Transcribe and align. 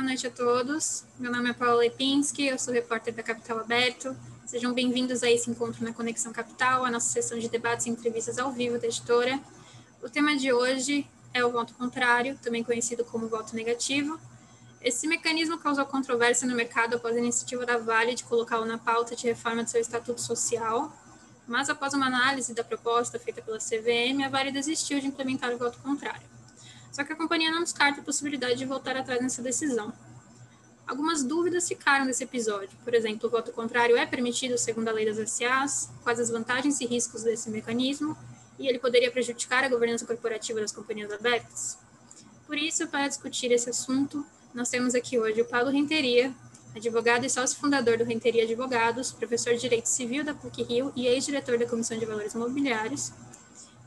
Boa 0.00 0.08
noite 0.08 0.26
a 0.26 0.30
todos. 0.30 1.04
Meu 1.18 1.30
nome 1.30 1.50
é 1.50 1.52
Paula 1.52 1.80
Lepinski, 1.80 2.46
eu 2.46 2.58
sou 2.58 2.72
repórter 2.72 3.12
da 3.12 3.22
Capital 3.22 3.58
Aberto. 3.58 4.16
Sejam 4.46 4.72
bem-vindos 4.72 5.22
a 5.22 5.30
esse 5.30 5.50
encontro 5.50 5.84
na 5.84 5.92
Conexão 5.92 6.32
Capital, 6.32 6.86
a 6.86 6.90
nossa 6.90 7.12
sessão 7.12 7.38
de 7.38 7.50
debates 7.50 7.84
e 7.84 7.90
entrevistas 7.90 8.38
ao 8.38 8.50
vivo 8.50 8.78
da 8.78 8.86
editora. 8.86 9.38
O 10.02 10.08
tema 10.08 10.34
de 10.34 10.54
hoje 10.54 11.06
é 11.34 11.44
o 11.44 11.52
voto 11.52 11.74
contrário, 11.74 12.38
também 12.42 12.64
conhecido 12.64 13.04
como 13.04 13.28
voto 13.28 13.54
negativo. 13.54 14.18
Esse 14.80 15.06
mecanismo 15.06 15.58
causou 15.58 15.84
controvérsia 15.84 16.48
no 16.48 16.56
mercado 16.56 16.96
após 16.96 17.14
a 17.14 17.18
iniciativa 17.18 17.66
da 17.66 17.76
Vale 17.76 18.14
de 18.14 18.24
colocá-lo 18.24 18.64
na 18.64 18.78
pauta 18.78 19.14
de 19.14 19.26
reforma 19.26 19.64
de 19.64 19.70
seu 19.70 19.82
estatuto 19.82 20.22
social, 20.22 20.90
mas 21.46 21.68
após 21.68 21.92
uma 21.92 22.06
análise 22.06 22.54
da 22.54 22.64
proposta 22.64 23.18
feita 23.18 23.42
pela 23.42 23.58
CVM, 23.58 24.24
a 24.24 24.30
Vale 24.30 24.50
desistiu 24.50 24.98
de 24.98 25.08
implementar 25.08 25.52
o 25.52 25.58
voto 25.58 25.78
contrário. 25.80 26.39
Só 27.00 27.04
que 27.04 27.14
a 27.14 27.16
companhia 27.16 27.50
não 27.50 27.60
descarta 27.60 28.02
a 28.02 28.04
possibilidade 28.04 28.56
de 28.56 28.66
voltar 28.66 28.94
atrás 28.94 29.22
nessa 29.22 29.40
decisão. 29.40 29.90
Algumas 30.86 31.22
dúvidas 31.22 31.66
ficaram 31.66 32.04
desse 32.04 32.24
episódio. 32.24 32.76
Por 32.84 32.92
exemplo, 32.92 33.26
o 33.26 33.32
voto 33.32 33.52
contrário 33.52 33.96
é 33.96 34.04
permitido 34.04 34.58
segundo 34.58 34.88
a 34.88 34.92
lei 34.92 35.06
das 35.06 35.30
SAs? 35.30 35.88
Quais 36.02 36.20
as 36.20 36.28
vantagens 36.28 36.78
e 36.78 36.84
riscos 36.84 37.22
desse 37.22 37.48
mecanismo? 37.48 38.14
E 38.58 38.68
ele 38.68 38.78
poderia 38.78 39.10
prejudicar 39.10 39.64
a 39.64 39.68
governança 39.70 40.04
corporativa 40.04 40.60
das 40.60 40.72
companhias 40.72 41.10
abertas? 41.10 41.78
Por 42.46 42.58
isso, 42.58 42.86
para 42.88 43.08
discutir 43.08 43.50
esse 43.50 43.70
assunto, 43.70 44.22
nós 44.52 44.68
temos 44.68 44.94
aqui 44.94 45.18
hoje 45.18 45.40
o 45.40 45.46
Paulo 45.46 45.70
Renteria, 45.70 46.34
advogado 46.76 47.24
e 47.24 47.30
sócio 47.30 47.58
fundador 47.58 47.96
do 47.96 48.04
Renteria 48.04 48.44
Advogados, 48.44 49.10
professor 49.10 49.54
de 49.54 49.60
Direito 49.60 49.86
Civil 49.86 50.22
da 50.22 50.34
PUC-Rio 50.34 50.92
e 50.94 51.06
ex-diretor 51.06 51.56
da 51.56 51.64
Comissão 51.64 51.98
de 51.98 52.04
Valores 52.04 52.34
Imobiliários, 52.34 53.10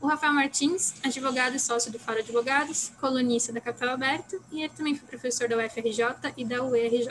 o 0.04 0.06
Rafael 0.06 0.34
Martins, 0.34 0.92
advogado 1.02 1.56
e 1.56 1.58
sócio 1.58 1.90
do 1.90 1.98
Faro 1.98 2.18
Advogados, 2.18 2.92
colunista 3.00 3.50
da 3.54 3.58
Capital 3.58 3.94
Aberto, 3.94 4.38
e 4.52 4.62
ele 4.62 4.72
também 4.76 4.94
foi 4.94 5.08
professor 5.08 5.48
da 5.48 5.56
UFRJ 5.56 6.04
e 6.36 6.44
da 6.44 6.62
UERJ. 6.62 7.10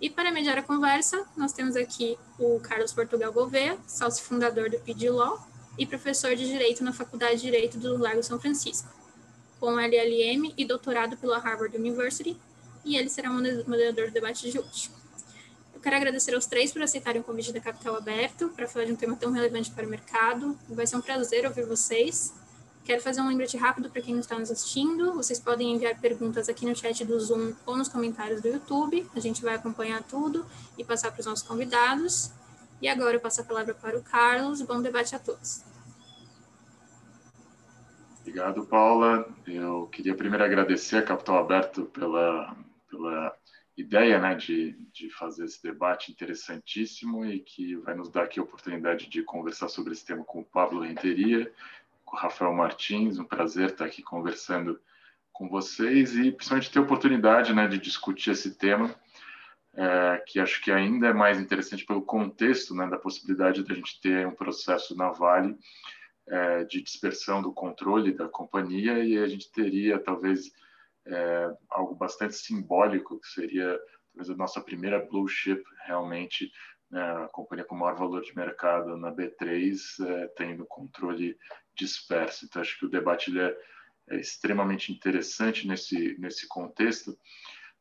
E 0.00 0.10
para 0.10 0.32
mediar 0.32 0.58
a 0.58 0.62
conversa, 0.64 1.24
nós 1.36 1.52
temos 1.52 1.76
aqui 1.76 2.18
o 2.36 2.58
Carlos 2.58 2.92
Portugal 2.92 3.32
Gouveia, 3.32 3.78
sócio 3.86 4.24
fundador 4.24 4.68
do 4.68 4.78
PD 4.80 5.08
Law 5.08 5.46
e 5.78 5.86
professor 5.86 6.34
de 6.34 6.44
Direito 6.48 6.82
na 6.82 6.92
Faculdade 6.92 7.36
de 7.36 7.42
Direito 7.42 7.78
do 7.78 7.96
Largo 7.96 8.24
São 8.24 8.40
Francisco, 8.40 8.92
com 9.60 9.78
LLM 9.78 10.52
e 10.58 10.64
doutorado 10.64 11.16
pela 11.16 11.38
Harvard 11.38 11.76
University, 11.76 12.36
e 12.84 12.96
ele 12.96 13.08
será 13.08 13.30
moderador 13.30 14.08
do 14.08 14.12
debate 14.12 14.50
de 14.50 14.58
hoje 14.58 15.03
quero 15.84 15.96
agradecer 15.96 16.34
aos 16.34 16.46
três 16.46 16.72
por 16.72 16.80
aceitarem 16.80 17.20
o 17.20 17.24
convite 17.24 17.52
da 17.52 17.60
Capital 17.60 17.94
Aberto 17.94 18.48
para 18.56 18.66
falar 18.66 18.86
de 18.86 18.92
um 18.92 18.96
tema 18.96 19.14
tão 19.16 19.30
relevante 19.30 19.70
para 19.70 19.86
o 19.86 19.90
mercado. 19.90 20.58
Vai 20.66 20.86
ser 20.86 20.96
um 20.96 21.02
prazer 21.02 21.44
ouvir 21.44 21.66
vocês. 21.66 22.34
Quero 22.86 23.02
fazer 23.02 23.20
um 23.20 23.28
lembrete 23.28 23.58
rápido 23.58 23.90
para 23.90 24.00
quem 24.00 24.18
está 24.18 24.38
nos 24.38 24.50
assistindo. 24.50 25.12
Vocês 25.12 25.38
podem 25.38 25.74
enviar 25.74 26.00
perguntas 26.00 26.48
aqui 26.48 26.64
no 26.64 26.74
chat 26.74 27.04
do 27.04 27.20
Zoom 27.20 27.52
ou 27.66 27.76
nos 27.76 27.90
comentários 27.90 28.40
do 28.40 28.48
YouTube. 28.48 29.06
A 29.14 29.20
gente 29.20 29.42
vai 29.42 29.56
acompanhar 29.56 30.02
tudo 30.02 30.46
e 30.78 30.84
passar 30.84 31.10
para 31.10 31.20
os 31.20 31.26
nossos 31.26 31.46
convidados. 31.46 32.30
E 32.80 32.88
agora 32.88 33.16
eu 33.16 33.20
passo 33.20 33.42
a 33.42 33.44
palavra 33.44 33.74
para 33.74 33.98
o 33.98 34.02
Carlos. 34.02 34.62
Bom 34.62 34.80
debate 34.80 35.14
a 35.14 35.18
todos. 35.18 35.64
Obrigado, 38.22 38.64
Paula. 38.64 39.28
Eu 39.46 39.86
queria 39.88 40.14
primeiro 40.14 40.44
agradecer 40.44 40.96
a 40.96 41.02
Capital 41.02 41.38
Aberto 41.40 41.84
pela, 41.84 42.56
pela 42.90 43.36
ideia 43.76 44.18
né, 44.18 44.34
de, 44.34 44.72
de 44.92 45.10
fazer 45.10 45.44
esse 45.44 45.62
debate 45.62 46.12
interessantíssimo 46.12 47.24
e 47.26 47.40
que 47.40 47.76
vai 47.76 47.94
nos 47.94 48.08
dar 48.08 48.24
aqui 48.24 48.38
a 48.38 48.42
oportunidade 48.42 49.08
de 49.08 49.22
conversar 49.22 49.68
sobre 49.68 49.92
esse 49.92 50.06
tema 50.06 50.24
com 50.24 50.40
o 50.40 50.44
Pablo 50.44 50.80
Renteria, 50.80 51.52
com 52.04 52.16
o 52.16 52.18
Rafael 52.18 52.52
Martins. 52.54 53.18
Um 53.18 53.24
prazer 53.24 53.70
estar 53.70 53.84
aqui 53.84 54.02
conversando 54.02 54.80
com 55.32 55.48
vocês 55.48 56.14
e 56.16 56.30
principalmente 56.30 56.70
ter 56.70 56.78
a 56.78 56.82
oportunidade 56.82 57.52
né, 57.52 57.66
de 57.66 57.78
discutir 57.78 58.30
esse 58.30 58.54
tema, 58.54 58.94
é, 59.74 60.22
que 60.24 60.38
acho 60.38 60.62
que 60.62 60.70
ainda 60.70 61.08
é 61.08 61.12
mais 61.12 61.40
interessante 61.40 61.84
pelo 61.84 62.02
contexto 62.02 62.72
né, 62.74 62.86
da 62.86 62.96
possibilidade 62.96 63.64
de 63.64 63.72
a 63.72 63.74
gente 63.74 64.00
ter 64.00 64.24
um 64.24 64.34
processo 64.34 64.96
na 64.96 65.10
Vale 65.10 65.58
é, 66.28 66.62
de 66.64 66.80
dispersão 66.80 67.42
do 67.42 67.52
controle 67.52 68.12
da 68.12 68.28
companhia 68.28 69.04
e 69.04 69.18
a 69.18 69.26
gente 69.26 69.50
teria 69.50 69.98
talvez 69.98 70.52
é, 71.06 71.50
algo 71.70 71.94
bastante 71.94 72.34
simbólico, 72.34 73.20
que 73.20 73.28
seria 73.28 73.78
talvez 74.12 74.30
a 74.30 74.36
nossa 74.36 74.60
primeira 74.60 75.04
blue 75.04 75.28
chip, 75.28 75.62
realmente, 75.86 76.50
né, 76.90 77.02
a 77.24 77.28
companhia 77.28 77.64
com 77.64 77.74
maior 77.74 77.96
valor 77.96 78.22
de 78.22 78.34
mercado 78.36 78.96
na 78.96 79.12
B3, 79.12 79.74
é, 80.06 80.28
tendo 80.36 80.64
controle 80.66 81.36
disperso. 81.76 82.44
Então, 82.44 82.62
acho 82.62 82.78
que 82.78 82.86
o 82.86 82.90
debate 82.90 83.36
é, 83.38 83.56
é, 84.10 84.16
extremamente 84.16 84.92
interessante 84.92 85.66
nesse, 85.66 86.16
nesse 86.18 86.46
contexto, 86.46 87.18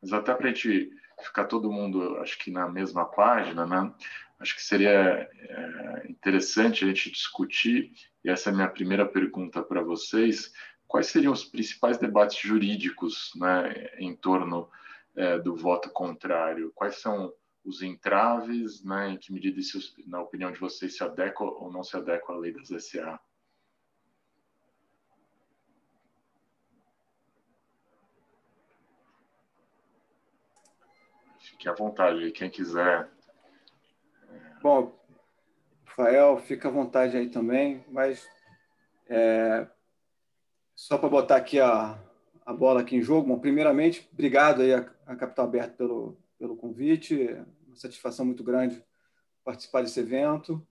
mas 0.01 0.11
até 0.11 0.33
para 0.33 0.47
a 0.47 0.53
gente 0.53 0.89
ficar 1.21 1.45
todo 1.45 1.71
mundo, 1.71 2.17
acho 2.17 2.37
que 2.39 2.51
na 2.51 2.67
mesma 2.67 3.05
página, 3.05 3.65
né? 3.65 3.93
acho 4.39 4.55
que 4.55 4.61
seria 4.61 4.89
é, 4.91 6.07
interessante 6.09 6.83
a 6.83 6.87
gente 6.87 7.11
discutir, 7.11 7.93
e 8.23 8.29
essa 8.29 8.49
é 8.49 8.53
a 8.53 8.55
minha 8.55 8.69
primeira 8.69 9.05
pergunta 9.05 9.61
para 9.63 9.81
vocês, 9.81 10.51
quais 10.93 11.07
seriam 11.07 11.33
os 11.33 11.43
principais 11.43 11.97
debates 11.97 12.37
jurídicos 12.37 13.31
né, 13.35 13.89
em 13.97 14.15
torno 14.15 14.69
é, 15.15 15.39
do 15.39 15.55
voto 15.55 15.89
contrário? 15.89 16.71
Quais 16.75 17.01
são 17.01 17.33
os 17.65 17.81
entraves, 17.81 18.83
né, 18.83 19.09
em 19.09 19.17
que 19.17 19.33
medida 19.33 19.59
isso, 19.59 19.79
na 20.05 20.21
opinião 20.21 20.51
de 20.51 20.59
vocês, 20.59 20.95
se 20.95 21.03
adequa 21.03 21.45
ou 21.45 21.71
não 21.71 21.83
se 21.83 21.97
adequa 21.97 22.33
à 22.33 22.37
lei 22.37 22.53
das 22.53 22.67
SA? 22.67 23.19
Fique 31.39 31.67
à 31.67 31.73
vontade, 31.73 32.31
quem 32.33 32.51
quiser. 32.51 33.09
Bom, 34.61 34.95
Rafael, 35.85 36.37
fica 36.37 36.67
à 36.67 36.71
vontade 36.71 37.17
aí 37.17 37.31
também, 37.31 37.83
mas 37.89 38.29
é, 39.09 39.67
só 40.75 40.97
para 40.97 41.09
botar 41.09 41.35
aqui 41.37 41.59
a, 41.59 41.99
a 42.45 42.53
bola 42.53 42.81
aqui 42.81 42.95
em 42.95 43.01
jogo, 43.01 43.27
bom, 43.27 43.39
primeiramente, 43.39 44.07
obrigado 44.11 44.61
aí 44.61 44.73
a, 44.73 44.89
a 45.05 45.15
Capital 45.15 45.45
Aberto 45.45 45.75
pelo, 45.75 46.17
pelo 46.37 46.55
convite, 46.55 47.29
uma 47.67 47.75
satisfação 47.75 48.25
muito 48.25 48.43
grande 48.43 48.83
participar 49.43 49.81
desse 49.81 49.99
evento. 49.99 50.65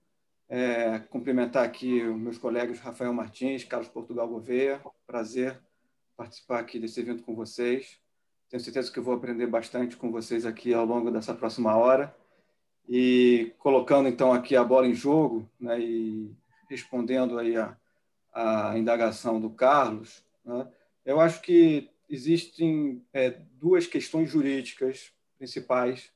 É, 0.49 0.99
cumprimentar 0.99 1.63
aqui 1.63 2.03
os 2.03 2.19
meus 2.19 2.37
colegas 2.37 2.79
Rafael 2.79 3.13
Martins, 3.13 3.63
Carlos 3.63 3.89
Portugal 3.89 4.27
Gouveia, 4.27 4.81
prazer 5.07 5.59
participar 6.15 6.59
aqui 6.59 6.79
desse 6.79 6.99
evento 6.99 7.23
com 7.23 7.33
vocês. 7.35 7.99
Tenho 8.49 8.61
certeza 8.61 8.91
que 8.91 8.99
vou 8.99 9.15
aprender 9.15 9.47
bastante 9.47 9.97
com 9.97 10.11
vocês 10.11 10.45
aqui 10.45 10.73
ao 10.73 10.85
longo 10.85 11.09
dessa 11.09 11.33
próxima 11.33 11.75
hora. 11.75 12.15
E 12.87 13.53
colocando 13.57 14.09
então 14.09 14.31
aqui 14.31 14.55
a 14.55 14.63
bola 14.63 14.85
em 14.85 14.93
jogo 14.93 15.49
né, 15.59 15.79
e 15.79 16.35
respondendo 16.69 17.39
aí 17.39 17.55
a, 17.55 17.75
a 18.33 18.77
indagação 18.77 19.39
do 19.39 19.49
Carlos, 19.49 20.23
né, 20.43 20.67
eu 21.05 21.19
acho 21.19 21.41
que 21.41 21.89
existem 22.09 23.05
é, 23.13 23.31
duas 23.53 23.87
questões 23.87 24.29
jurídicas 24.29 25.13
principais 25.37 26.11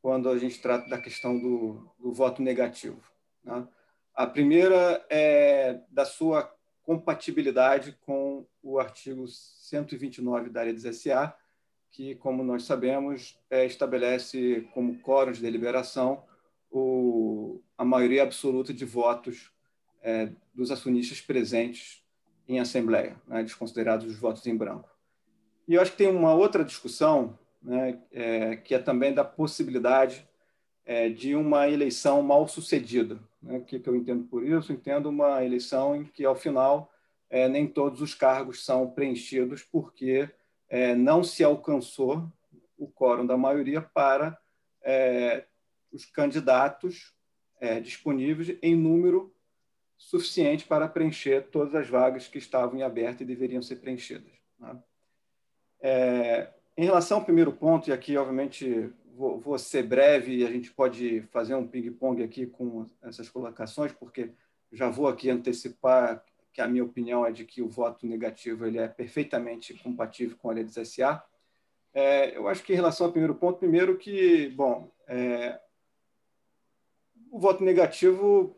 quando 0.00 0.28
a 0.28 0.38
gente 0.38 0.60
trata 0.60 0.88
da 0.88 0.98
questão 0.98 1.38
do, 1.38 1.90
do 1.98 2.12
voto 2.12 2.42
negativo. 2.42 3.00
Né? 3.44 3.66
A 4.14 4.26
primeira 4.26 5.04
é 5.10 5.80
da 5.90 6.04
sua 6.04 6.54
compatibilidade 6.82 7.96
com 8.04 8.46
o 8.62 8.78
artigo 8.78 9.26
129 9.28 10.50
da 10.50 10.62
Lei 10.62 10.72
dos 10.72 10.82
SA, 10.96 11.34
que, 11.90 12.14
como 12.16 12.42
nós 12.42 12.64
sabemos, 12.64 13.38
é, 13.50 13.66
estabelece 13.66 14.68
como 14.72 14.98
quórum 15.00 15.32
de 15.32 15.42
deliberação 15.42 16.24
o, 16.70 17.60
a 17.76 17.84
maioria 17.84 18.22
absoluta 18.22 18.72
de 18.72 18.84
votos 18.84 19.52
é, 20.02 20.30
dos 20.54 20.70
acionistas 20.70 21.20
presentes 21.20 22.02
em 22.48 22.58
assembleia, 22.58 23.16
né, 23.26 23.42
desconsiderados 23.42 24.06
os 24.06 24.16
votos 24.16 24.46
em 24.46 24.56
branco. 24.56 24.88
E 25.68 25.74
eu 25.74 25.82
acho 25.82 25.92
que 25.92 25.98
tem 25.98 26.08
uma 26.08 26.34
outra 26.34 26.64
discussão, 26.64 27.38
né, 27.62 27.98
é, 28.10 28.56
que 28.56 28.74
é 28.74 28.78
também 28.78 29.14
da 29.14 29.24
possibilidade 29.24 30.28
é, 30.84 31.08
de 31.08 31.36
uma 31.36 31.68
eleição 31.68 32.22
mal 32.22 32.48
sucedida. 32.48 33.20
Né? 33.40 33.58
O 33.58 33.64
que, 33.64 33.78
que 33.78 33.88
eu 33.88 33.94
entendo 33.94 34.24
por 34.24 34.44
isso? 34.44 34.72
entendo 34.72 35.08
uma 35.08 35.44
eleição 35.44 35.94
em 35.94 36.04
que, 36.04 36.24
ao 36.24 36.34
final, 36.34 36.92
é, 37.28 37.48
nem 37.48 37.68
todos 37.68 38.00
os 38.00 38.14
cargos 38.14 38.64
são 38.64 38.90
preenchidos 38.90 39.62
porque 39.62 40.28
é, 40.68 40.94
não 40.96 41.22
se 41.22 41.44
alcançou 41.44 42.26
o 42.76 42.88
quórum 42.88 43.24
da 43.24 43.36
maioria 43.36 43.80
para 43.80 44.36
é, 44.82 45.44
os 45.92 46.04
candidatos 46.04 47.14
disponíveis 47.82 48.56
em 48.62 48.74
número 48.74 49.30
suficiente 50.00 50.64
para 50.64 50.88
preencher 50.88 51.42
todas 51.52 51.74
as 51.74 51.86
vagas 51.86 52.26
que 52.26 52.38
estavam 52.38 52.78
em 52.78 52.82
aberto 52.82 53.20
e 53.20 53.26
deveriam 53.26 53.60
ser 53.60 53.76
preenchidas. 53.76 54.32
Né? 54.58 54.82
É, 55.82 56.48
em 56.74 56.84
relação 56.84 57.18
ao 57.18 57.24
primeiro 57.24 57.52
ponto, 57.52 57.90
e 57.90 57.92
aqui, 57.92 58.16
obviamente, 58.16 58.90
vou, 59.14 59.38
vou 59.38 59.58
ser 59.58 59.82
breve 59.82 60.38
e 60.38 60.46
a 60.46 60.50
gente 60.50 60.72
pode 60.72 61.20
fazer 61.30 61.54
um 61.54 61.68
ping-pong 61.68 62.22
aqui 62.22 62.46
com 62.46 62.86
essas 63.02 63.28
colocações, 63.28 63.92
porque 63.92 64.30
já 64.72 64.88
vou 64.88 65.06
aqui 65.06 65.28
antecipar 65.28 66.24
que 66.50 66.62
a 66.62 66.66
minha 66.66 66.82
opinião 66.82 67.26
é 67.26 67.30
de 67.30 67.44
que 67.44 67.60
o 67.60 67.68
voto 67.68 68.06
negativo 68.06 68.66
ele 68.66 68.78
é 68.78 68.88
perfeitamente 68.88 69.74
compatível 69.74 70.36
com 70.38 70.48
a 70.48 70.54
lei 70.54 70.66
SA. 70.66 71.22
É, 71.92 72.34
eu 72.34 72.48
acho 72.48 72.62
que 72.62 72.72
em 72.72 72.76
relação 72.76 73.06
ao 73.06 73.12
primeiro 73.12 73.34
ponto, 73.34 73.58
primeiro 73.58 73.98
que, 73.98 74.48
bom, 74.48 74.90
é, 75.06 75.60
o 77.30 77.38
voto 77.38 77.62
negativo 77.62 78.56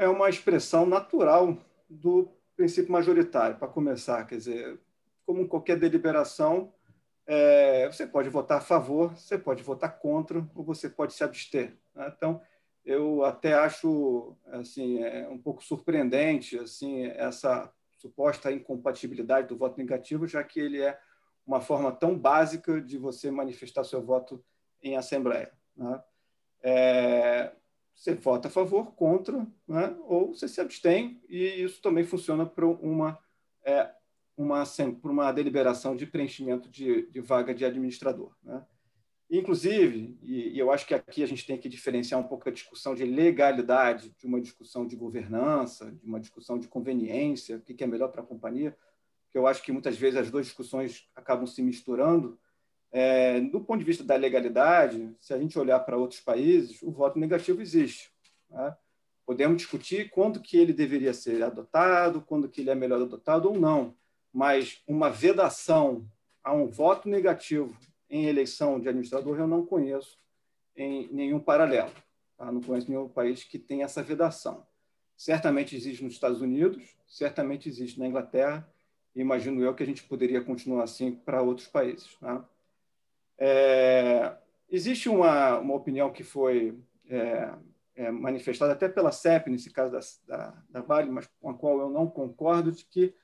é 0.00 0.08
uma 0.08 0.30
expressão 0.30 0.86
natural 0.86 1.58
do 1.86 2.26
princípio 2.56 2.90
majoritário, 2.90 3.58
para 3.58 3.68
começar. 3.68 4.26
Quer 4.26 4.38
dizer, 4.38 4.80
como 5.26 5.46
qualquer 5.46 5.78
deliberação, 5.78 6.72
é, 7.26 7.86
você 7.86 8.06
pode 8.06 8.30
votar 8.30 8.58
a 8.58 8.62
favor, 8.62 9.14
você 9.14 9.36
pode 9.36 9.62
votar 9.62 9.98
contra, 9.98 10.48
ou 10.54 10.64
você 10.64 10.88
pode 10.88 11.12
se 11.12 11.22
abster. 11.22 11.76
Né? 11.94 12.10
Então, 12.16 12.40
eu 12.82 13.22
até 13.26 13.52
acho 13.52 14.34
assim 14.46 15.02
é, 15.02 15.28
um 15.28 15.36
pouco 15.36 15.62
surpreendente 15.62 16.58
assim 16.58 17.04
essa 17.08 17.70
suposta 17.98 18.50
incompatibilidade 18.50 19.48
do 19.48 19.56
voto 19.58 19.76
negativo, 19.76 20.26
já 20.26 20.42
que 20.42 20.58
ele 20.58 20.80
é 20.80 20.98
uma 21.46 21.60
forma 21.60 21.92
tão 21.92 22.18
básica 22.18 22.80
de 22.80 22.96
você 22.96 23.30
manifestar 23.30 23.84
seu 23.84 24.00
voto 24.00 24.42
em 24.82 24.96
assembleia. 24.96 25.52
Né? 25.76 26.02
É, 26.62 27.52
você 28.00 28.14
vota 28.14 28.48
a 28.48 28.50
favor, 28.50 28.94
contra, 28.94 29.46
né? 29.68 29.94
ou 30.06 30.34
você 30.34 30.48
se 30.48 30.58
abstém, 30.58 31.20
e 31.28 31.62
isso 31.62 31.82
também 31.82 32.02
funciona 32.02 32.46
para 32.46 32.66
uma, 32.66 33.18
é, 33.62 33.90
uma, 34.34 34.64
para 35.02 35.10
uma 35.10 35.30
deliberação 35.30 35.94
de 35.94 36.06
preenchimento 36.06 36.66
de, 36.70 37.10
de 37.10 37.20
vaga 37.20 37.54
de 37.54 37.62
administrador. 37.62 38.34
Né? 38.42 38.64
Inclusive, 39.30 40.18
e, 40.22 40.54
e, 40.54 40.58
eu 40.58 40.72
acho 40.72 40.86
que 40.86 40.94
aqui 40.94 41.22
a 41.22 41.26
gente 41.26 41.46
tem 41.46 41.58
que 41.58 41.68
diferenciar 41.68 42.18
um 42.18 42.26
pouco 42.26 42.48
a 42.48 42.52
discussão 42.52 42.94
de 42.94 43.04
legalidade 43.04 44.14
de 44.18 44.26
uma 44.26 44.40
discussão 44.40 44.86
de 44.86 44.96
governança, 44.96 45.92
de 45.92 46.06
uma 46.06 46.18
discussão 46.18 46.58
de 46.58 46.68
conveniência, 46.68 47.58
o 47.58 47.60
que 47.60 47.84
é 47.84 47.86
melhor 47.86 48.08
para 48.08 48.22
a 48.22 48.26
companhia, 48.26 48.74
que 49.30 49.36
eu 49.36 49.46
acho 49.46 49.62
que 49.62 49.72
muitas 49.72 49.98
vezes 49.98 50.18
as 50.18 50.30
duas 50.30 50.46
discussões 50.46 51.06
acabam 51.14 51.46
se 51.46 51.60
misturando. 51.60 52.40
É, 52.92 53.40
do 53.40 53.60
ponto 53.60 53.78
de 53.78 53.84
vista 53.84 54.02
da 54.02 54.16
legalidade, 54.16 55.14
se 55.20 55.32
a 55.32 55.38
gente 55.38 55.58
olhar 55.58 55.80
para 55.80 55.96
outros 55.96 56.20
países, 56.20 56.82
o 56.82 56.90
voto 56.90 57.18
negativo 57.18 57.62
existe. 57.62 58.10
Né? 58.50 58.76
Podemos 59.24 59.58
discutir 59.58 60.10
quando 60.10 60.40
que 60.40 60.56
ele 60.56 60.72
deveria 60.72 61.14
ser 61.14 61.42
adotado, 61.42 62.20
quando 62.20 62.48
que 62.48 62.62
ele 62.62 62.70
é 62.70 62.74
melhor 62.74 63.00
adotado 63.00 63.48
ou 63.48 63.58
não, 63.58 63.94
mas 64.32 64.82
uma 64.86 65.08
vedação 65.08 66.04
a 66.42 66.52
um 66.52 66.66
voto 66.66 67.08
negativo 67.08 67.76
em 68.08 68.26
eleição 68.26 68.80
de 68.80 68.88
administrador 68.88 69.38
eu 69.38 69.46
não 69.46 69.64
conheço 69.64 70.18
em 70.76 71.08
nenhum 71.12 71.38
paralelo. 71.38 71.92
Tá? 72.36 72.50
Não 72.50 72.60
conheço 72.60 72.90
nenhum 72.90 73.08
país 73.08 73.44
que 73.44 73.58
tenha 73.58 73.84
essa 73.84 74.02
vedação. 74.02 74.66
Certamente 75.16 75.76
existe 75.76 76.02
nos 76.02 76.14
Estados 76.14 76.40
Unidos, 76.40 76.96
certamente 77.06 77.68
existe 77.68 77.98
na 78.00 78.06
Inglaterra, 78.08 78.66
imagino 79.14 79.62
eu 79.62 79.74
que 79.74 79.82
a 79.82 79.86
gente 79.86 80.02
poderia 80.04 80.40
continuar 80.40 80.84
assim 80.84 81.12
para 81.12 81.42
outros 81.42 81.68
países. 81.68 82.16
Tá? 82.16 82.44
É, 83.42 84.36
existe 84.68 85.08
uma, 85.08 85.58
uma 85.58 85.74
opinião 85.74 86.12
que 86.12 86.22
foi 86.22 86.78
é, 87.08 87.50
é, 87.94 88.10
manifestada 88.10 88.74
até 88.74 88.86
pela 88.86 89.10
CEP, 89.10 89.48
nesse 89.50 89.70
caso 89.70 89.92
da, 89.92 90.00
da, 90.28 90.62
da 90.68 90.80
Vale, 90.82 91.10
mas 91.10 91.26
com 91.40 91.48
a 91.48 91.54
qual 91.54 91.80
eu 91.80 91.88
não 91.88 92.06
concordo, 92.06 92.70
de 92.70 92.84
que 92.84 93.14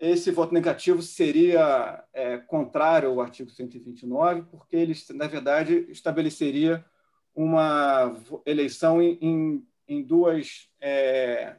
esse 0.00 0.30
voto 0.30 0.54
negativo 0.54 1.02
seria 1.02 2.02
é, 2.14 2.38
contrário 2.38 3.10
ao 3.10 3.20
artigo 3.20 3.50
129, 3.50 4.42
porque 4.50 4.76
ele, 4.76 4.94
na 5.10 5.26
verdade, 5.26 5.86
estabeleceria 5.90 6.82
uma 7.34 8.16
eleição 8.46 9.02
em, 9.02 9.18
em, 9.20 9.68
em 9.86 10.02
duas, 10.02 10.70
é, 10.80 11.56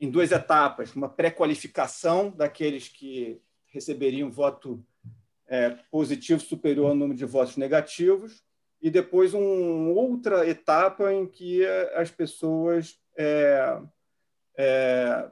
em 0.00 0.10
duas 0.10 0.32
etapas: 0.32 0.96
uma 0.96 1.08
pré-qualificação 1.08 2.30
daqueles 2.30 2.88
que 2.88 3.40
receberiam 3.68 4.30
voto 4.30 4.84
é, 5.48 5.70
positivo 5.90 6.40
superior 6.40 6.90
ao 6.90 6.94
número 6.94 7.18
de 7.18 7.24
votos 7.24 7.56
negativos, 7.56 8.44
e 8.80 8.90
depois 8.90 9.34
uma 9.34 9.92
outra 9.92 10.48
etapa 10.48 11.12
em 11.12 11.26
que 11.26 11.64
as 11.94 12.10
pessoas 12.10 12.98
é, 13.16 13.80
é, 14.56 15.30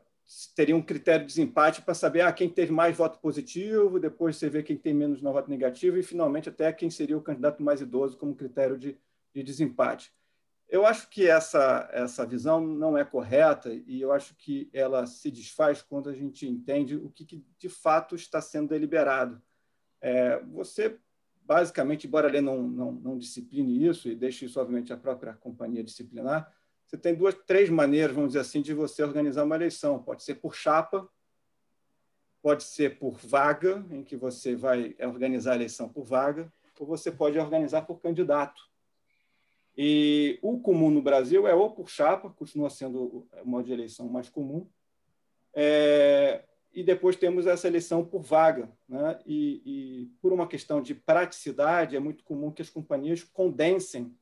teria 0.55 0.77
um 0.77 0.83
critério 0.83 1.27
de 1.27 1.33
desempate 1.33 1.83
para 1.83 1.95
saber 1.95 2.23
ah, 2.23 2.33
quem 2.33 2.49
teve 2.49 2.73
mais 2.73 2.97
voto 2.97 3.19
positivo, 3.19 4.01
depois 4.01 4.37
você 4.37 4.49
vê 4.49 4.63
quem 4.63 4.77
tem 4.77 4.95
menos 4.95 5.21
no 5.21 5.33
voto 5.33 5.51
negativo 5.51 5.99
e, 5.99 6.03
finalmente, 6.03 6.49
até 6.49 6.73
quem 6.73 6.91
seria 6.91 7.17
o 7.17 7.23
candidato 7.23 7.63
mais 7.63 7.81
idoso 7.81 8.17
como 8.17 8.35
critério 8.35 8.79
de, 8.79 8.99
de 9.35 9.43
desempate. 9.43 10.13
Eu 10.69 10.87
acho 10.87 11.09
que 11.11 11.29
essa, 11.29 11.89
essa 11.93 12.27
visão 12.27 12.61
não 12.61 12.97
é 12.97 13.05
correta 13.05 13.73
e 13.87 14.01
eu 14.01 14.11
acho 14.11 14.35
que 14.35 14.71
ela 14.73 15.07
se 15.07 15.31
desfaz 15.31 15.83
quando 15.83 16.09
a 16.09 16.15
gente 16.15 16.49
entende 16.49 16.97
o 16.97 17.11
que, 17.11 17.25
que 17.25 17.45
de 17.59 17.69
fato 17.69 18.15
está 18.17 18.41
sendo 18.41 18.71
deliberado. 18.71 19.41
É, 20.07 20.39
você, 20.53 20.99
basicamente, 21.47 22.07
embora 22.07 22.29
a 22.29 22.31
lei 22.31 22.43
não, 22.43 22.63
não, 22.63 22.93
não 22.93 23.17
discipline 23.17 23.87
isso 23.87 24.07
e 24.07 24.15
deixe 24.15 24.45
isso, 24.45 24.61
obviamente, 24.61 24.93
a 24.93 24.99
própria 24.99 25.33
companhia 25.33 25.83
disciplinar, 25.83 26.55
você 26.85 26.99
tem 26.99 27.15
duas, 27.15 27.35
três 27.47 27.71
maneiras, 27.71 28.15
vamos 28.15 28.33
dizer 28.33 28.41
assim, 28.41 28.61
de 28.61 28.75
você 28.75 29.03
organizar 29.03 29.45
uma 29.45 29.55
eleição. 29.55 30.03
Pode 30.03 30.23
ser 30.23 30.35
por 30.35 30.55
chapa, 30.55 31.09
pode 32.43 32.65
ser 32.65 32.99
por 32.99 33.17
vaga, 33.17 33.83
em 33.91 34.05
que 34.05 34.15
você 34.15 34.55
vai 34.55 34.95
organizar 35.01 35.53
a 35.53 35.57
eleição 35.57 35.89
por 35.89 36.05
vaga, 36.05 36.53
ou 36.79 36.87
você 36.87 37.11
pode 37.11 37.39
organizar 37.39 37.87
por 37.87 37.99
candidato. 37.99 38.61
E 39.75 40.39
o 40.43 40.61
comum 40.61 40.91
no 40.91 41.01
Brasil 41.01 41.49
é 41.49 41.55
ou 41.55 41.71
por 41.71 41.89
chapa, 41.89 42.29
continua 42.29 42.69
sendo 42.69 43.27
o 43.43 43.47
modo 43.47 43.65
de 43.65 43.73
eleição 43.73 44.07
mais 44.07 44.29
comum, 44.29 44.69
é, 45.55 46.45
e 46.75 46.83
depois 46.83 47.17
temos 47.17 47.47
essa 47.47 47.69
eleição 47.69 48.05
por 48.05 48.23
vaga. 48.23 48.69
Né? 48.89 49.19
E, 49.25 49.63
e, 49.65 50.07
por 50.21 50.33
uma 50.33 50.47
questão 50.47 50.83
de 50.83 50.95
praticidade, 50.95 51.97
é 51.97 52.01
muito 52.01 52.25
comum 52.25 52.51
que 52.51 52.63
as 52.63 52.71
companhias 52.71 53.23
condensem 53.23 54.15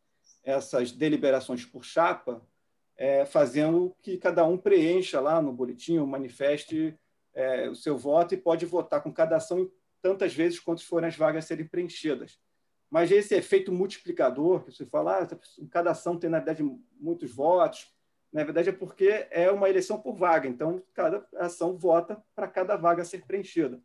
essas 0.45 0.93
deliberações 0.93 1.65
por 1.65 1.85
chapa 1.85 2.43
é, 2.97 3.25
fazendo 3.25 3.97
que 4.03 4.17
cada 4.17 4.45
um 4.45 4.57
preencha 4.57 5.21
lá 5.21 5.41
no 5.41 5.53
boletim, 5.53 5.99
manifeste 5.99 6.97
é, 7.35 7.69
o 7.69 7.75
seu 7.75 7.97
voto 7.97 8.35
e 8.35 8.37
pode 8.37 8.67
votar 8.67 9.03
com 9.03 9.13
cada 9.13 9.37
ação 9.37 9.71
tantas 10.01 10.35
vezes 10.35 10.61
quantas 10.61 10.85
forem 10.85 11.09
as 11.09 11.17
vagas 11.17 11.45
serem 11.45 11.67
preenchidas. 11.67 12.39
Mas 12.91 13.11
esse 13.11 13.35
efeito 13.35 13.73
multiplicador, 13.73 14.65
que 14.65 14.73
você 14.73 14.85
fala, 14.85 15.23
ah, 15.23 15.29
cada 15.71 15.93
ação 15.93 16.19
tem, 16.19 16.29
na 16.29 16.39
verdade, 16.39 16.63
muitos 17.01 17.31
votos, 17.31 17.93
na 18.33 18.45
verdade 18.45 18.71
é 18.71 18.73
porque 18.73 19.27
é 19.31 19.51
uma 19.51 19.69
eleição 19.69 20.01
por 20.01 20.15
vaga, 20.15 20.49
então 20.49 20.83
cada 20.95 21.27
ação 21.37 21.77
vota 21.77 22.23
para 22.35 22.49
cada 22.49 22.77
vaga 22.77 23.05
ser 23.05 23.25
preenchida. 23.27 23.81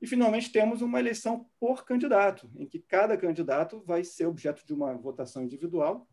E, 0.00 0.06
finalmente, 0.06 0.52
temos 0.52 0.80
uma 0.80 1.00
eleição 1.00 1.50
por 1.58 1.84
candidato, 1.84 2.48
em 2.54 2.66
que 2.66 2.78
cada 2.78 3.16
candidato 3.16 3.80
vai 3.80 4.04
ser 4.04 4.26
objeto 4.26 4.64
de 4.64 4.72
uma 4.72 4.94
votação 4.94 5.42
individual 5.42 6.06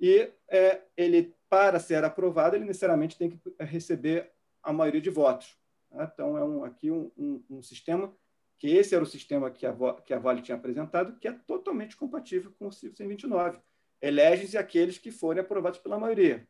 e 0.00 0.30
é, 0.48 0.82
ele, 0.96 1.34
para 1.48 1.80
ser 1.80 2.04
aprovado, 2.04 2.54
ele 2.54 2.64
necessariamente 2.64 3.16
tem 3.16 3.30
que 3.30 3.40
receber 3.60 4.30
a 4.62 4.72
maioria 4.72 5.00
de 5.00 5.10
votos. 5.10 5.58
Tá? 5.90 6.10
Então, 6.12 6.36
é 6.36 6.44
um, 6.44 6.64
aqui 6.64 6.90
um, 6.90 7.10
um, 7.16 7.44
um, 7.50 7.62
sistema 7.62 8.14
que 8.58 8.68
esse 8.68 8.94
era 8.94 9.04
o 9.04 9.06
sistema 9.06 9.50
que 9.50 9.66
a, 9.66 9.74
que 10.04 10.14
a 10.14 10.18
Vale 10.18 10.42
tinha 10.42 10.56
apresentado, 10.56 11.18
que 11.18 11.28
é 11.28 11.32
totalmente 11.32 11.96
compatível 11.96 12.52
com 12.58 12.68
o 12.68 12.72
CIV 12.72 12.96
129. 12.96 13.58
Elegem-se 14.00 14.56
aqueles 14.56 14.98
que 14.98 15.10
forem 15.10 15.40
aprovados 15.40 15.78
pela 15.78 15.98
maioria. 15.98 16.46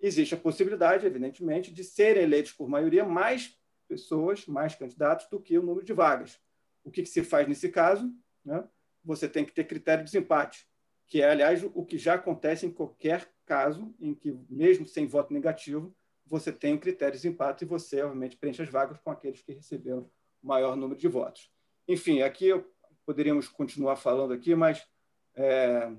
Existe 0.00 0.34
a 0.34 0.38
possibilidade, 0.38 1.06
evidentemente, 1.06 1.72
de 1.72 1.84
serem 1.84 2.22
eleitos 2.22 2.52
por 2.52 2.68
maioria 2.68 3.04
mais 3.04 3.58
pessoas, 3.86 4.46
mais 4.46 4.74
candidatos, 4.74 5.28
do 5.28 5.40
que 5.40 5.58
o 5.58 5.62
número 5.62 5.84
de 5.84 5.92
vagas. 5.92 6.40
O 6.82 6.90
que, 6.90 7.02
que 7.02 7.08
se 7.08 7.22
faz 7.22 7.46
nesse 7.46 7.68
caso? 7.68 8.10
Né? 8.44 8.64
Você 9.04 9.28
tem 9.28 9.44
que 9.44 9.52
ter 9.52 9.64
critério 9.64 10.04
de 10.04 10.10
desempate 10.10 10.70
que 11.10 11.20
é, 11.20 11.28
aliás, 11.28 11.64
o 11.74 11.84
que 11.84 11.98
já 11.98 12.14
acontece 12.14 12.64
em 12.64 12.70
qualquer 12.70 13.28
caso 13.44 13.92
em 14.00 14.14
que, 14.14 14.32
mesmo 14.48 14.86
sem 14.86 15.08
voto 15.08 15.34
negativo, 15.34 15.92
você 16.24 16.52
tem 16.52 16.78
critério 16.78 17.18
de 17.18 17.26
empate 17.26 17.64
e 17.64 17.66
você, 17.66 18.00
obviamente, 18.00 18.36
preenche 18.36 18.62
as 18.62 18.68
vagas 18.68 18.96
com 19.00 19.10
aqueles 19.10 19.42
que 19.42 19.52
receberam 19.52 20.08
o 20.40 20.46
maior 20.46 20.76
número 20.76 20.98
de 20.98 21.08
votos. 21.08 21.50
Enfim, 21.88 22.22
aqui 22.22 22.46
eu, 22.46 22.64
poderíamos 23.04 23.48
continuar 23.48 23.96
falando 23.96 24.32
aqui, 24.32 24.54
mas 24.54 24.86
é, 25.34 25.90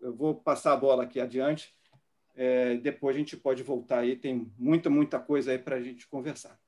eu 0.00 0.14
vou 0.14 0.36
passar 0.36 0.74
a 0.74 0.76
bola 0.76 1.02
aqui 1.02 1.18
adiante. 1.18 1.74
É, 2.34 2.76
depois 2.76 3.14
a 3.14 3.18
gente 3.18 3.36
pode 3.36 3.62
voltar 3.62 4.00
aí, 4.00 4.16
tem 4.16 4.50
muita, 4.58 4.88
muita 4.88 5.20
coisa 5.20 5.52
aí 5.52 5.58
para 5.58 5.76
a 5.76 5.82
gente 5.82 6.06
conversar. 6.08 6.58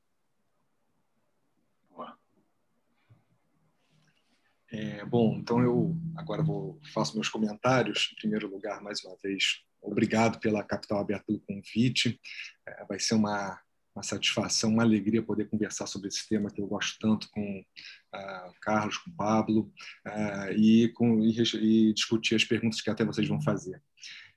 É, 4.76 5.04
bom, 5.04 5.36
então 5.36 5.62
eu 5.62 5.96
agora 6.16 6.42
vou 6.42 6.80
faço 6.92 7.14
meus 7.14 7.28
comentários. 7.28 8.10
Em 8.12 8.16
primeiro 8.16 8.50
lugar, 8.50 8.82
mais 8.82 9.04
uma 9.04 9.16
vez, 9.22 9.62
obrigado 9.80 10.40
pela 10.40 10.64
Capital 10.64 10.98
Aberta 10.98 11.24
pelo 11.26 11.38
convite. 11.38 12.20
É, 12.66 12.84
vai 12.84 12.98
ser 12.98 13.14
uma, 13.14 13.56
uma 13.94 14.02
satisfação, 14.02 14.70
uma 14.70 14.82
alegria 14.82 15.22
poder 15.22 15.48
conversar 15.48 15.86
sobre 15.86 16.08
esse 16.08 16.28
tema 16.28 16.50
que 16.50 16.60
eu 16.60 16.66
gosto 16.66 16.98
tanto 16.98 17.30
com 17.30 17.60
uh, 17.60 18.52
Carlos, 18.60 18.98
com 18.98 19.12
Pablo, 19.12 19.72
uh, 20.08 20.52
e, 20.56 20.88
com, 20.88 21.20
e, 21.20 21.30
e, 21.40 21.94
discutir 21.94 22.34
as 22.34 22.44
perguntas 22.44 22.80
que 22.80 22.90
até 22.90 23.04
vocês 23.04 23.28
vão 23.28 23.40
fazer. 23.40 23.80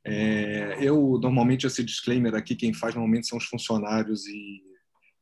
É, 0.10 0.78
eu, 0.80 1.20
normalmente, 1.22 1.68
esse 1.68 1.84
disclaimer 1.84 2.34
aqui, 2.34 2.56
quem 2.56 2.74
faz 2.74 2.96
normalmente 2.96 3.28
são 3.28 3.38
os 3.38 3.46
funcionários 3.46 4.26
e, 4.26 4.62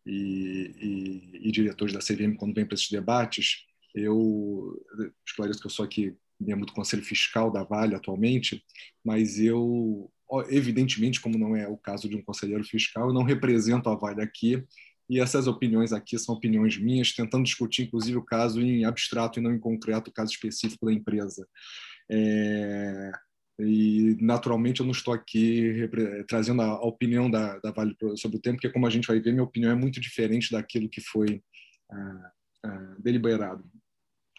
e, 0.06 1.40
e 1.48 1.52
diretores 1.52 1.94
da 1.94 2.00
CVM 2.00 2.36
quando 2.38 2.54
vem 2.54 2.66
para 2.66 2.76
esses 2.76 2.90
debates, 2.90 3.66
Eu 3.94 4.80
esclareço 5.26 5.60
que 5.60 5.66
eu 5.66 5.72
sou 5.72 5.84
aqui 5.84 6.16
membro 6.40 6.66
do 6.66 6.74
Conselho 6.74 7.04
Fiscal 7.04 7.52
da 7.52 7.64
Vale 7.64 7.96
atualmente, 7.96 8.64
mas 9.04 9.40
eu, 9.40 10.12
evidentemente, 10.50 11.20
como 11.20 11.38
não 11.38 11.56
é 11.56 11.68
o 11.68 11.78
caso 11.78 12.08
de 12.08 12.16
um 12.16 12.22
conselheiro 12.22 12.64
fiscal, 12.64 13.08
eu 13.08 13.14
não 13.14 13.24
represento 13.24 13.90
a 13.90 13.96
Vale 13.96 14.22
aqui, 14.22 14.64
e 15.10 15.20
essas 15.20 15.48
opiniões 15.48 15.94
aqui 15.94 16.18
são 16.18 16.36
opiniões 16.36 16.78
minhas, 16.78 17.14
tentando 17.14 17.44
discutir, 17.44 17.84
inclusive, 17.84 18.18
o 18.18 18.24
caso 18.24 18.62
em 18.62 18.86
abstrato 18.86 19.40
e 19.40 19.42
não 19.42 19.54
em 19.54 19.60
concreto, 19.60 20.10
o 20.10 20.14
caso 20.14 20.32
específico 20.32 20.86
da 20.86 20.94
empresa. 20.94 21.48
É, 22.10 23.12
e, 23.60 24.18
naturalmente, 24.20 24.82
eu 24.82 24.86
não 24.86 24.92
estou 24.92 25.14
aqui 25.14 25.90
trazendo 26.28 26.62
a, 26.62 26.66
a 26.66 26.86
opinião 26.86 27.30
da, 27.30 27.58
da, 27.60 27.72
Vale 27.72 27.96
sobre 28.18 28.38
o 28.38 28.42
tempo, 28.42 28.58
porque, 28.58 28.70
como 28.70 28.86
a 28.86 28.90
gente 28.90 29.08
vai 29.08 29.20
ver, 29.20 29.32
minha 29.32 29.44
opinião 29.44 29.72
é 29.72 29.76
muito 29.76 30.00
diferente 30.00 30.52
daquilo 30.52 30.90
que 30.90 31.00
foi 31.00 31.42
ah, 31.90 32.32
ah, 32.66 32.96
deliberado. 33.00 33.64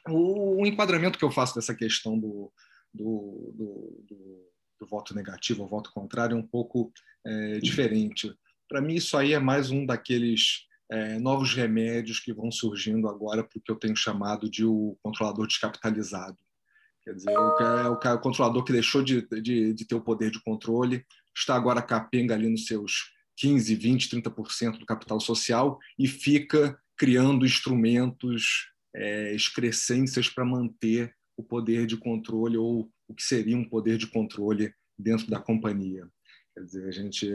O, 0.08 0.60
o, 0.60 0.66
enquadramento 0.66 1.18
que 1.18 1.24
eu 1.24 1.30
faço 1.30 1.54
dessa 1.54 1.74
questão 1.74 2.18
do, 2.18 2.52
do, 2.92 3.54
do, 3.56 4.04
do, 4.06 4.50
do 4.80 4.86
voto 4.86 5.14
negativo 5.14 5.62
ou 5.62 5.68
voto 5.68 5.90
contrário 5.92 6.34
é 6.34 6.38
um 6.38 6.46
pouco 6.46 6.92
é, 7.26 7.58
diferente. 7.58 8.32
Para 8.68 8.82
mim, 8.82 8.94
isso 8.94 9.16
aí 9.16 9.32
é 9.32 9.38
mais 9.38 9.70
um 9.70 9.86
daqueles 9.86 10.66
é, 10.90 11.18
novos 11.18 11.54
remédios 11.54 12.20
que 12.20 12.32
vão 12.32 12.50
surgindo 12.50 13.08
agora 13.08 13.42
para 13.42 13.58
o 13.58 13.60
que 13.62 13.72
eu 13.72 13.76
tenho 13.76 13.96
chamado 13.96 14.50
de 14.50 14.64
o 14.64 14.96
controlador 15.02 15.46
descapitalizado. 15.46 16.36
Quer 17.06 17.14
dizer, 17.14 17.38
o, 17.38 17.58
é 17.60 17.88
o, 17.88 18.14
o 18.14 18.18
controlador 18.18 18.64
que 18.64 18.72
deixou 18.72 19.00
de, 19.00 19.22
de, 19.40 19.72
de, 19.72 19.86
ter 19.86 19.94
o 19.94 20.00
poder 20.00 20.28
de 20.28 20.42
controle, 20.42 21.06
está 21.32 21.54
agora 21.54 21.80
capenga 21.80 22.34
ali 22.34 22.48
nos 22.48 22.66
seus 22.66 23.12
15, 23.36 23.76
20, 23.76 24.10
30% 24.22 24.78
do 24.78 24.84
capital 24.84 25.20
social 25.20 25.78
e 25.96 26.08
fica 26.08 26.76
criando 26.96 27.46
instrumentos, 27.46 28.72
é, 28.92 29.32
excrescências 29.32 30.28
para 30.28 30.44
manter 30.44 31.14
o 31.36 31.44
poder 31.44 31.86
de 31.86 31.96
controle 31.96 32.56
ou 32.56 32.90
o 33.06 33.14
que 33.14 33.22
seria 33.22 33.56
um 33.56 33.68
poder 33.68 33.98
de 33.98 34.08
controle 34.08 34.74
dentro 34.98 35.30
da 35.30 35.38
companhia. 35.38 36.08
Quer 36.54 36.64
dizer, 36.64 36.88
a 36.88 36.90
gente 36.90 37.30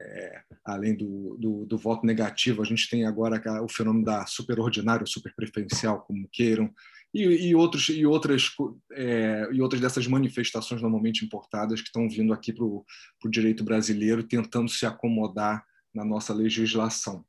é, 0.00 0.42
além 0.64 0.94
do, 0.94 1.36
do, 1.38 1.64
do, 1.64 1.78
voto 1.78 2.04
negativo, 2.06 2.60
a 2.60 2.64
gente 2.64 2.88
tem 2.90 3.06
agora 3.06 3.40
o 3.62 3.68
fenômeno 3.68 4.04
da 4.04 4.26
superordinária, 4.26 5.06
superpreferencial, 5.06 6.02
como 6.02 6.28
queiram, 6.30 6.72
e, 7.12 7.22
e, 7.22 7.54
outros, 7.54 7.88
e, 7.88 8.04
outras, 8.04 8.50
é, 8.92 9.48
e 9.52 9.62
outras 9.62 9.80
dessas 9.80 10.06
manifestações 10.06 10.82
normalmente 10.82 11.24
importadas 11.24 11.80
que 11.80 11.88
estão 11.88 12.08
vindo 12.08 12.32
aqui 12.32 12.52
para 12.52 12.64
o 12.64 12.84
direito 13.30 13.64
brasileiro, 13.64 14.22
tentando 14.22 14.68
se 14.68 14.84
acomodar 14.84 15.64
na 15.94 16.04
nossa 16.04 16.34
legislação. 16.34 17.24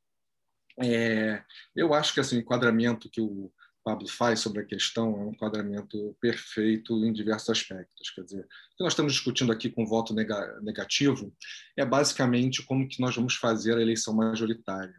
É, 0.78 1.42
eu 1.74 1.92
acho 1.92 2.14
que 2.14 2.20
assim, 2.20 2.36
o 2.36 2.40
enquadramento 2.40 3.10
que 3.10 3.20
o 3.20 3.52
Pablo 3.82 4.08
faz 4.08 4.40
sobre 4.40 4.60
a 4.60 4.64
questão 4.64 5.14
é 5.14 5.24
um 5.24 5.30
enquadramento 5.30 6.16
perfeito 6.20 6.94
em 7.04 7.12
diversos 7.12 7.50
aspectos. 7.50 8.10
Quer 8.10 8.24
dizer, 8.24 8.40
o 8.40 8.76
que 8.76 8.84
nós 8.84 8.92
estamos 8.92 9.12
discutindo 9.12 9.52
aqui 9.52 9.70
com 9.70 9.86
voto 9.86 10.14
negativo 10.14 11.34
é 11.76 11.84
basicamente 11.84 12.62
como 12.62 12.88
que 12.88 13.00
nós 13.00 13.16
vamos 13.16 13.34
fazer 13.36 13.76
a 13.76 13.80
eleição 13.80 14.14
majoritária. 14.14 14.94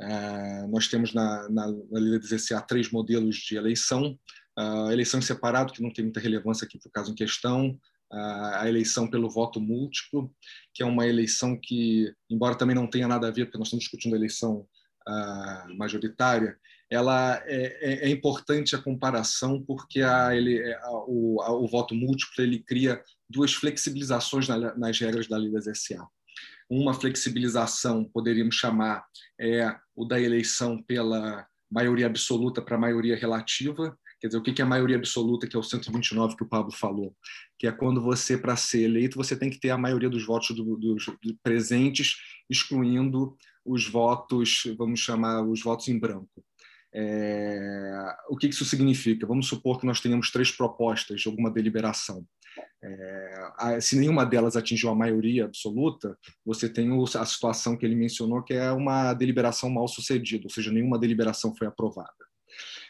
É, 0.00 0.66
nós 0.68 0.88
temos 0.88 1.12
na, 1.12 1.48
na, 1.48 1.66
na 1.66 1.98
lei 1.98 2.12
da 2.12 2.18
DZCA 2.18 2.60
três 2.60 2.90
modelos 2.90 3.36
de 3.36 3.56
eleição. 3.56 4.18
A 4.56 4.92
eleição 4.92 5.20
em 5.20 5.22
separado, 5.22 5.72
que 5.72 5.82
não 5.82 5.92
tem 5.92 6.04
muita 6.04 6.20
relevância 6.20 6.64
aqui 6.64 6.78
para 6.78 6.88
o 6.88 6.92
caso 6.92 7.12
em 7.12 7.14
questão, 7.14 7.78
a 8.10 8.68
eleição 8.68 9.08
pelo 9.08 9.30
voto 9.30 9.60
múltiplo, 9.60 10.34
que 10.74 10.82
é 10.82 10.86
uma 10.86 11.06
eleição 11.06 11.56
que, 11.60 12.12
embora 12.28 12.56
também 12.56 12.74
não 12.74 12.88
tenha 12.88 13.06
nada 13.06 13.28
a 13.28 13.30
ver, 13.30 13.44
porque 13.44 13.58
nós 13.58 13.68
estamos 13.68 13.84
discutindo 13.84 14.14
a 14.14 14.18
eleição 14.18 14.66
majoritária, 15.76 16.58
ela 16.90 17.42
é, 17.44 17.78
é, 17.80 18.06
é, 18.06 18.10
importante 18.10 18.74
a 18.74 18.82
comparação 18.82 19.62
porque 19.62 20.00
a, 20.00 20.34
ele, 20.34 20.58
é, 20.58 20.74
a, 20.74 20.90
o, 21.06 21.40
a, 21.42 21.52
o, 21.52 21.66
voto 21.66 21.94
múltiplo 21.94 22.42
ele 22.42 22.60
cria 22.60 23.02
duas 23.28 23.52
flexibilizações 23.52 24.48
na, 24.48 24.74
nas 24.74 24.98
regras 24.98 25.28
da 25.28 25.36
lei 25.36 25.52
das 25.52 25.66
SA. 25.78 26.06
Uma 26.68 26.92
flexibilização 26.92 28.04
poderíamos 28.04 28.54
chamar 28.54 29.04
é 29.40 29.74
o 29.96 30.04
da 30.04 30.20
eleição 30.20 30.82
pela 30.82 31.46
maioria 31.70 32.06
absoluta 32.06 32.62
para 32.62 32.78
maioria 32.78 33.16
relativa. 33.16 33.96
Quer 34.20 34.28
dizer, 34.28 34.38
o 34.38 34.42
que 34.42 34.60
é 34.60 34.64
a 34.64 34.68
maioria 34.68 34.96
absoluta, 34.96 35.46
que 35.46 35.54
é 35.54 35.58
o 35.58 35.62
129 35.62 36.36
que 36.36 36.42
o 36.42 36.48
Pablo 36.48 36.72
falou? 36.72 37.14
Que 37.58 37.66
é 37.66 37.72
quando 37.72 38.02
você, 38.02 38.36
para 38.36 38.56
ser 38.56 38.82
eleito, 38.82 39.16
você 39.16 39.36
tem 39.36 39.48
que 39.48 39.60
ter 39.60 39.70
a 39.70 39.78
maioria 39.78 40.10
dos 40.10 40.26
votos 40.26 40.56
do, 40.56 40.76
dos, 40.76 41.06
presentes, 41.42 42.16
excluindo 42.50 43.36
os 43.64 43.88
votos, 43.88 44.62
vamos 44.76 45.00
chamar 45.00 45.42
os 45.42 45.62
votos 45.62 45.88
em 45.88 45.98
branco. 45.98 46.44
É, 46.92 48.16
o 48.28 48.36
que 48.36 48.48
isso 48.48 48.64
significa? 48.64 49.26
Vamos 49.26 49.46
supor 49.46 49.78
que 49.78 49.86
nós 49.86 50.00
tenhamos 50.00 50.30
três 50.30 50.50
propostas 50.50 51.20
de 51.20 51.28
alguma 51.28 51.50
deliberação. 51.50 52.26
É, 52.82 53.80
se 53.80 53.98
nenhuma 53.98 54.24
delas 54.24 54.56
atingiu 54.56 54.90
a 54.90 54.94
maioria 54.94 55.44
absoluta, 55.44 56.16
você 56.44 56.68
tem 56.68 56.88
a 57.18 57.26
situação 57.26 57.76
que 57.76 57.84
ele 57.84 57.96
mencionou, 57.96 58.42
que 58.42 58.54
é 58.54 58.70
uma 58.70 59.12
deliberação 59.14 59.68
mal 59.68 59.88
sucedida, 59.88 60.44
ou 60.44 60.50
seja, 60.50 60.70
nenhuma 60.70 60.98
deliberação 60.98 61.54
foi 61.56 61.66
aprovada. 61.66 62.12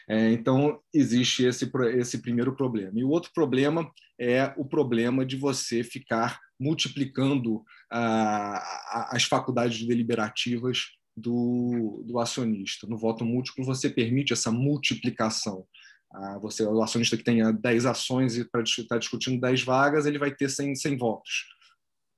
É, 0.07 0.31
então, 0.31 0.79
existe 0.93 1.43
esse, 1.45 1.69
esse 1.95 2.21
primeiro 2.21 2.55
problema. 2.55 2.99
E 2.99 3.03
o 3.03 3.09
outro 3.09 3.31
problema 3.33 3.89
é 4.19 4.51
o 4.57 4.65
problema 4.65 5.25
de 5.25 5.35
você 5.35 5.83
ficar 5.83 6.39
multiplicando 6.59 7.63
ah, 7.91 9.09
as 9.11 9.23
faculdades 9.23 9.85
deliberativas 9.85 10.87
do, 11.15 12.03
do 12.05 12.19
acionista. 12.19 12.87
No 12.87 12.97
voto 12.97 13.23
múltiplo, 13.23 13.63
você 13.63 13.89
permite 13.89 14.33
essa 14.33 14.51
multiplicação. 14.51 15.65
Ah, 16.11 16.39
você, 16.39 16.63
o 16.63 16.81
acionista 16.81 17.15
que 17.15 17.23
tenha 17.23 17.51
10 17.51 17.85
ações 17.85 18.35
e 18.35 18.43
para 18.43 18.61
estar 18.63 18.83
tá 18.87 18.97
discutindo 18.97 19.39
10 19.39 19.63
vagas, 19.63 20.05
ele 20.05 20.17
vai 20.17 20.33
ter 20.33 20.49
100, 20.49 20.75
100 20.75 20.97
votos. 20.97 21.45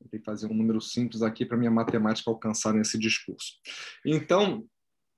Ter 0.09 0.19
que 0.19 0.25
fazer 0.25 0.47
um 0.47 0.53
número 0.53 0.81
simples 0.81 1.21
aqui 1.21 1.45
para 1.45 1.57
minha 1.57 1.69
matemática 1.69 2.29
alcançar 2.31 2.73
nesse 2.73 2.97
discurso. 2.97 3.53
Então, 4.05 4.65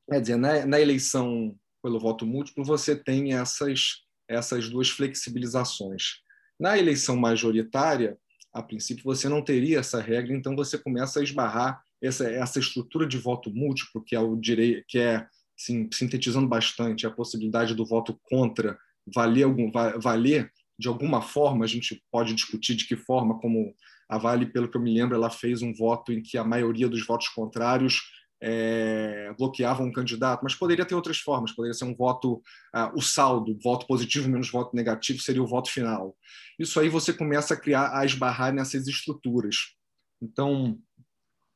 quer 0.10 0.20
dizer, 0.20 0.36
na, 0.36 0.66
na 0.66 0.80
eleição 0.80 1.56
pelo 1.82 2.00
voto 2.00 2.26
múltiplo, 2.26 2.64
você 2.64 2.96
tem 2.96 3.34
essas, 3.34 4.04
essas 4.28 4.70
duas 4.70 4.90
flexibilizações. 4.90 6.22
Na 6.60 6.78
eleição 6.78 7.16
majoritária, 7.16 8.18
a 8.54 8.62
princípio, 8.62 9.04
você 9.04 9.28
não 9.28 9.44
teria 9.44 9.80
essa 9.80 10.02
regra, 10.02 10.36
então 10.36 10.56
você 10.56 10.78
começa 10.78 11.20
a 11.20 11.24
esbarrar 11.24 11.84
essa, 12.02 12.30
essa 12.30 12.60
estrutura 12.60 13.08
de 13.08 13.18
voto 13.18 13.50
múltiplo, 13.54 14.04
que 14.04 14.16
é 14.16 14.20
o 14.20 14.36
direito, 14.36 14.86
que 14.88 15.00
é 15.00 15.26
assim, 15.58 15.90
sintetizando 15.94 16.48
bastante 16.48 17.06
a 17.06 17.12
possibilidade 17.12 17.76
do 17.76 17.86
voto 17.86 18.20
contra 18.30 18.78
valer 19.14 19.44
algum 19.44 19.72
valer 20.00 20.52
de 20.78 20.88
alguma 20.88 21.22
forma, 21.22 21.64
a 21.64 21.68
gente 21.68 22.04
pode 22.12 22.34
discutir 22.34 22.76
de 22.76 22.86
que 22.86 22.96
forma, 22.96 23.40
como 23.40 23.74
a 24.10 24.18
Vale, 24.18 24.46
pelo 24.46 24.70
que 24.70 24.78
eu 24.78 24.82
me 24.82 24.94
lembro, 24.94 25.16
ela 25.16 25.30
fez 25.30 25.62
um 25.62 25.74
voto 25.74 26.12
em 26.12 26.22
que 26.22 26.38
a 26.38 26.44
maioria 26.44 26.90
dos 26.90 27.06
votos 27.06 27.30
contrários 27.30 28.02
é, 28.42 29.34
bloqueavam 29.38 29.88
um 29.88 29.92
candidato, 29.92 30.42
mas 30.44 30.56
poderia 30.56 30.86
ter 30.86 30.96
outras 30.96 31.18
formas, 31.20 31.54
poderia 31.54 31.74
ser 31.74 31.86
um 31.86 31.96
voto, 31.96 32.42
uh, 32.76 32.92
o 32.94 33.02
saldo, 33.02 33.58
voto 33.64 33.88
positivo 33.88 34.30
menos 34.30 34.52
voto 34.52 34.76
negativo 34.76 35.20
seria 35.20 35.42
o 35.42 35.48
voto 35.48 35.70
final. 35.70 36.16
Isso 36.60 36.78
aí 36.80 36.90
você 36.90 37.14
começa 37.14 37.54
a 37.54 37.58
criar, 37.58 37.98
a 37.98 38.04
esbarrar 38.04 38.54
nessas 38.54 38.86
estruturas. 38.88 39.56
Então, 40.22 40.78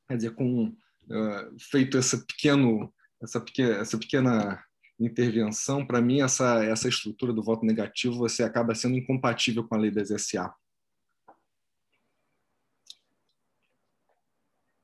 quer 0.07 0.15
dizer, 0.15 0.35
com 0.35 0.67
uh, 0.67 1.59
feito 1.59 1.97
essa 1.97 2.17
pequeno, 2.25 2.93
essa 3.21 3.39
pequena, 3.39 3.75
essa 3.77 3.97
pequena 3.97 4.63
intervenção, 4.99 5.85
para 5.85 6.01
mim 6.01 6.21
essa 6.21 6.63
essa 6.63 6.87
estrutura 6.87 7.31
do 7.31 7.43
voto 7.43 7.65
negativo 7.65 8.17
você 8.17 8.43
acaba 8.43 8.73
sendo 8.73 8.97
incompatível 8.97 9.63
com 9.63 9.75
a 9.75 9.77
lei 9.77 9.91
das 9.91 10.09
SA. 10.21 10.53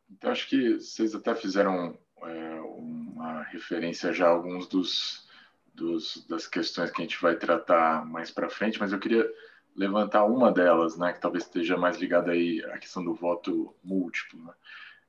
Então 0.09 0.31
acho 0.31 0.47
que 0.47 0.75
vocês 0.75 1.13
até 1.15 1.35
fizeram 1.35 1.97
é, 2.21 2.61
uma 2.61 3.43
referência 3.43 4.13
já 4.13 4.27
a 4.27 4.29
alguns 4.29 4.67
dos, 4.67 5.27
dos 5.73 6.25
das 6.29 6.47
questões 6.47 6.91
que 6.91 7.01
a 7.01 7.05
gente 7.05 7.21
vai 7.21 7.35
tratar 7.35 8.05
mais 8.05 8.31
para 8.31 8.49
frente, 8.49 8.79
mas 8.79 8.93
eu 8.93 8.99
queria 8.99 9.29
levantar 9.75 10.23
uma 10.25 10.51
delas, 10.51 10.97
né, 10.97 11.11
que 11.13 11.19
talvez 11.19 11.43
esteja 11.43 11.75
mais 11.75 11.97
ligada 11.97 12.31
aí 12.31 12.63
à 12.65 12.77
questão 12.77 13.03
do 13.03 13.13
voto 13.13 13.75
múltiplo. 13.83 14.43
Né? 14.43 14.53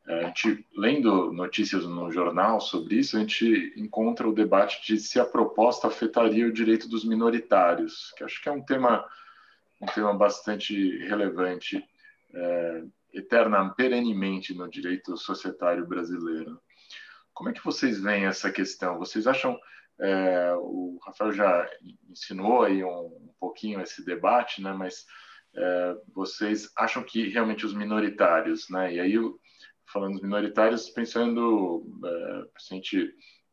A 0.06 0.24
gente, 0.24 0.66
lendo 0.76 1.32
notícias 1.32 1.86
no 1.86 2.12
jornal 2.12 2.60
sobre 2.60 2.96
isso, 2.96 3.16
a 3.16 3.20
gente 3.20 3.72
encontra 3.74 4.28
o 4.28 4.34
debate 4.34 4.84
de 4.86 5.00
se 5.00 5.18
a 5.18 5.24
proposta 5.24 5.86
afetaria 5.86 6.46
o 6.46 6.52
direito 6.52 6.86
dos 6.88 7.06
minoritários, 7.06 8.12
que 8.16 8.22
acho 8.22 8.42
que 8.42 8.48
é 8.48 8.52
um 8.52 8.62
tema, 8.62 9.02
um 9.80 9.86
tema 9.86 10.12
bastante 10.12 10.98
relevante, 11.06 11.82
é, 12.34 12.84
eterna, 13.14 13.70
perenemente 13.70 14.52
no 14.52 14.68
direito 14.68 15.16
societário 15.16 15.86
brasileiro. 15.86 16.60
Como 17.32 17.48
é 17.48 17.52
que 17.54 17.64
vocês 17.64 17.98
veem 17.98 18.26
essa 18.26 18.52
questão? 18.52 18.98
Vocês 18.98 19.26
acham, 19.26 19.58
é, 19.98 20.52
o 20.58 20.98
Rafael 21.02 21.32
já 21.32 21.66
ensinou 22.10 22.62
aí 22.62 22.84
um, 22.84 23.06
um 23.06 23.34
pouquinho 23.40 23.80
esse 23.80 24.04
debate, 24.04 24.60
né? 24.60 24.72
Mas 24.74 25.06
é, 25.56 25.96
vocês 26.14 26.70
acham 26.76 27.02
que 27.02 27.28
realmente 27.28 27.64
os 27.64 27.72
minoritários, 27.72 28.68
né? 28.68 28.94
E 28.94 29.00
aí 29.00 29.16
falando 29.86 30.14
dos 30.14 30.22
minoritários, 30.22 30.90
pensando 30.90 31.84
é, 32.04 32.48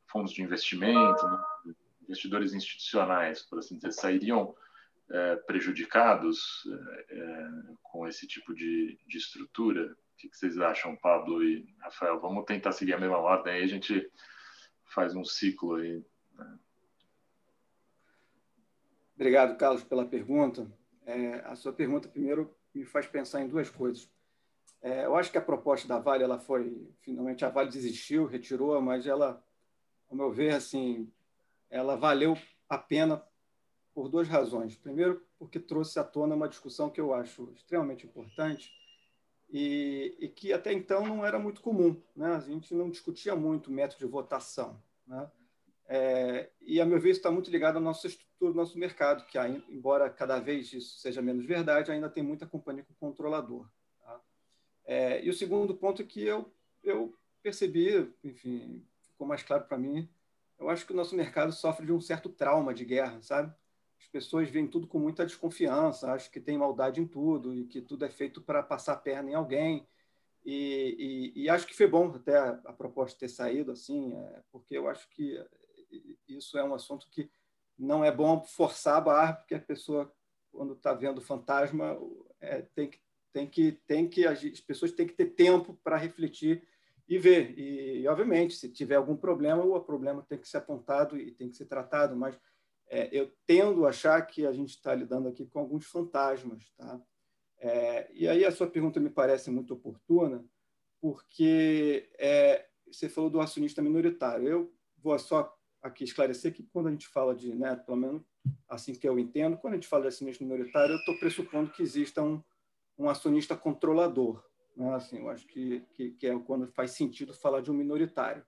fundos 0.08 0.32
de 0.32 0.42
investimento, 0.42 1.28
né? 1.28 1.74
investidores 2.04 2.54
institucionais, 2.54 3.42
por 3.42 3.60
assim 3.60 3.76
dizer, 3.76 3.92
sairiam 3.94 4.56
é, 5.10 5.36
prejudicados 5.38 6.64
é, 7.10 7.50
com 7.82 8.08
esse 8.08 8.28
tipo 8.28 8.54
de, 8.54 9.00
de 9.08 9.18
estrutura? 9.18 9.92
O 9.92 10.18
que, 10.18 10.30
que, 10.30 10.38
vocês 10.38 10.58
acham, 10.58 10.96
Pablo 10.96 11.44
e 11.44 11.66
Rafael? 11.80 12.20
Vamos 12.20 12.46
tentar 12.46 12.72
seguir 12.72 12.94
a 12.94 13.00
mesma 13.00 13.18
ordem, 13.18 13.54
aí 13.54 13.64
a 13.64 13.68
gente 13.68 14.10
faz 14.86 15.16
um 15.16 15.24
ciclo 15.24 15.76
aí. 15.76 16.04
Né? 16.36 16.60
Obrigado, 19.16 19.58
Carlos, 19.58 19.84
pela 19.84 20.06
pergunta. 20.06 20.72
É, 21.06 21.36
a 21.46 21.56
sua 21.56 21.74
pergunta, 21.74 22.08
primeiro, 22.08 22.56
me 22.74 22.86
faz 22.86 23.08
pensar 23.08 23.42
em 23.42 23.48
duas 23.48 23.70
coisas. 23.70 24.10
É, 24.82 25.06
eu 25.06 25.16
acho 25.16 25.32
que 25.32 25.38
a 25.38 25.42
proposta 25.42 25.88
da 25.88 26.00
Vale, 26.00 26.24
ela 26.24 26.40
foi, 26.40 26.90
finalmente, 27.02 27.46
a 27.46 27.50
Vale 27.50 27.70
desistiu, 27.70 28.26
retirou, 28.26 28.82
mas 28.82 29.06
ela, 29.06 29.44
ao 30.10 30.18
meu 30.18 30.32
ver, 30.32 30.56
assim, 30.56 31.12
ela 31.70 31.96
valeu 31.96 32.36
a 32.68 32.78
pena 32.78 33.24
por 33.94 34.10
duas 34.10 34.28
razões. 34.28 34.76
Primeiro, 34.76 35.22
porque 35.38 35.60
trouxe 35.60 36.00
à 36.00 36.04
tona 36.04 36.36
uma 36.36 36.50
discussão 36.50 36.90
que 36.90 37.00
eu 37.00 37.14
acho 37.14 37.52
extremamente 37.56 38.06
importante 38.06 38.72
e, 39.50 40.16
e 40.20 40.28
que 40.28 40.52
até 40.54 40.74
então 40.74 41.06
não 41.06 41.26
era 41.26 41.38
muito 41.38 41.62
comum. 41.62 42.02
Né? 42.16 42.34
A 42.34 42.40
gente 42.40 42.74
não 42.74 42.90
discutia 42.90 43.36
muito 43.36 43.68
o 43.68 43.74
método 43.74 44.00
de 44.00 44.12
votação. 44.12 44.82
Né? 45.06 45.30
É, 45.88 46.50
e, 46.62 46.80
a 46.80 46.86
meu 46.86 47.00
ver, 47.00 47.10
isso 47.10 47.20
está 47.20 47.30
muito 47.30 47.52
ligado 47.52 47.78
à 47.78 47.82
nossa 47.82 48.08
estrutura 48.08 48.52
do 48.52 48.58
nosso 48.58 48.80
mercado, 48.80 49.26
que, 49.28 49.38
embora 49.70 50.10
cada 50.10 50.40
vez 50.40 50.72
isso 50.74 50.98
seja 51.00 51.22
menos 51.22 51.46
verdade, 51.46 51.92
ainda 51.92 52.10
tem 52.10 52.24
muita 52.24 52.48
companhia 52.48 52.84
com 52.84 52.94
controlador. 52.94 53.68
É, 54.92 55.24
e 55.24 55.30
o 55.30 55.34
segundo 55.34 55.74
ponto 55.74 56.02
é 56.02 56.06
que 56.06 56.22
eu, 56.22 56.54
eu 56.84 57.18
percebi, 57.42 58.14
enfim, 58.26 58.86
ficou 59.00 59.26
mais 59.26 59.42
claro 59.42 59.64
para 59.64 59.78
mim, 59.78 60.10
eu 60.60 60.70
acho 60.70 60.86
que 60.86 60.92
o 60.92 60.96
nosso 60.98 61.16
mercado 61.16 61.54
sofre 61.54 61.86
de 61.86 61.94
um 61.94 62.02
certo 62.02 62.28
trauma 62.28 62.74
de 62.74 62.84
guerra, 62.84 63.22
sabe? 63.22 63.56
As 63.98 64.08
pessoas 64.08 64.50
veem 64.50 64.68
tudo 64.68 64.88
com 64.88 65.00
muita 65.00 65.26
desconfiança, 65.26 66.12
acham 66.12 66.30
que 66.30 66.42
tem 66.42 66.58
maldade 66.58 67.00
em 67.00 67.08
tudo 67.08 67.56
e 67.56 67.64
que 67.64 67.80
tudo 67.80 68.04
é 68.04 68.10
feito 68.10 68.42
para 68.42 68.62
passar 68.62 68.92
a 68.92 68.98
perna 68.98 69.32
em 69.32 69.34
alguém. 69.34 69.88
E, 70.44 71.32
e, 71.36 71.44
e, 71.44 71.50
acho 71.50 71.66
que 71.66 71.74
foi 71.74 71.88
bom 71.88 72.14
até 72.14 72.38
a, 72.38 72.50
a 72.66 72.74
proposta 72.74 73.18
ter 73.18 73.30
saído 73.30 73.72
assim, 73.72 74.14
é, 74.14 74.42
porque 74.52 74.78
eu 74.78 74.90
acho 74.90 75.08
que 75.12 75.42
isso 76.28 76.58
é 76.58 76.66
um 76.66 76.74
assunto 76.74 77.08
que 77.10 77.32
não 77.80 78.04
é 78.04 78.12
bom 78.12 78.44
forçar 78.44 78.98
a 78.98 79.02
barra, 79.02 79.34
porque 79.36 79.56
a 79.56 79.62
pessoa, 79.62 80.14
quando 80.52 80.74
está 80.74 80.94
vendo 80.94 81.22
fantasma, 81.22 81.98
é, 82.42 82.64
tem, 82.76 82.90
que, 82.90 83.00
tem, 83.34 83.48
que, 83.48 83.74
tem 83.88 84.08
que 84.08 84.26
as 84.26 84.42
pessoas 84.62 84.92
têm 84.92 85.08
que 85.08 85.14
ter 85.14 85.28
tempo 85.28 85.78
para 85.84 85.98
refletir 85.98 86.64
e 87.08 87.18
ver. 87.18 87.58
E, 87.58 88.02
e, 88.02 88.08
obviamente, 88.08 88.56
se 88.56 88.70
tiver 88.70 88.96
algum 88.96 89.16
problema, 89.16 89.64
o 89.64 89.80
problema 89.82 90.26
tem 90.28 90.38
que 90.38 90.48
ser 90.48 90.58
apontado 90.58 91.18
e 91.18 91.32
tem 91.32 91.50
que 91.50 91.58
ser 91.58 91.66
tratado. 91.66 92.16
Mas 92.16 92.40
é, 92.88 93.10
eu 93.12 93.32
tendo 93.46 93.86
a 93.86 93.90
achar 93.90 94.22
que 94.26 94.46
a 94.46 94.52
gente 94.52 94.70
está 94.70 94.94
lidando 94.94 95.28
aqui 95.28 95.46
com 95.46 95.60
alguns 95.60 95.86
fantasmas, 95.86 96.72
tá? 96.78 97.02
É, 97.60 98.10
e 98.14 98.28
aí 98.28 98.44
a 98.44 98.52
sua 98.52 98.68
pergunta 98.68 99.00
me 99.00 99.10
parece 99.10 99.52
muito 99.52 99.74
oportuna, 99.74 100.44
porque 101.00 102.10
é, 102.18 102.66
você 102.88 103.08
falou 103.08 103.30
do 103.30 103.40
acionista 103.40 103.82
minoritário. 103.82 104.48
Eu 104.48 104.74
vou 104.98 105.18
só 105.20 105.56
aqui 105.82 106.04
esclarecer 106.04 106.54
que 106.54 106.64
quando 106.64 106.88
a 106.88 106.92
gente 106.92 107.08
fala 107.08 107.36
de, 107.36 107.54
né, 107.54 107.76
pelo 107.76 107.98
menos 107.98 108.24
assim 108.68 108.94
que 108.94 109.08
eu 109.08 109.20
entendo, 109.20 109.58
quando 109.58 109.74
a 109.74 109.76
gente 109.78 109.88
fala 109.88 110.04
de 110.04 110.10
acionista 110.10 110.44
minoritário, 110.44 110.94
eu 110.94 111.00
estou 111.00 111.18
pressupondo 111.18 111.72
que 111.72 111.84
exista 111.84 112.22
um, 112.22 112.42
um 113.02 113.10
acionista 113.10 113.56
controlador. 113.56 114.44
Né? 114.76 114.94
Assim, 114.94 115.20
eu 115.20 115.30
acho 115.30 115.46
que, 115.48 115.82
que, 115.94 116.12
que, 116.12 116.28
é 116.28 116.40
quando 116.40 116.68
faz 116.68 116.92
sentido 116.92 117.34
falar 117.34 117.62
de 117.62 117.72
um 117.72 117.74
minoritário. 117.74 118.46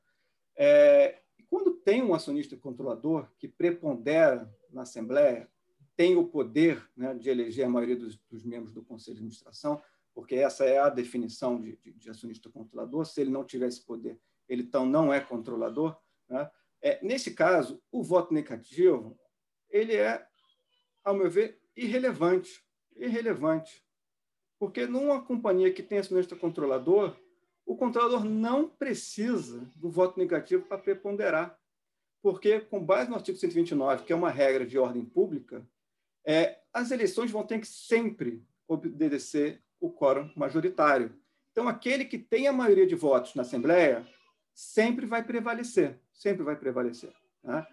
É, 0.56 1.22
e 1.38 1.44
quando 1.44 1.74
tem 1.74 2.02
um 2.02 2.14
acionista 2.14 2.56
controlador 2.56 3.28
que 3.40 3.48
prepondera 3.48 4.54
na 4.70 4.84
Assembleia, 4.84 5.50
tem 5.96 6.16
o 6.16 6.28
poder 6.28 6.88
né, 6.96 7.14
de 7.14 7.30
eleger 7.30 7.66
a 7.66 7.70
maioria 7.70 7.96
dos, 7.96 8.18
dos, 8.30 8.44
membros 8.44 8.74
do 8.74 8.84
Conselho 8.84 9.16
de 9.16 9.22
Administração, 9.22 9.82
porque 10.14 10.36
essa 10.36 10.66
é 10.66 10.78
a 10.78 10.90
definição 10.90 11.60
de, 11.60 11.76
de, 11.78 11.92
de 11.92 12.10
acionista 12.10 12.50
controlador. 12.50 13.06
Se 13.06 13.22
ele 13.22 13.30
não 13.30 13.44
tiver 13.44 13.68
esse 13.68 13.84
poder, 13.84 14.20
ele 14.48 14.64
então 14.64 14.86
não 14.86 15.12
é 15.12 15.20
controlador. 15.20 15.98
Né? 16.30 16.50
É, 16.82 17.04
nesse 17.04 17.34
caso, 17.34 17.82
o 17.92 18.04
voto 18.04 18.34
negativo 18.34 19.18
ele 19.70 19.96
é, 19.96 20.26
ao 21.04 21.16
meu 21.16 21.30
ver, 21.30 21.60
irrelevante. 21.76 22.64
Irrelevante. 22.96 23.83
Porque 24.64 24.88
numa 24.88 25.22
companhia 25.22 25.74
que 25.74 25.84
tem 25.84 25.98
acionista 25.98 26.38
controlador, 26.38 27.18
o 27.66 27.76
controlador 27.76 28.24
não 28.24 28.70
precisa 28.70 29.70
do 29.76 29.92
voto 29.92 30.18
negativo 30.18 30.64
para 30.64 30.78
preponderar. 30.78 31.60
Porque, 32.22 32.62
com 32.62 32.82
base 32.82 33.10
no 33.10 33.18
artigo 33.18 33.38
129, 33.38 34.06
que 34.06 34.14
é 34.14 34.16
uma 34.16 34.30
regra 34.30 34.66
de 34.66 34.78
ordem 34.78 35.04
pública, 35.04 35.68
é, 36.26 36.60
as 36.72 36.92
eleições 36.92 37.30
vão 37.30 37.46
ter 37.46 37.60
que 37.60 37.68
sempre 37.68 38.42
obedecer 38.66 39.62
o 39.82 39.92
quórum 39.92 40.32
majoritário. 40.34 41.14
Então, 41.52 41.68
aquele 41.68 42.06
que 42.06 42.18
tem 42.18 42.48
a 42.48 42.54
maioria 42.54 42.88
de 42.88 42.96
votos 42.96 43.36
na 43.36 43.42
Assembleia 43.42 44.08
sempre 44.54 45.06
vai 45.06 45.26
prevalecer, 45.26 46.00
sempre 46.14 46.42
vai 46.42 46.56
prevalecer. 46.56 47.14
Né? 47.44 47.68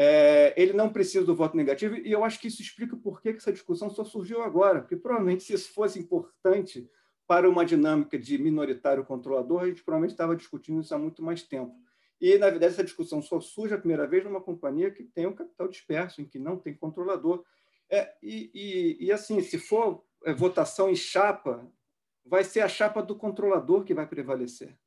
É, 0.00 0.54
ele 0.56 0.72
não 0.74 0.88
precisa 0.88 1.26
do 1.26 1.34
voto 1.34 1.56
negativo, 1.56 1.96
e 1.96 2.12
eu 2.12 2.22
acho 2.22 2.38
que 2.38 2.46
isso 2.46 2.62
explica 2.62 2.96
por 2.96 3.20
que 3.20 3.30
essa 3.30 3.52
discussão 3.52 3.90
só 3.90 4.04
surgiu 4.04 4.42
agora, 4.42 4.80
porque 4.80 4.94
provavelmente 4.94 5.42
se 5.42 5.52
isso 5.52 5.72
fosse 5.72 5.98
importante 5.98 6.88
para 7.26 7.50
uma 7.50 7.66
dinâmica 7.66 8.16
de 8.16 8.38
minoritário 8.38 9.04
controlador, 9.04 9.62
a 9.62 9.66
gente 9.66 9.82
provavelmente 9.82 10.12
estava 10.12 10.36
discutindo 10.36 10.80
isso 10.80 10.94
há 10.94 10.98
muito 10.98 11.20
mais 11.20 11.42
tempo. 11.42 11.74
E, 12.20 12.38
na 12.38 12.48
verdade, 12.48 12.74
essa 12.74 12.84
discussão 12.84 13.20
só 13.20 13.40
surge 13.40 13.74
a 13.74 13.78
primeira 13.78 14.06
vez 14.06 14.22
numa 14.24 14.40
companhia 14.40 14.90
que 14.90 15.02
tem 15.02 15.26
um 15.26 15.32
capital 15.32 15.66
disperso, 15.66 16.22
em 16.22 16.24
que 16.24 16.38
não 16.38 16.56
tem 16.56 16.74
controlador. 16.74 17.44
É, 17.90 18.14
e, 18.22 18.50
e, 18.54 19.06
e, 19.06 19.12
assim, 19.12 19.40
se 19.40 19.58
for 19.58 20.04
é, 20.24 20.32
votação 20.32 20.88
em 20.88 20.96
chapa, 20.96 21.68
vai 22.24 22.44
ser 22.44 22.60
a 22.60 22.68
chapa 22.68 23.02
do 23.02 23.16
controlador 23.16 23.82
que 23.82 23.94
vai 23.94 24.06
prevalecer. 24.06 24.78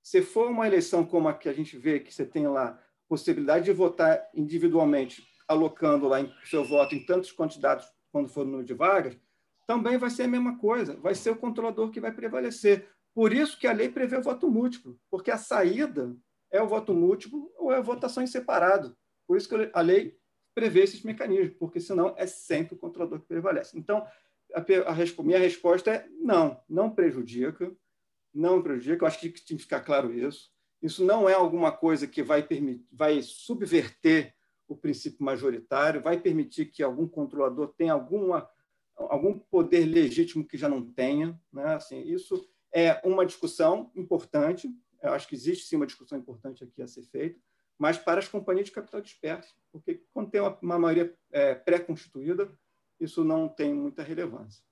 Se 0.00 0.22
for 0.22 0.48
uma 0.48 0.66
eleição 0.66 1.04
como 1.04 1.28
a 1.28 1.34
que 1.34 1.48
a 1.48 1.52
gente 1.52 1.76
vê, 1.76 1.98
que 1.98 2.14
você 2.14 2.24
tem 2.24 2.46
lá 2.46 2.80
possibilidade 3.10 3.64
de 3.64 3.72
votar 3.72 4.30
individualmente, 4.32 5.26
alocando 5.48 6.06
lá 6.06 6.20
em 6.20 6.32
seu 6.44 6.64
voto 6.64 6.94
em 6.94 7.04
tantos 7.04 7.32
candidatos 7.32 7.92
quando 8.12 8.28
for 8.28 8.44
no 8.44 8.52
número 8.52 8.66
de 8.66 8.72
vagas, 8.72 9.18
também 9.66 9.98
vai 9.98 10.10
ser 10.10 10.22
a 10.22 10.28
mesma 10.28 10.56
coisa, 10.58 10.96
vai 10.96 11.14
ser 11.14 11.30
o 11.30 11.36
controlador 11.36 11.90
que 11.90 12.00
vai 12.00 12.12
prevalecer. 12.12 12.88
Por 13.12 13.32
isso 13.32 13.58
que 13.58 13.66
a 13.66 13.72
lei 13.72 13.88
prevê 13.88 14.16
o 14.16 14.22
voto 14.22 14.48
múltiplo, 14.48 14.96
porque 15.10 15.32
a 15.32 15.36
saída 15.36 16.16
é 16.52 16.62
o 16.62 16.68
voto 16.68 16.94
múltiplo 16.94 17.52
ou 17.58 17.72
é 17.72 17.78
a 17.78 17.82
votação 17.82 18.22
em 18.22 18.28
separado. 18.28 18.96
Por 19.26 19.36
isso 19.36 19.48
que 19.48 19.70
a 19.72 19.80
lei 19.80 20.16
prevê 20.54 20.82
esses 20.82 21.02
mecanismos, 21.02 21.56
porque 21.58 21.80
senão 21.80 22.14
é 22.16 22.26
sempre 22.26 22.76
o 22.76 22.78
controlador 22.78 23.18
que 23.20 23.26
prevalece. 23.26 23.76
Então, 23.76 24.06
a, 24.54 24.60
a 24.60 25.22
minha 25.22 25.38
resposta 25.38 25.90
é 25.90 26.08
não, 26.20 26.60
não 26.68 26.90
prejudica 26.90 27.76
não 28.32 28.62
prejudica. 28.62 29.04
Eu 29.04 29.08
acho 29.08 29.20
que 29.20 29.28
tem 29.30 29.56
que 29.56 29.62
ficar 29.64 29.80
claro 29.80 30.12
isso. 30.12 30.50
Isso 30.82 31.04
não 31.04 31.28
é 31.28 31.34
alguma 31.34 31.70
coisa 31.70 32.06
que 32.06 32.22
vai, 32.22 32.42
permitir, 32.42 32.86
vai 32.90 33.20
subverter 33.22 34.34
o 34.66 34.76
princípio 34.76 35.24
majoritário, 35.24 36.00
vai 36.00 36.18
permitir 36.18 36.66
que 36.66 36.82
algum 36.82 37.06
controlador 37.06 37.74
tenha 37.76 37.92
alguma, 37.92 38.48
algum 38.96 39.38
poder 39.38 39.84
legítimo 39.84 40.46
que 40.46 40.56
já 40.56 40.68
não 40.68 40.82
tenha. 40.82 41.38
Né? 41.52 41.74
Assim, 41.74 42.00
isso 42.02 42.48
é 42.72 43.00
uma 43.04 43.26
discussão 43.26 43.90
importante. 43.94 44.70
Eu 45.02 45.12
acho 45.12 45.28
que 45.28 45.34
existe 45.34 45.66
sim 45.66 45.76
uma 45.76 45.86
discussão 45.86 46.18
importante 46.18 46.64
aqui 46.64 46.80
a 46.80 46.86
ser 46.86 47.02
feita, 47.02 47.38
mas 47.78 47.98
para 47.98 48.20
as 48.20 48.28
companhias 48.28 48.66
de 48.66 48.72
capital 48.72 49.00
disperso, 49.00 49.54
porque 49.72 50.02
quando 50.12 50.30
tem 50.30 50.40
uma, 50.40 50.58
uma 50.62 50.78
maioria 50.78 51.14
é, 51.32 51.54
pré-constituída, 51.54 52.50
isso 52.98 53.24
não 53.24 53.48
tem 53.48 53.74
muita 53.74 54.02
relevância. 54.02 54.62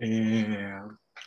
É, 0.00 0.80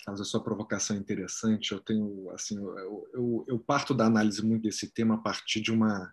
a 0.08 0.16
sua 0.24 0.44
provocação 0.44 0.96
é 0.96 1.00
interessante. 1.00 1.72
Eu 1.72 1.80
tenho, 1.80 2.30
assim, 2.32 2.58
eu, 2.58 3.10
eu, 3.14 3.46
eu, 3.48 3.60
parto 3.60 3.94
da 3.94 4.06
análise 4.06 4.44
muito 4.44 4.64
desse 4.64 4.92
tema 4.92 5.16
a 5.16 5.20
partir 5.20 5.62
de 5.62 5.72
uma 5.72 6.12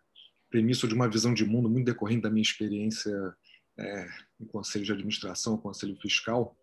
premissa 0.51 0.88
de 0.88 0.94
uma 0.94 1.09
visão 1.09 1.35
de 1.35 1.44
mundo 1.44 1.68
muito 1.68 1.87
decorrente 1.87 2.22
da 2.22 2.31
minha 2.31 2.42
experiência 2.42 3.12
é, 3.79 4.09
em 4.40 4.46
conselho 4.46 4.85
de 4.85 4.92
administração, 4.92 5.59
conselho 5.59 5.96
fiscal, 6.01 6.57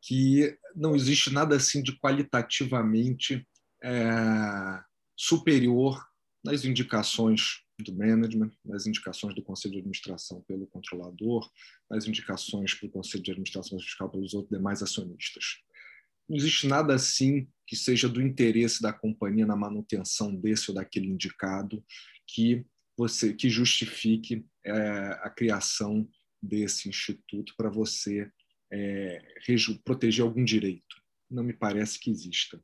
que 0.00 0.56
não 0.74 0.94
existe 0.94 1.32
nada 1.32 1.56
assim 1.56 1.82
de 1.82 1.96
qualitativamente 1.98 3.46
é, 3.82 4.82
superior 5.16 6.04
nas 6.44 6.64
indicações 6.64 7.62
do 7.78 7.94
management, 7.94 8.50
nas 8.64 8.86
indicações 8.86 9.34
do 9.34 9.42
conselho 9.42 9.72
de 9.72 9.78
administração 9.78 10.42
pelo 10.42 10.66
controlador, 10.66 11.48
nas 11.90 12.06
indicações 12.06 12.74
para 12.74 12.88
o 12.88 12.90
conselho 12.90 13.22
de 13.22 13.30
administração 13.30 13.78
fiscal 13.78 14.10
pelos 14.10 14.34
outros 14.34 14.56
demais 14.56 14.82
acionistas. 14.82 15.62
Não 16.28 16.36
existe 16.36 16.66
nada 16.66 16.94
assim 16.94 17.48
que 17.66 17.76
seja 17.76 18.08
do 18.08 18.20
interesse 18.20 18.82
da 18.82 18.92
companhia 18.92 19.46
na 19.46 19.56
manutenção 19.56 20.34
desse 20.34 20.70
ou 20.70 20.74
daquele 20.74 21.08
indicado 21.08 21.84
que 22.26 22.64
você 22.96 23.32
que 23.32 23.48
justifique 23.48 24.44
é, 24.64 24.72
a 25.22 25.30
criação 25.30 26.08
desse 26.42 26.88
instituto 26.88 27.54
para 27.56 27.70
você 27.70 28.30
é, 28.72 29.22
proteger 29.84 30.24
algum 30.24 30.44
direito. 30.44 30.96
Não 31.30 31.42
me 31.42 31.52
parece 31.52 31.98
que 31.98 32.10
exista. 32.10 32.62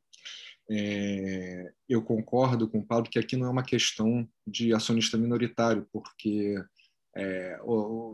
É, 0.70 1.72
eu 1.88 2.02
concordo 2.02 2.68
com 2.68 2.80
o 2.80 2.86
Paulo 2.86 3.08
que 3.08 3.18
aqui 3.18 3.36
não 3.36 3.46
é 3.46 3.50
uma 3.50 3.62
questão 3.62 4.28
de 4.46 4.74
acionista 4.74 5.16
minoritário, 5.16 5.88
porque, 5.90 6.56
é, 7.16 7.58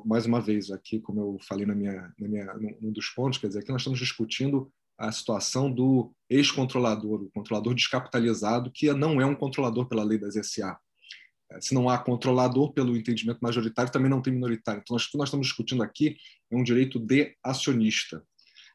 mais 0.05 0.27
uma 0.27 0.41
vez, 0.41 0.71
aqui, 0.71 1.01
como 1.01 1.21
eu 1.21 1.39
falei 1.41 1.67
na 1.67 1.75
minha, 1.75 2.15
na 2.19 2.29
minha, 2.29 2.55
num 2.81 2.93
dos 2.93 3.09
pontos, 3.09 3.39
quer 3.39 3.49
dizer, 3.49 3.61
aqui 3.61 3.73
nós 3.73 3.81
estamos 3.81 3.99
discutindo 3.99 4.73
a 4.99 5.11
situação 5.11 5.71
do 5.71 6.13
ex-controlador, 6.29 7.23
o 7.23 7.31
controlador 7.31 7.75
descapitalizado, 7.75 8.71
que 8.71 8.93
não 8.93 9.21
é 9.21 9.27
um 9.27 9.35
controlador 9.35 9.87
pela 9.87 10.05
lei 10.05 10.19
das 10.19 10.35
SA. 10.47 10.79
É, 11.53 11.61
se 11.61 11.75
não 11.75 11.89
há 11.89 11.99
controlador 11.99 12.73
pelo 12.73 12.97
entendimento 12.97 13.41
majoritário, 13.41 13.93
também 13.93 14.11
não 14.11 14.23
tem 14.23 14.33
minoritário. 14.33 14.81
Então, 14.83 14.95
nós, 14.95 15.05
o 15.05 15.11
que 15.11 15.19
nós 15.19 15.29
estamos 15.29 15.47
discutindo 15.47 15.83
aqui 15.83 16.17
é 16.51 16.57
um 16.57 16.63
direito 16.63 16.99
de 16.99 17.37
acionista. 17.43 18.23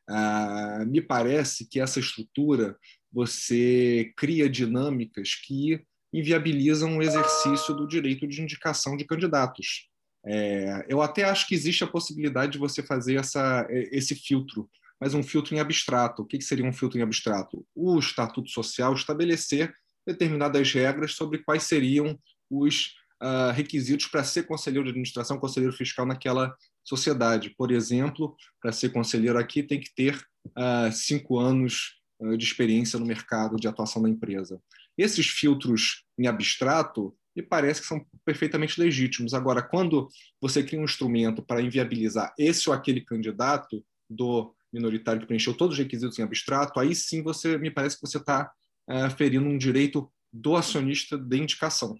Ah, 0.07 0.83
me 0.87 1.01
parece 1.01 1.67
que 1.67 1.79
essa 1.79 1.99
estrutura 1.99 2.75
você 3.11 4.11
cria 4.17 4.49
dinâmicas 4.49 5.35
que 5.35 5.83
inviabilizam 6.11 6.97
o 6.97 7.01
exercício 7.01 7.75
do 7.75 7.87
direito 7.87 8.27
de 8.27 8.41
indicação 8.41 8.97
de 8.97 9.05
candidatos. 9.05 9.87
É, 10.25 10.85
eu 10.89 11.01
até 11.01 11.23
acho 11.23 11.47
que 11.47 11.55
existe 11.55 11.83
a 11.83 11.87
possibilidade 11.87 12.53
de 12.53 12.57
você 12.57 12.83
fazer 12.83 13.15
essa, 13.15 13.65
esse 13.69 14.15
filtro, 14.15 14.69
mas 14.99 15.13
um 15.13 15.23
filtro 15.23 15.55
em 15.55 15.59
abstrato. 15.59 16.21
O 16.21 16.25
que 16.25 16.41
seria 16.41 16.65
um 16.65 16.73
filtro 16.73 16.99
em 16.99 17.01
abstrato? 17.01 17.65
O 17.75 17.97
Estatuto 17.97 18.49
Social 18.49 18.93
estabelecer 18.93 19.73
determinadas 20.05 20.71
regras 20.71 21.13
sobre 21.13 21.39
quais 21.39 21.63
seriam 21.63 22.19
os 22.49 22.95
uh, 23.21 23.51
requisitos 23.53 24.07
para 24.07 24.23
ser 24.23 24.43
conselheiro 24.43 24.83
de 24.83 24.89
administração, 24.91 25.37
conselheiro 25.37 25.75
fiscal 25.75 26.05
naquela 26.05 26.55
sociedade. 26.83 27.53
Por 27.57 27.71
exemplo, 27.71 28.35
para 28.61 28.71
ser 28.71 28.89
conselheiro 28.89 29.37
aqui 29.37 29.61
tem 29.61 29.79
que 29.79 29.93
ter 29.93 30.15
uh, 30.47 30.91
cinco 30.91 31.37
anos 31.37 31.99
uh, 32.19 32.35
de 32.37 32.43
experiência 32.43 32.97
no 32.97 33.05
mercado 33.05 33.57
de 33.57 33.67
atuação 33.67 34.01
da 34.01 34.09
empresa. 34.09 34.61
Esses 34.97 35.27
filtros 35.27 36.03
em 36.17 36.27
abstrato 36.27 37.15
me 37.35 37.43
parece 37.43 37.81
que 37.81 37.87
são 37.87 38.05
perfeitamente 38.25 38.79
legítimos. 38.79 39.33
Agora, 39.33 39.61
quando 39.61 40.09
você 40.41 40.63
cria 40.63 40.79
um 40.79 40.83
instrumento 40.83 41.41
para 41.41 41.61
inviabilizar 41.61 42.33
esse 42.37 42.67
ou 42.67 42.75
aquele 42.75 43.01
candidato 43.01 43.85
do 44.09 44.53
minoritário 44.71 45.21
que 45.21 45.27
preencheu 45.27 45.55
todos 45.55 45.73
os 45.73 45.83
requisitos 45.83 46.17
em 46.19 46.23
abstrato, 46.23 46.79
aí 46.79 46.93
sim 46.93 47.21
você 47.23 47.57
me 47.57 47.71
parece 47.71 47.95
que 47.95 48.07
você 48.07 48.17
está 48.17 48.51
uh, 48.87 49.09
ferindo 49.17 49.45
um 49.45 49.57
direito 49.57 50.11
do 50.31 50.55
acionista 50.55 51.17
de 51.17 51.37
indicação. 51.37 51.95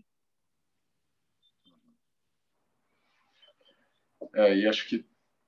É, 4.36 4.56
e 4.56 4.68
acho 4.68 4.88
que 4.88 5.06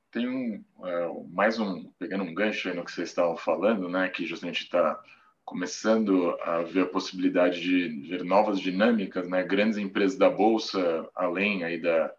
tem 0.09 0.27
um, 0.27 0.63
é, 0.83 1.09
mais 1.29 1.59
um, 1.59 1.89
pegando 1.99 2.23
um 2.23 2.33
gancho 2.33 2.73
no 2.73 2.83
que 2.83 2.91
vocês 2.91 3.09
estavam 3.09 3.37
falando, 3.37 3.87
né, 3.87 4.09
que 4.09 4.25
justamente 4.25 4.63
está 4.63 4.99
começando 5.45 6.35
a 6.41 6.63
ver 6.63 6.81
a 6.81 6.89
possibilidade 6.89 7.61
de 7.61 8.09
ver 8.09 8.23
novas 8.23 8.59
dinâmicas, 8.59 9.29
né, 9.29 9.43
grandes 9.43 9.77
empresas 9.77 10.17
da 10.17 10.29
bolsa, 10.29 11.09
além 11.15 11.63
aí 11.63 11.79
da 11.79 12.13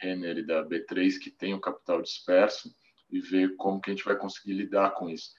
Renner 0.00 0.38
e 0.38 0.46
da 0.46 0.64
B3 0.64 1.18
que 1.18 1.30
tem 1.30 1.52
o 1.52 1.60
capital 1.60 2.00
disperso 2.00 2.74
e 3.10 3.20
ver 3.20 3.56
como 3.56 3.80
que 3.80 3.90
a 3.90 3.94
gente 3.94 4.04
vai 4.04 4.16
conseguir 4.16 4.54
lidar 4.54 4.90
com 4.90 5.08
isso. 5.08 5.30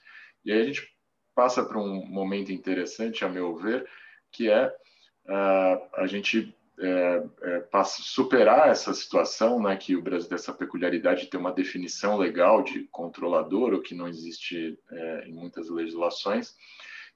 E 0.43 0.51
aí 0.51 0.61
a 0.61 0.65
gente 0.65 0.87
passa 1.33 1.63
para 1.63 1.77
um 1.77 2.05
momento 2.05 2.51
interessante, 2.51 3.25
a 3.25 3.29
meu 3.29 3.55
ver, 3.55 3.87
que 4.31 4.49
é 4.49 4.67
uh, 4.67 5.89
a 5.95 6.07
gente 6.07 6.55
é, 6.77 7.23
é, 7.43 7.83
superar 7.85 8.67
essa 8.69 8.93
situação, 8.93 9.61
né, 9.61 9.75
que 9.77 9.95
o 9.95 10.01
Brasil 10.01 10.27
tem 10.27 10.35
essa 10.35 10.53
peculiaridade 10.53 11.21
de 11.21 11.29
ter 11.29 11.37
uma 11.37 11.53
definição 11.53 12.17
legal 12.17 12.63
de 12.63 12.83
controlador, 12.91 13.73
o 13.73 13.81
que 13.81 13.95
não 13.95 14.07
existe 14.07 14.77
é, 14.91 15.27
em 15.27 15.33
muitas 15.33 15.69
legislações. 15.69 16.53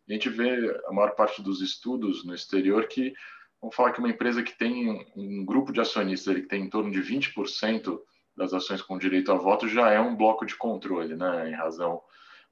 A 0.07 0.13
gente 0.13 0.29
vê 0.29 0.81
a 0.87 0.93
maior 0.93 1.11
parte 1.11 1.41
dos 1.41 1.61
estudos 1.61 2.23
no 2.25 2.33
exterior 2.33 2.87
que 2.87 3.13
vamos 3.61 3.75
falar 3.75 3.91
que 3.91 3.99
uma 3.99 4.09
empresa 4.09 4.41
que 4.41 4.57
tem 4.57 4.89
um, 4.89 5.05
um 5.15 5.45
grupo 5.45 5.73
de 5.73 5.81
acionistas 5.81 6.33
ele 6.33 6.47
tem 6.47 6.63
em 6.63 6.69
torno 6.69 6.89
de 6.89 7.01
20% 7.01 7.99
das 8.39 8.53
ações 8.53 8.81
com 8.81 8.97
direito 8.97 9.33
a 9.33 9.35
voto 9.35 9.67
já 9.67 9.91
é 9.91 9.99
um 9.99 10.15
bloco 10.15 10.45
de 10.45 10.55
controle, 10.55 11.13
né, 11.13 11.49
em 11.49 11.53
razão 11.53 12.01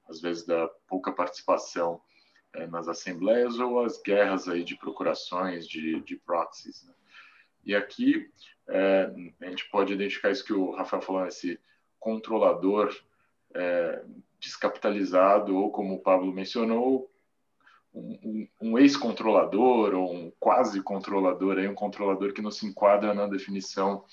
às 0.06 0.20
vezes 0.20 0.44
da 0.44 0.68
pouca 0.86 1.10
participação 1.10 1.98
é, 2.52 2.66
nas 2.66 2.88
assembleias 2.88 3.58
ou 3.58 3.82
as 3.82 4.00
guerras 4.02 4.48
aí 4.48 4.62
de 4.62 4.76
procurações, 4.76 5.66
de, 5.66 6.00
de 6.02 6.16
proxies. 6.16 6.84
Né? 6.84 6.92
E 7.64 7.74
aqui 7.74 8.30
é, 8.68 9.10
a 9.40 9.46
gente 9.46 9.66
pode 9.70 9.94
identificar 9.94 10.30
isso 10.30 10.44
que 10.44 10.52
o 10.52 10.72
Rafael 10.72 11.02
falou, 11.02 11.26
esse 11.26 11.58
controlador 11.98 12.94
é, 13.54 14.04
descapitalizado, 14.38 15.56
ou 15.56 15.72
como 15.72 15.94
o 15.94 16.00
Pablo 16.00 16.32
mencionou, 16.32 17.10
um, 17.94 18.18
um, 18.22 18.48
um 18.60 18.78
ex-controlador 18.78 19.94
ou 19.94 20.14
um 20.14 20.30
quase 20.38 20.82
controlador, 20.82 21.56
aí 21.56 21.66
um 21.66 21.74
controlador 21.74 22.34
que 22.34 22.42
não 22.42 22.50
se 22.50 22.66
enquadra 22.66 23.14
na 23.14 23.26
definição 23.26 24.04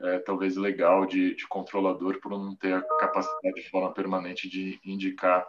é, 0.00 0.18
talvez 0.18 0.56
legal 0.56 1.06
de, 1.06 1.34
de, 1.34 1.46
controlador 1.46 2.20
por 2.20 2.30
não 2.30 2.54
ter 2.54 2.74
a 2.74 2.82
capacidade 2.82 3.54
de 3.54 3.70
forma 3.70 3.92
permanente 3.92 4.48
de 4.48 4.78
indicar 4.84 5.46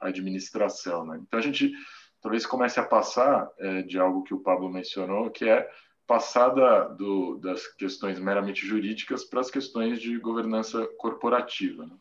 a 0.00 0.08
administração. 0.08 1.04
Né? 1.04 1.20
Então 1.22 1.38
a 1.38 1.42
gente 1.42 1.72
talvez 2.20 2.46
comece 2.46 2.80
a 2.80 2.84
passar 2.84 3.50
é, 3.58 3.82
de 3.82 3.98
algo 3.98 4.22
que 4.22 4.34
o 4.34 4.40
Pablo 4.40 4.70
mencionou, 4.70 5.30
que 5.30 5.48
é 5.48 5.68
passada 6.06 6.88
do, 6.90 7.36
das 7.36 7.66
questões 7.66 8.18
meramente 8.18 8.66
jurídicas 8.66 9.24
para 9.24 9.40
as 9.40 9.50
questões 9.50 10.00
de 10.00 10.18
governança 10.18 10.86
corporativa. 10.98 11.86
Né? 11.86 11.96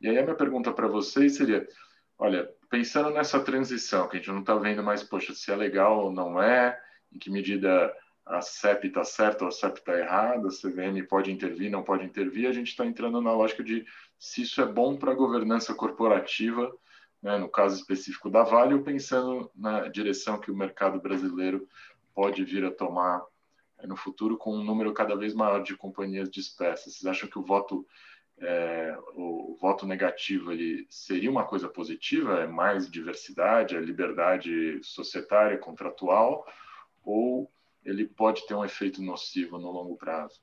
E 0.00 0.08
aí 0.08 0.18
a 0.18 0.22
minha 0.22 0.34
pergunta 0.34 0.72
para 0.72 0.88
vocês 0.88 1.36
seria, 1.36 1.66
olha, 2.18 2.50
pensando 2.70 3.10
nessa 3.10 3.40
transição, 3.40 4.08
que 4.08 4.16
a 4.16 4.18
gente 4.18 4.30
não 4.30 4.40
está 4.40 4.54
vendo 4.56 4.82
mais, 4.82 5.02
poxa, 5.02 5.34
se 5.34 5.50
é 5.50 5.56
legal 5.56 6.04
ou 6.04 6.12
não 6.12 6.42
é, 6.42 6.78
em 7.12 7.18
que 7.18 7.30
medida 7.30 7.94
a 8.24 8.40
CEP 8.40 8.88
está 8.88 9.04
certa 9.04 9.44
ou 9.44 9.48
a 9.48 9.52
CEP 9.52 9.78
está 9.78 9.98
errada, 9.98 10.48
a 10.48 10.50
CVM 10.50 11.06
pode 11.08 11.30
intervir, 11.30 11.70
não 11.70 11.82
pode 11.82 12.04
intervir, 12.04 12.48
a 12.48 12.52
gente 12.52 12.68
está 12.68 12.86
entrando 12.86 13.20
na 13.20 13.32
lógica 13.32 13.62
de 13.62 13.84
se 14.18 14.42
isso 14.42 14.60
é 14.60 14.66
bom 14.66 14.96
para 14.96 15.12
a 15.12 15.16
governança 15.16 15.74
corporativa, 15.74 16.72
né, 17.20 17.38
no 17.38 17.48
caso 17.48 17.76
específico 17.76 18.30
da 18.30 18.42
Vale, 18.42 18.74
ou 18.74 18.82
pensando 18.82 19.50
na 19.54 19.88
direção 19.88 20.38
que 20.38 20.50
o 20.50 20.56
mercado 20.56 21.00
brasileiro 21.00 21.68
pode 22.14 22.44
vir 22.44 22.64
a 22.64 22.70
tomar 22.70 23.22
é, 23.78 23.86
no 23.86 23.96
futuro 23.96 24.36
com 24.36 24.54
um 24.54 24.64
número 24.64 24.92
cada 24.92 25.16
vez 25.16 25.34
maior 25.34 25.62
de 25.62 25.76
companhias 25.76 26.30
dispersas. 26.30 26.94
Vocês 26.94 27.06
acham 27.06 27.28
que 27.28 27.38
o 27.38 27.44
voto 27.44 27.86
é, 28.38 28.96
o, 29.14 29.56
voto 29.60 29.86
negativo 29.86 30.50
ele 30.50 30.86
seria 30.88 31.30
uma 31.30 31.44
coisa 31.44 31.68
positiva? 31.68 32.40
É 32.40 32.46
mais 32.46 32.90
diversidade, 32.90 33.76
é 33.76 33.80
liberdade 33.80 34.80
societária, 34.82 35.58
contratual, 35.58 36.44
ou 37.04 37.50
ele 37.84 38.06
pode 38.06 38.46
ter 38.46 38.54
um 38.54 38.64
efeito 38.64 39.02
nocivo 39.02 39.58
no 39.58 39.70
longo 39.70 39.96
prazo? 39.96 40.40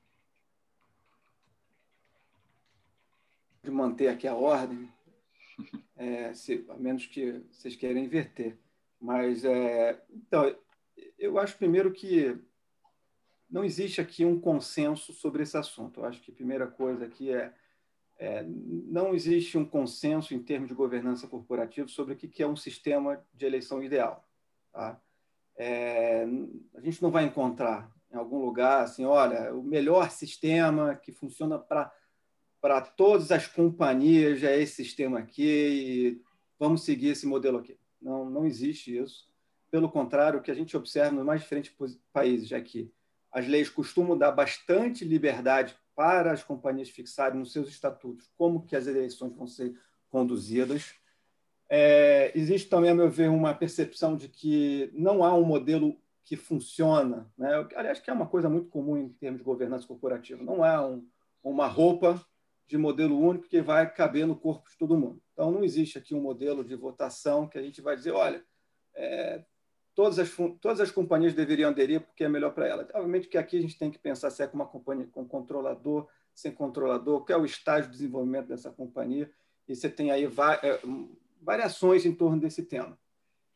De 3.63 3.71
manter 3.71 4.07
aqui 4.07 4.27
a 4.27 4.35
ordem, 4.35 4.91
é, 5.95 6.33
se, 6.33 6.65
a 6.69 6.75
menos 6.75 7.05
que 7.05 7.43
vocês 7.51 7.75
queiram 7.75 7.99
inverter. 7.99 8.57
Mas, 8.99 9.45
é, 9.45 10.01
então, 10.11 10.55
eu 11.17 11.37
acho 11.37 11.57
primeiro 11.57 11.91
que 11.91 12.37
não 13.49 13.63
existe 13.63 13.99
aqui 13.99 14.25
um 14.25 14.39
consenso 14.39 15.13
sobre 15.13 15.43
esse 15.43 15.57
assunto. 15.57 15.99
Eu 15.99 16.05
acho 16.05 16.21
que 16.21 16.31
a 16.31 16.35
primeira 16.35 16.67
coisa 16.67 17.05
aqui 17.05 17.31
é, 17.31 17.53
é 18.17 18.43
não 18.43 19.13
existe 19.13 19.57
um 19.57 19.65
consenso 19.65 20.33
em 20.33 20.43
termos 20.43 20.69
de 20.69 20.75
governança 20.75 21.27
corporativa 21.27 21.87
sobre 21.87 22.13
o 22.13 22.17
que 22.17 22.43
é 22.43 22.47
um 22.47 22.55
sistema 22.55 23.25
de 23.33 23.45
eleição 23.45 23.81
ideal. 23.81 24.27
Tá? 24.71 25.01
É, 25.59 26.25
a 26.73 26.81
gente 26.81 27.01
não 27.03 27.11
vai 27.11 27.25
encontrar 27.25 27.91
em 28.11 28.15
algum 28.15 28.39
lugar 28.39 28.83
assim, 28.83 29.03
olha, 29.05 29.53
o 29.53 29.61
melhor 29.61 30.09
sistema 30.09 30.95
que 30.95 31.11
funciona 31.11 31.59
para 31.59 31.91
para 32.61 32.81
todas 32.81 33.31
as 33.31 33.47
companhias 33.47 34.43
é 34.43 34.61
esse 34.61 34.83
sistema 34.83 35.19
aqui 35.19 35.43
e 35.43 36.21
vamos 36.59 36.83
seguir 36.83 37.09
esse 37.09 37.25
modelo 37.25 37.57
aqui. 37.57 37.79
Não, 38.01 38.29
não 38.29 38.45
existe 38.45 38.97
isso. 38.97 39.29
Pelo 39.71 39.89
contrário, 39.89 40.39
o 40.39 40.41
que 40.41 40.51
a 40.51 40.55
gente 40.55 40.75
observa 40.75 41.11
nos 41.11 41.25
mais 41.25 41.41
diferentes 41.41 41.73
países 42.11 42.51
é 42.51 42.59
que 42.59 42.91
as 43.31 43.47
leis 43.47 43.69
costumam 43.69 44.17
dar 44.17 44.31
bastante 44.31 45.05
liberdade 45.05 45.77
para 45.95 46.31
as 46.31 46.43
companhias 46.43 46.89
fixarem 46.89 47.39
nos 47.39 47.53
seus 47.53 47.69
estatutos 47.69 48.29
como 48.37 48.65
que 48.65 48.75
as 48.75 48.87
eleições 48.87 49.35
vão 49.35 49.47
ser 49.47 49.73
conduzidas. 50.09 50.95
É, 51.69 52.31
existe 52.35 52.67
também, 52.67 52.89
a 52.89 52.95
meu 52.95 53.09
ver, 53.09 53.29
uma 53.29 53.53
percepção 53.53 54.17
de 54.17 54.27
que 54.27 54.89
não 54.93 55.23
há 55.23 55.33
um 55.35 55.43
modelo 55.43 55.95
que 56.23 56.35
funciona. 56.35 57.31
Né? 57.37 57.49
Aliás, 57.75 57.99
que 57.99 58.09
é 58.09 58.13
uma 58.13 58.27
coisa 58.27 58.49
muito 58.49 58.69
comum 58.69 58.97
em 58.97 59.09
termos 59.09 59.39
de 59.39 59.45
governança 59.45 59.87
corporativa. 59.87 60.43
Não 60.43 60.63
há 60.63 60.85
um, 60.85 61.07
uma 61.43 61.67
roupa 61.67 62.23
de 62.67 62.77
modelo 62.77 63.19
único 63.19 63.47
que 63.47 63.61
vai 63.61 63.91
caber 63.91 64.27
no 64.27 64.35
corpo 64.35 64.69
de 64.69 64.77
todo 64.77 64.97
mundo. 64.97 65.21
Então, 65.33 65.51
não 65.51 65.63
existe 65.63 65.97
aqui 65.97 66.13
um 66.13 66.21
modelo 66.21 66.63
de 66.63 66.75
votação 66.75 67.47
que 67.47 67.57
a 67.57 67.61
gente 67.61 67.81
vai 67.81 67.95
dizer, 67.95 68.11
olha, 68.11 68.43
é, 68.93 69.43
todas 69.95 70.19
as, 70.19 70.29
todas 70.61 70.79
as 70.79 70.91
companhias 70.91 71.33
deveriam 71.33 71.69
aderir 71.69 72.01
porque 72.01 72.23
é 72.23 72.29
melhor 72.29 72.53
para 72.53 72.67
elas. 72.67 72.87
Obviamente 72.93 73.27
que 73.27 73.37
aqui 73.37 73.57
a 73.57 73.61
gente 73.61 73.77
tem 73.77 73.89
que 73.89 73.97
pensar 73.97 74.29
se 74.29 74.43
é 74.43 74.47
com 74.47 74.55
uma 74.55 74.67
companhia 74.67 75.07
com 75.11 75.27
controlador, 75.27 76.07
sem 76.33 76.51
controlador, 76.51 77.25
qual 77.25 77.39
é 77.39 77.41
o 77.41 77.45
estágio 77.45 77.89
de 77.89 77.97
desenvolvimento 77.97 78.47
dessa 78.47 78.71
companhia, 78.71 79.31
e 79.67 79.75
você 79.75 79.89
tem 79.89 80.11
aí 80.11 80.23
é, 80.23 80.79
variações 81.41 82.05
em 82.05 82.13
torno 82.13 82.39
desse 82.39 82.63
tema. 82.63 82.97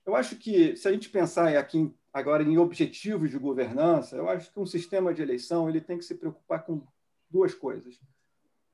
eu 0.06 0.16
acho 0.16 0.36
que, 0.36 0.76
se 0.76 0.88
a 0.88 0.92
gente 0.92 1.10
pensar 1.10 1.56
aqui 1.58 1.94
agora 2.12 2.44
em 2.44 2.58
objetivos 2.58 3.32
de 3.32 3.38
governança, 3.38 4.16
eu 4.16 4.30
acho 4.30 4.52
que 4.52 4.60
um 4.60 4.66
sistema 4.66 5.14
de 5.14 5.22
eleição 5.22 5.68
ele 5.68 5.82
tem 5.82 5.98
que 5.98 6.06
se 6.06 6.16
preocupar 6.16 6.64
com 6.64 6.86
duas 7.30 7.54
coisas. 7.54 8.00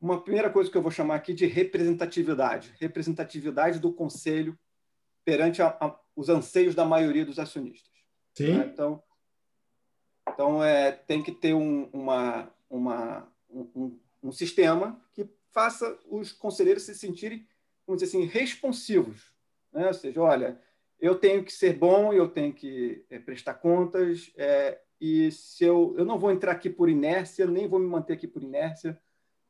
Uma 0.02 0.22
primeira 0.22 0.50
coisa 0.50 0.70
que 0.70 0.78
eu 0.78 0.82
vou 0.82 0.92
chamar 0.92 1.16
aqui 1.16 1.34
de 1.34 1.46
representatividade, 1.46 2.74
representatividade 2.80 3.80
do 3.80 3.94
conselho 3.94 4.58
perante 5.26 5.62
a, 5.62 5.68
a, 5.80 6.00
os 6.16 6.30
anseios 6.30 6.74
da 6.74 6.86
maioria 6.86 7.26
dos 7.26 7.40
acionistas. 7.40 7.94
Sim. 8.34 8.58
Né? 8.58 8.70
Então, 8.74 9.04
então 10.28 10.64
é, 10.64 10.92
tem 10.92 11.22
que 11.22 11.32
ter 11.32 11.54
um, 11.54 11.90
uma, 11.92 12.50
uma, 12.70 13.28
um, 13.50 14.00
um, 14.24 14.32
sistema 14.32 15.00
que 15.14 15.28
faça 15.52 16.00
os 16.08 16.32
conselheiros 16.32 16.84
se 16.84 16.96
sentirem, 16.96 17.46
vamos 17.90 18.04
dizer 18.04 18.16
assim, 18.16 18.28
responsivos. 18.28 19.34
Né? 19.74 19.88
Ou 19.88 19.94
seja, 19.94 20.22
olha, 20.22 20.62
eu 21.00 21.16
tenho 21.16 21.44
que 21.44 21.52
ser 21.52 21.74
bom, 21.74 22.14
eu 22.14 22.28
tenho 22.28 22.54
que 22.54 23.04
é, 23.10 23.18
prestar 23.18 23.56
contas, 23.56 24.32
é, 24.38 24.80
e 25.02 25.32
se 25.32 25.64
eu, 25.64 25.96
eu 25.98 26.06
não 26.06 26.20
vou 26.20 26.32
entrar 26.32 26.52
aqui 26.52 26.70
por 26.70 26.88
inércia, 26.88 27.48
nem 27.48 27.68
vou 27.68 27.80
me 27.80 27.88
manter 27.88 28.14
aqui 28.14 28.28
por 28.28 28.44
inércia, 28.44 29.00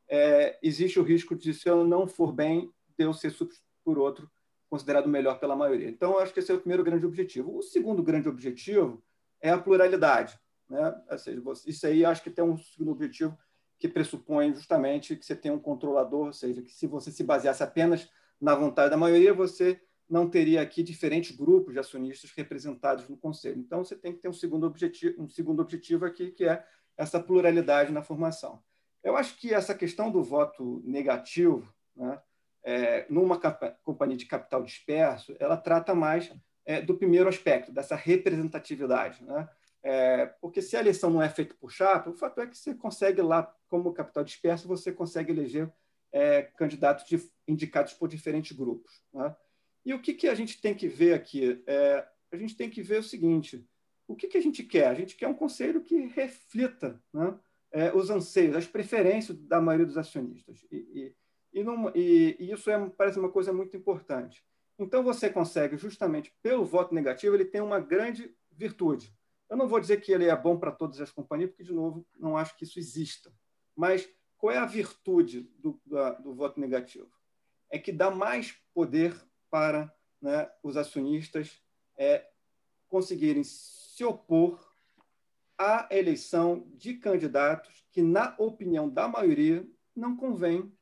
é, 0.08 0.58
existe 0.62 0.98
o 0.98 1.02
risco 1.02 1.36
de, 1.36 1.52
se 1.52 1.68
eu 1.68 1.84
não 1.84 2.06
for 2.06 2.32
bem, 2.32 2.72
de 2.98 3.04
eu 3.04 3.12
ser 3.12 3.30
substituído 3.30 3.68
por 3.84 3.98
outro 3.98 4.30
considerado 4.70 5.08
melhor 5.08 5.38
pela 5.38 5.56
maioria. 5.56 5.88
Então, 5.88 6.18
acho 6.18 6.32
que 6.32 6.38
esse 6.38 6.50
é 6.50 6.54
o 6.54 6.60
primeiro 6.60 6.84
grande 6.84 7.04
objetivo. 7.04 7.56
O 7.56 7.62
segundo 7.62 8.02
grande 8.02 8.28
objetivo 8.28 9.02
é 9.40 9.50
a 9.50 9.58
pluralidade. 9.58 10.38
Né? 10.68 11.02
Ou 11.10 11.18
seja, 11.18 11.42
isso 11.66 11.86
aí 11.86 12.04
acho 12.04 12.22
que 12.22 12.30
tem 12.30 12.44
um 12.44 12.56
segundo 12.56 12.92
objetivo 12.92 13.36
que 13.78 13.88
pressupõe 13.88 14.54
justamente 14.54 15.16
que 15.16 15.26
você 15.26 15.34
tem 15.34 15.50
um 15.50 15.58
controlador, 15.58 16.26
ou 16.26 16.32
seja, 16.32 16.62
que 16.62 16.70
se 16.70 16.86
você 16.86 17.10
se 17.10 17.24
baseasse 17.24 17.62
apenas 17.62 18.08
na 18.40 18.54
vontade 18.54 18.90
da 18.90 18.96
maioria, 18.96 19.34
você 19.34 19.80
não 20.08 20.28
teria 20.28 20.60
aqui 20.60 20.82
diferentes 20.82 21.36
grupos 21.36 21.72
de 21.72 21.78
acionistas 21.78 22.32
representados 22.32 23.08
no 23.08 23.16
conselho. 23.16 23.60
Então, 23.60 23.84
você 23.84 23.94
tem 23.94 24.12
que 24.12 24.18
ter 24.18 24.28
um 24.28 24.32
segundo 24.32 24.66
objetivo, 24.66 25.22
um 25.22 25.28
segundo 25.28 25.60
objetivo 25.60 26.04
aqui, 26.04 26.32
que 26.32 26.44
é 26.44 26.64
essa 26.96 27.20
pluralidade 27.20 27.92
na 27.92 28.02
formação. 28.02 28.60
Eu 29.02 29.16
acho 29.16 29.38
que 29.38 29.54
essa 29.54 29.74
questão 29.74 30.10
do 30.10 30.22
voto 30.22 30.82
negativo, 30.84 31.72
né, 31.94 32.20
é, 32.62 33.06
numa 33.08 33.40
companhia 33.82 34.16
de 34.16 34.26
capital 34.26 34.62
disperso, 34.62 35.34
ela 35.38 35.56
trata 35.56 35.94
mais 35.94 36.30
é, 36.66 36.80
do 36.80 36.96
primeiro 36.96 37.28
aspecto, 37.28 37.72
dessa 37.72 37.94
representatividade. 37.94 39.24
Né? 39.24 39.48
É, 39.82 40.26
porque 40.40 40.60
se 40.60 40.76
a 40.76 40.80
eleição 40.80 41.08
não 41.08 41.22
é 41.22 41.28
feita 41.28 41.54
por 41.58 41.70
chapa, 41.70 42.10
o 42.10 42.14
fato 42.14 42.40
é 42.40 42.46
que 42.46 42.58
você 42.58 42.74
consegue 42.74 43.22
lá, 43.22 43.42
como 43.68 43.94
capital 43.94 44.24
disperso, 44.24 44.68
você 44.68 44.92
consegue 44.92 45.32
eleger 45.32 45.72
é, 46.12 46.42
candidatos 46.42 47.06
de, 47.06 47.20
indicados 47.46 47.92
por 47.92 48.08
diferentes 48.08 48.56
grupos. 48.56 49.02
Né? 49.12 49.34
E 49.84 49.94
o 49.94 50.00
que, 50.00 50.14
que 50.14 50.28
a 50.28 50.34
gente 50.34 50.60
tem 50.60 50.74
que 50.74 50.88
ver 50.88 51.14
aqui? 51.14 51.62
É, 51.66 52.06
a 52.32 52.36
gente 52.36 52.56
tem 52.56 52.68
que 52.68 52.82
ver 52.82 52.98
o 52.98 53.02
seguinte: 53.02 53.66
o 54.06 54.14
que, 54.14 54.28
que 54.28 54.38
a 54.38 54.42
gente 54.42 54.62
quer? 54.62 54.88
A 54.88 54.94
gente 54.94 55.16
quer 55.16 55.28
um 55.28 55.34
conselho 55.34 55.82
que 55.82 55.96
reflita 56.06 57.02
né, 57.12 57.38
é, 57.72 57.92
os 57.94 58.10
anseios, 58.10 58.56
as 58.56 58.66
preferências 58.66 59.36
da 59.38 59.60
maioria 59.60 59.86
dos 59.86 59.96
acionistas. 59.96 60.66
E, 60.70 60.76
e, 60.76 61.60
e, 61.60 61.64
não, 61.64 61.90
e 61.94 62.36
isso 62.38 62.70
é, 62.70 62.90
parece 62.90 63.18
uma 63.18 63.30
coisa 63.30 63.52
muito 63.52 63.76
importante. 63.76 64.44
Então, 64.78 65.02
você 65.02 65.28
consegue, 65.28 65.76
justamente 65.76 66.34
pelo 66.42 66.64
voto 66.64 66.94
negativo, 66.94 67.34
ele 67.34 67.44
tem 67.44 67.60
uma 67.60 67.78
grande 67.78 68.34
virtude. 68.50 69.14
Eu 69.48 69.56
não 69.56 69.68
vou 69.68 69.80
dizer 69.80 70.00
que 70.00 70.12
ele 70.12 70.26
é 70.26 70.36
bom 70.36 70.58
para 70.58 70.72
todas 70.72 71.00
as 71.00 71.10
companhias, 71.10 71.50
porque, 71.50 71.64
de 71.64 71.72
novo, 71.72 72.06
não 72.18 72.36
acho 72.36 72.56
que 72.56 72.64
isso 72.64 72.78
exista. 72.78 73.32
Mas 73.76 74.08
qual 74.40 74.54
é 74.54 74.56
a 74.56 74.64
virtude 74.64 75.42
do, 75.58 75.78
do, 75.84 76.34
voto 76.34 76.58
negativo? 76.58 77.10
É 77.70 77.78
que 77.78 77.92
dá 77.92 78.10
mais 78.10 78.52
poder 78.72 79.14
para 79.50 79.94
né, 80.20 80.50
os 80.62 80.78
acionistas 80.78 81.62
é, 81.96 82.26
conseguirem 82.88 83.44
se 83.44 84.02
opor 84.02 84.72
à 85.58 85.86
eleição 85.90 86.66
de 86.74 86.94
candidatos 86.94 87.84
que, 87.92 88.00
na 88.00 88.34
opinião 88.38 88.88
da 88.88 89.06
maioria, 89.06 89.68
não 89.94 90.16
convém 90.16 90.72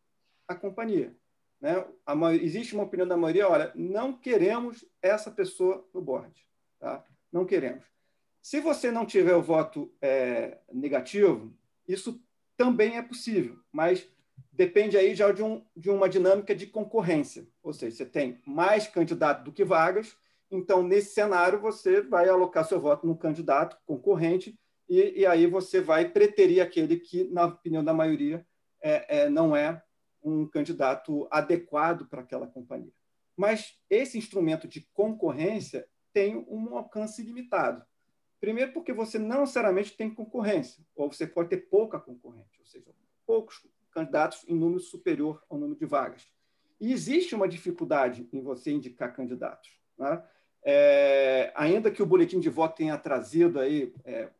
à 0.46 0.54
companhia. 0.54 1.16
Né? 1.60 1.84
A, 2.06 2.14
existe 2.34 2.74
uma 2.74 2.84
opinião 2.84 3.08
da 3.08 3.16
maioria, 3.16 3.48
olha, 3.48 3.72
não 3.74 4.16
queremos 4.16 4.84
essa 5.02 5.32
pessoa 5.32 5.84
no 5.92 6.00
board. 6.00 6.46
Tá? 6.78 7.04
Não 7.32 7.44
queremos. 7.44 7.84
Se 8.40 8.60
você 8.60 8.92
não 8.92 9.04
tiver 9.04 9.34
o 9.34 9.42
voto 9.42 9.92
é, 10.00 10.58
negativo, 10.72 11.52
isso 11.88 12.22
também 12.58 12.98
é 12.98 13.02
possível, 13.02 13.58
mas 13.72 14.06
depende 14.52 14.98
aí 14.98 15.14
já 15.14 15.32
de, 15.32 15.42
um, 15.42 15.64
de 15.74 15.88
uma 15.88 16.10
dinâmica 16.10 16.54
de 16.54 16.66
concorrência. 16.66 17.48
Ou 17.62 17.72
seja, 17.72 17.96
você 17.96 18.04
tem 18.04 18.38
mais 18.44 18.86
candidato 18.86 19.44
do 19.44 19.52
que 19.52 19.64
vagas, 19.64 20.14
então, 20.50 20.82
nesse 20.82 21.12
cenário, 21.12 21.60
você 21.60 22.00
vai 22.00 22.28
alocar 22.28 22.64
seu 22.64 22.80
voto 22.80 23.06
num 23.06 23.16
candidato 23.16 23.76
concorrente 23.84 24.58
e, 24.88 25.20
e 25.20 25.26
aí 25.26 25.46
você 25.46 25.80
vai 25.80 26.08
preterir 26.08 26.62
aquele 26.62 26.98
que, 26.98 27.24
na 27.24 27.44
opinião 27.46 27.84
da 27.84 27.92
maioria, 27.92 28.46
é, 28.80 29.24
é, 29.24 29.28
não 29.28 29.54
é 29.54 29.82
um 30.22 30.46
candidato 30.46 31.28
adequado 31.30 32.08
para 32.08 32.22
aquela 32.22 32.46
companhia. 32.46 32.92
Mas 33.36 33.78
esse 33.90 34.16
instrumento 34.16 34.66
de 34.66 34.88
concorrência 34.94 35.86
tem 36.12 36.36
um 36.48 36.76
alcance 36.76 37.22
limitado. 37.22 37.84
Primeiro, 38.40 38.72
porque 38.72 38.92
você 38.92 39.18
não 39.18 39.40
necessariamente 39.40 39.96
tem 39.96 40.12
concorrência, 40.12 40.84
ou 40.94 41.12
você 41.12 41.26
pode 41.26 41.48
ter 41.48 41.68
pouca 41.68 41.98
concorrente, 41.98 42.58
ou 42.60 42.64
seja, 42.64 42.94
poucos 43.26 43.66
candidatos 43.90 44.44
em 44.48 44.54
número 44.54 44.80
superior 44.80 45.42
ao 45.48 45.58
número 45.58 45.78
de 45.78 45.86
vagas. 45.86 46.26
E 46.80 46.92
existe 46.92 47.34
uma 47.34 47.48
dificuldade 47.48 48.28
em 48.32 48.40
você 48.40 48.70
indicar 48.70 49.12
candidatos. 49.12 49.70
Né? 49.98 50.22
É, 50.62 51.52
ainda 51.56 51.90
que 51.90 52.02
o 52.02 52.06
boletim 52.06 52.38
de 52.38 52.48
voto 52.48 52.76
tenha 52.76 52.96
trazido 52.96 53.58
aí 53.58 53.92
é, 54.04 54.30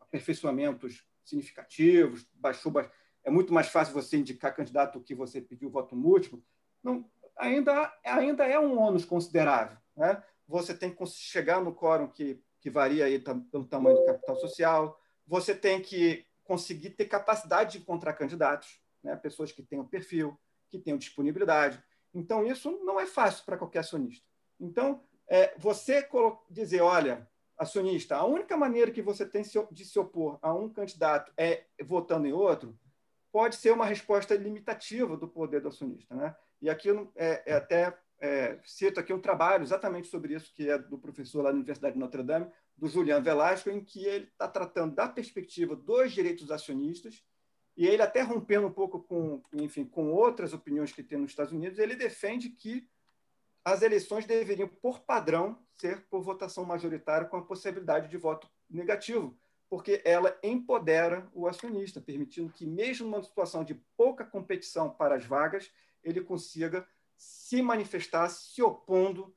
aperfeiçoamentos 0.00 1.06
significativos, 1.24 2.26
baixou, 2.34 2.72
é 3.24 3.30
muito 3.30 3.52
mais 3.52 3.68
fácil 3.68 3.94
você 3.94 4.16
indicar 4.16 4.54
candidato 4.54 4.98
do 4.98 5.04
que 5.04 5.14
você 5.14 5.40
pedir 5.40 5.66
o 5.66 5.70
voto 5.70 5.94
múltiplo, 5.94 6.42
não, 6.82 7.08
ainda, 7.36 7.92
ainda 8.04 8.46
é 8.46 8.58
um 8.58 8.78
ônus 8.78 9.04
considerável. 9.04 9.76
Né? 9.96 10.22
Você 10.48 10.74
tem 10.74 10.90
que 10.90 11.06
chegar 11.06 11.62
no 11.62 11.74
quórum 11.74 12.08
que, 12.08 12.42
que 12.62 12.70
varia 12.70 13.04
aí 13.04 13.18
pelo 13.18 13.66
tamanho 13.66 13.96
do 13.96 14.06
capital 14.06 14.36
social, 14.36 14.98
você 15.26 15.54
tem 15.54 15.82
que 15.82 16.24
conseguir 16.44 16.90
ter 16.90 17.06
capacidade 17.06 17.72
de 17.72 17.78
encontrar 17.78 18.14
candidatos 18.14 18.80
né? 19.02 19.16
pessoas 19.16 19.50
que 19.50 19.62
tenham 19.62 19.84
perfil, 19.84 20.38
que 20.70 20.78
tenham 20.78 20.96
disponibilidade. 20.96 21.82
Então, 22.14 22.46
isso 22.46 22.70
não 22.84 23.00
é 23.00 23.06
fácil 23.06 23.44
para 23.44 23.58
qualquer 23.58 23.80
acionista. 23.80 24.24
Então, 24.60 25.02
é, 25.26 25.54
você 25.58 26.06
dizer, 26.48 26.82
olha, 26.82 27.28
acionista, 27.58 28.16
a 28.16 28.24
única 28.24 28.56
maneira 28.56 28.90
que 28.90 29.02
você 29.02 29.26
tem 29.26 29.42
de 29.70 29.84
se 29.84 29.98
opor 29.98 30.38
a 30.40 30.54
um 30.54 30.68
candidato 30.68 31.32
é 31.36 31.64
votando 31.82 32.26
em 32.26 32.32
outro, 32.32 32.78
pode 33.32 33.56
ser 33.56 33.72
uma 33.72 33.86
resposta 33.86 34.34
limitativa 34.34 35.16
do 35.16 35.26
poder 35.26 35.60
do 35.60 35.68
acionista. 35.68 36.14
Né? 36.14 36.36
E 36.60 36.70
aqui 36.70 36.90
é, 37.16 37.42
é 37.46 37.54
até 37.54 37.98
é, 38.22 38.60
cito 38.64 39.00
aqui 39.00 39.12
um 39.12 39.20
trabalho 39.20 39.64
exatamente 39.64 40.06
sobre 40.06 40.34
isso, 40.34 40.54
que 40.54 40.70
é 40.70 40.78
do 40.78 40.96
professor 40.96 41.42
lá 41.42 41.50
na 41.50 41.56
Universidade 41.56 41.94
de 41.94 41.98
Notre 41.98 42.22
Dame, 42.22 42.46
do 42.76 42.86
Julian 42.86 43.20
Velasco, 43.20 43.68
em 43.68 43.84
que 43.84 44.04
ele 44.04 44.26
está 44.26 44.46
tratando 44.46 44.94
da 44.94 45.08
perspectiva 45.08 45.74
dos 45.74 46.12
direitos 46.12 46.48
acionistas 46.52 47.24
e 47.76 47.84
ele 47.84 48.00
até 48.00 48.22
rompendo 48.22 48.68
um 48.68 48.72
pouco 48.72 49.02
com, 49.02 49.42
enfim, 49.52 49.84
com 49.84 50.12
outras 50.12 50.54
opiniões 50.54 50.92
que 50.92 51.02
tem 51.02 51.18
nos 51.18 51.32
Estados 51.32 51.52
Unidos, 51.52 51.80
ele 51.80 51.96
defende 51.96 52.50
que 52.50 52.88
as 53.64 53.82
eleições 53.82 54.24
deveriam, 54.24 54.68
por 54.68 55.00
padrão, 55.00 55.58
ser 55.74 56.06
por 56.08 56.22
votação 56.22 56.64
majoritária 56.64 57.26
com 57.26 57.36
a 57.36 57.44
possibilidade 57.44 58.08
de 58.08 58.16
voto 58.16 58.48
negativo, 58.70 59.36
porque 59.68 60.00
ela 60.04 60.38
empodera 60.44 61.28
o 61.34 61.48
acionista, 61.48 62.00
permitindo 62.00 62.52
que, 62.52 62.66
mesmo 62.66 63.08
numa 63.08 63.22
situação 63.22 63.64
de 63.64 63.74
pouca 63.96 64.24
competição 64.24 64.90
para 64.90 65.16
as 65.16 65.24
vagas, 65.24 65.72
ele 66.04 66.20
consiga 66.20 66.86
se 67.22 67.62
manifestar 67.62 68.28
se 68.30 68.62
opondo 68.62 69.34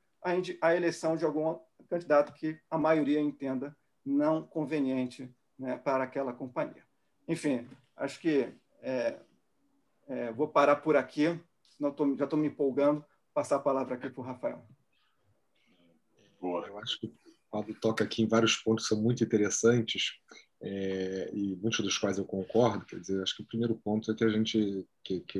à 0.60 0.74
eleição 0.74 1.16
de 1.16 1.24
algum 1.24 1.58
candidato 1.88 2.32
que 2.32 2.58
a 2.70 2.76
maioria 2.78 3.20
entenda 3.20 3.76
não 4.04 4.42
conveniente 4.42 5.32
né, 5.58 5.76
para 5.76 6.04
aquela 6.04 6.32
companhia. 6.32 6.82
Enfim, 7.28 7.68
acho 7.96 8.18
que 8.18 8.52
é, 8.80 9.20
é, 10.08 10.32
vou 10.32 10.48
parar 10.48 10.76
por 10.76 10.96
aqui, 10.96 11.40
senão 11.76 11.92
tô, 11.92 12.16
já 12.16 12.24
estou 12.24 12.38
me 12.38 12.48
empolgando. 12.48 13.04
Passar 13.34 13.56
a 13.56 13.60
palavra 13.60 13.94
aqui 13.94 14.08
para 14.08 14.20
o 14.20 14.24
Rafael. 14.24 14.66
Boa. 16.40 16.66
Eu 16.66 16.78
acho 16.78 16.98
que 16.98 17.06
o 17.06 17.12
Pablo 17.50 17.74
toca 17.80 18.02
aqui 18.02 18.22
em 18.22 18.28
vários 18.28 18.56
pontos 18.56 18.88
que 18.88 18.94
são 18.94 19.02
muito 19.02 19.22
interessantes 19.22 20.18
é, 20.62 21.30
e 21.34 21.54
muitos 21.56 21.80
dos 21.80 21.98
quais 21.98 22.16
eu 22.16 22.24
concordo. 22.24 22.86
Quer 22.86 22.98
dizer, 22.98 23.22
acho 23.22 23.36
que 23.36 23.42
o 23.42 23.46
primeiro 23.46 23.76
ponto 23.76 24.10
é 24.10 24.14
que 24.14 24.24
a 24.24 24.28
gente 24.30 24.88
que, 25.04 25.20
que 25.20 25.38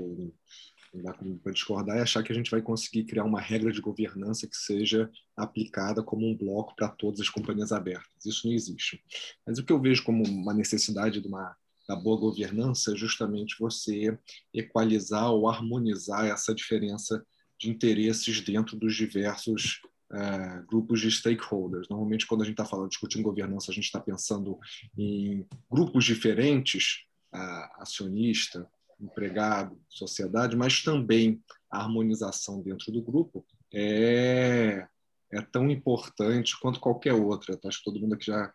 não 0.95 1.03
dá 1.03 1.13
para 1.13 1.53
discordar 1.53 1.99
é 1.99 2.03
achar 2.03 2.23
que 2.23 2.33
a 2.33 2.35
gente 2.35 2.51
vai 2.51 2.63
conseguir 2.63 3.05
criar 3.05 3.25
uma 3.25 3.41
regra 3.41 3.73
de 3.73 3.81
governança 3.81 4.47
que 4.47 4.57
seja 4.57 5.11
aplicada 5.37 6.03
como 6.03 6.27
um 6.27 6.37
bloco 6.37 6.75
para 6.75 6.89
todas 6.89 7.21
as 7.21 7.29
companhias 7.29 7.73
abertas. 7.73 8.25
Isso 8.25 8.47
não 8.47 8.55
existe. 8.55 9.03
Mas 9.47 9.59
o 9.59 9.65
que 9.65 9.73
eu 9.73 9.81
vejo 9.81 10.05
como 10.05 10.25
uma 10.25 10.55
necessidade 10.55 11.21
de 11.21 11.29
uma 11.29 11.57
da 11.89 11.95
boa 11.95 12.19
governança 12.19 12.93
é 12.93 12.97
justamente 12.97 13.57
você 13.59 14.19
equalizar 14.53 15.31
ou 15.31 15.49
harmonizar 15.49 16.27
essa 16.27 16.55
diferença 16.55 17.25
de 17.59 17.71
interesses 17.71 18.41
dentro 18.41 18.77
dos 18.77 18.95
diversos 18.95 19.81
uh, 20.13 20.67
grupos 20.67 21.01
de 21.01 21.11
stakeholders. 21.11 21.89
Normalmente, 21.89 22.27
quando 22.27 22.43
a 22.43 22.45
gente 22.45 22.55
está 22.55 22.65
falando 22.65 22.91
discutindo 22.91 23.23
governança, 23.23 23.71
a 23.71 23.75
gente 23.75 23.85
está 23.85 24.01
pensando 24.01 24.59
em 24.97 25.47
grupos 25.71 26.05
diferentes, 26.05 27.05
uh, 27.35 27.83
acionista, 27.83 28.69
empregado, 29.01 29.79
sociedade, 29.89 30.57
mas 30.57 30.83
também 30.83 31.43
a 31.71 31.79
harmonização 31.79 32.63
dentro 32.63 32.93
do 32.93 33.03
grupo 33.03 33.45
é, 33.73 34.87
é 35.31 35.41
tão 35.43 35.71
importante 35.71 36.59
quanto 36.59 36.81
qualquer 36.81 37.13
outra. 37.13 37.59
Acho 37.65 37.79
que 37.79 37.85
todo 37.85 38.01
mundo 38.01 38.15
aqui 38.15 38.27
já 38.27 38.53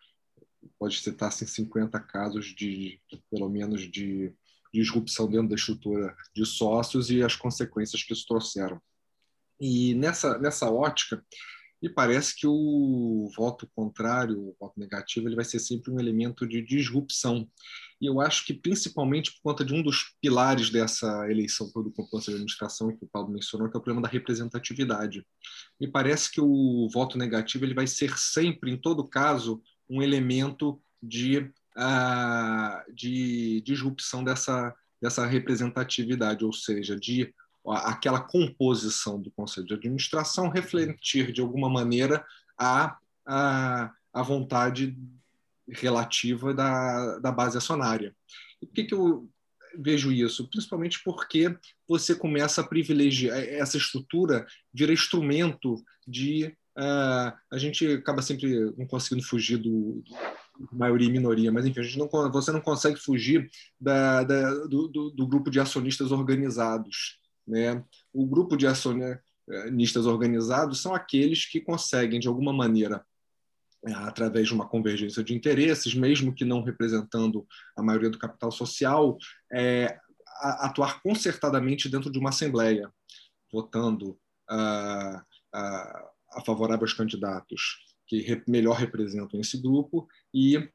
pode 0.78 1.00
citar 1.00 1.28
assim, 1.28 1.46
50 1.46 1.98
casos 2.00 2.46
de, 2.46 3.00
pelo 3.30 3.48
menos, 3.48 3.90
de 3.90 4.32
disrupção 4.72 5.28
dentro 5.28 5.48
da 5.48 5.54
estrutura 5.54 6.16
de 6.34 6.46
sócios 6.46 7.10
e 7.10 7.22
as 7.22 7.36
consequências 7.36 8.02
que 8.02 8.12
isso 8.12 8.26
trouxeram. 8.26 8.80
E 9.60 9.94
nessa, 9.94 10.38
nessa 10.38 10.70
ótica, 10.70 11.24
me 11.80 11.88
parece 11.88 12.36
que 12.36 12.46
o 12.46 13.28
voto 13.36 13.68
contrário, 13.74 14.38
o 14.38 14.56
voto 14.58 14.78
negativo, 14.78 15.28
ele 15.28 15.36
vai 15.36 15.44
ser 15.44 15.58
sempre 15.58 15.90
um 15.90 15.98
elemento 15.98 16.46
de 16.46 16.62
disrupção. 16.62 17.48
E 18.02 18.06
eu 18.06 18.20
acho 18.20 18.44
que, 18.44 18.52
principalmente 18.52 19.30
por 19.30 19.52
conta 19.52 19.64
de 19.64 19.72
um 19.72 19.80
dos 19.80 20.16
pilares 20.20 20.70
dessa 20.70 21.30
eleição 21.30 21.68
do 21.68 21.92
Conselho 21.92 22.36
de 22.36 22.42
Administração, 22.42 22.90
que 22.90 23.04
o 23.04 23.06
Paulo 23.06 23.30
mencionou, 23.30 23.70
que 23.70 23.76
é 23.76 23.78
o 23.78 23.80
problema 23.80 24.02
da 24.02 24.12
representatividade. 24.12 25.24
Me 25.80 25.86
parece 25.86 26.28
que 26.28 26.40
o 26.40 26.88
voto 26.92 27.16
negativo 27.16 27.64
ele 27.64 27.74
vai 27.74 27.86
ser 27.86 28.18
sempre, 28.18 28.72
em 28.72 28.76
todo 28.76 29.06
caso, 29.06 29.62
um 29.88 30.02
elemento 30.02 30.82
de, 31.00 31.48
uh, 31.78 32.92
de 32.92 33.60
disrupção 33.60 34.24
dessa, 34.24 34.74
dessa 35.00 35.24
representatividade, 35.24 36.44
ou 36.44 36.52
seja, 36.52 36.98
de 36.98 37.32
aquela 37.64 38.20
composição 38.20 39.22
do 39.22 39.30
Conselho 39.30 39.68
de 39.68 39.74
Administração 39.74 40.48
refletir 40.48 41.30
de 41.30 41.40
alguma 41.40 41.70
maneira 41.70 42.26
a, 42.58 42.98
a, 43.24 43.92
a 44.12 44.22
vontade 44.24 44.98
relativa 45.68 46.52
da, 46.52 47.18
da 47.18 47.32
base 47.32 47.56
acionária. 47.56 48.14
E 48.60 48.66
por 48.66 48.74
que, 48.74 48.84
que 48.84 48.94
eu 48.94 49.28
vejo 49.78 50.12
isso? 50.12 50.48
Principalmente 50.48 51.02
porque 51.02 51.56
você 51.88 52.14
começa 52.14 52.60
a 52.60 52.66
privilegiar 52.66 53.38
essa 53.38 53.76
estrutura, 53.76 54.46
vira 54.72 54.92
instrumento 54.92 55.82
de. 56.06 56.54
Uh, 56.74 57.36
a 57.50 57.58
gente 57.58 57.86
acaba 57.86 58.22
sempre 58.22 58.72
não 58.78 58.86
conseguindo 58.86 59.22
fugir 59.26 59.58
do, 59.58 60.02
maioria 60.72 61.08
e 61.08 61.12
minoria, 61.12 61.50
mas 61.50 61.66
enfim, 61.66 61.80
a 61.80 61.82
gente 61.82 61.98
não, 61.98 62.08
você 62.30 62.52
não 62.52 62.60
consegue 62.60 62.98
fugir 62.98 63.50
da, 63.80 64.22
da 64.22 64.54
do, 64.66 64.88
do, 64.88 65.10
do, 65.10 65.26
grupo 65.26 65.50
de 65.50 65.60
acionistas 65.60 66.12
organizados. 66.12 67.18
Né? 67.46 67.82
O 68.12 68.26
grupo 68.26 68.56
de 68.56 68.66
acionistas 68.66 70.06
organizados 70.06 70.80
são 70.80 70.94
aqueles 70.94 71.44
que 71.46 71.60
conseguem, 71.60 72.20
de 72.20 72.28
alguma 72.28 72.52
maneira, 72.52 73.04
através 73.86 74.48
de 74.48 74.54
uma 74.54 74.68
convergência 74.68 75.24
de 75.24 75.34
interesses, 75.34 75.94
mesmo 75.94 76.34
que 76.34 76.44
não 76.44 76.62
representando 76.62 77.46
a 77.76 77.82
maioria 77.82 78.10
do 78.10 78.18
capital 78.18 78.52
social, 78.52 79.16
é, 79.52 79.98
atuar 80.40 81.02
concertadamente 81.02 81.88
dentro 81.88 82.10
de 82.10 82.18
uma 82.18 82.30
assembleia, 82.30 82.90
votando 83.52 84.18
a, 84.48 85.24
a, 85.52 86.10
a 86.34 86.44
favorável 86.44 86.84
aos 86.84 86.94
candidatos 86.94 87.78
que 88.06 88.42
melhor 88.46 88.76
representam 88.76 89.40
esse 89.40 89.60
grupo 89.60 90.06
e 90.34 90.58
uh, 90.58 90.68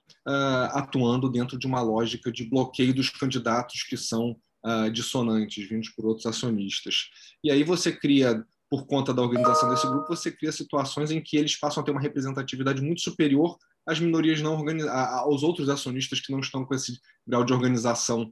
atuando 0.72 1.30
dentro 1.30 1.58
de 1.60 1.68
uma 1.68 1.82
lógica 1.82 2.32
de 2.32 2.50
bloqueio 2.50 2.94
dos 2.96 3.10
candidatos 3.10 3.84
que 3.84 3.96
são 3.96 4.36
uh, 4.66 4.90
dissonantes, 4.92 5.70
vindos 5.70 5.90
por 5.90 6.08
outros 6.08 6.26
acionistas. 6.26 7.10
E 7.44 7.52
aí 7.52 7.64
você 7.64 7.92
cria, 7.92 8.44
por 8.70 8.86
conta 8.86 9.14
da 9.14 9.22
organização 9.22 9.70
desse 9.70 9.88
grupo, 9.88 10.08
você 10.08 10.32
cria 10.32 10.52
situações 10.52 11.12
em 11.12 11.22
que 11.22 11.38
eles 11.38 11.58
passam 11.58 11.82
a 11.82 11.86
ter 11.86 11.92
uma 11.92 12.02
representatividade 12.02 12.82
muito 12.82 13.02
superior 13.02 13.58
às 13.86 14.00
minorias 14.00 14.42
não 14.42 14.54
organizadas, 14.54 15.14
aos 15.22 15.44
outros 15.44 15.70
acionistas 15.70 16.20
que 16.20 16.32
não 16.32 16.40
estão 16.40 16.66
com 16.66 16.76
esse 16.76 17.00
grau 17.26 17.46
de 17.46 17.54
organização. 17.54 18.32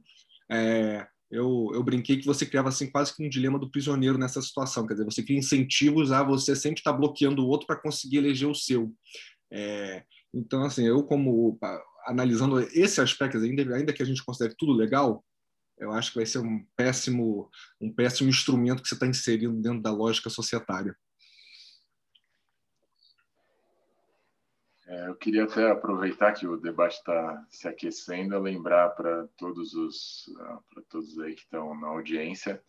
É, 0.50 1.06
eu, 1.30 1.70
eu, 1.72 1.82
brinquei 1.82 2.18
que 2.18 2.26
você 2.26 2.44
criava 2.44 2.68
assim 2.68 2.90
quase 2.90 3.14
que 3.14 3.24
um 3.24 3.28
dilema 3.28 3.58
do 3.58 3.70
prisioneiro 3.70 4.18
nessa 4.18 4.40
situação, 4.42 4.86
quer 4.86 4.94
dizer, 4.94 5.04
você 5.04 5.22
cria 5.22 5.38
incentivos 5.38 6.12
a 6.12 6.22
você 6.22 6.54
sempre 6.54 6.80
estar 6.80 6.92
bloqueando 6.92 7.42
o 7.42 7.48
outro 7.48 7.66
para 7.66 7.80
conseguir 7.80 8.18
eleger 8.18 8.48
o 8.48 8.54
seu. 8.54 8.92
É, 9.50 10.04
então, 10.34 10.62
assim, 10.64 10.84
eu 10.86 11.02
como 11.02 11.58
analisando 12.06 12.60
esse 12.60 13.00
aspecto, 13.00 13.38
ainda, 13.38 13.74
ainda 13.74 13.92
que 13.92 14.02
a 14.02 14.06
gente 14.06 14.24
considere 14.24 14.54
tudo 14.56 14.72
legal, 14.72 15.24
eu 15.78 15.92
acho 15.92 16.12
que 16.12 16.18
vai 16.18 16.26
ser 16.26 16.38
um 16.38 16.64
péssimo, 16.76 17.50
um 17.80 17.92
péssimo 17.92 18.28
instrumento 18.28 18.82
que 18.82 18.88
você 18.88 18.94
está 18.94 19.06
inserindo 19.06 19.60
dentro 19.60 19.82
da 19.82 19.92
lógica 19.92 20.30
societária. 20.30 20.96
É, 24.86 25.08
eu 25.08 25.16
queria 25.16 25.44
até 25.44 25.70
aproveitar 25.70 26.32
que 26.32 26.46
o 26.46 26.56
debate 26.56 26.96
está 26.96 27.44
se 27.50 27.66
aquecendo, 27.66 28.38
lembrar 28.38 28.90
para 28.90 29.26
todos 29.36 29.74
os 29.74 30.32
ah, 30.38 30.60
para 30.72 30.82
todos 30.88 31.18
aí 31.18 31.34
que 31.34 31.42
estão 31.42 31.78
na 31.78 31.88
audiência 31.88 32.62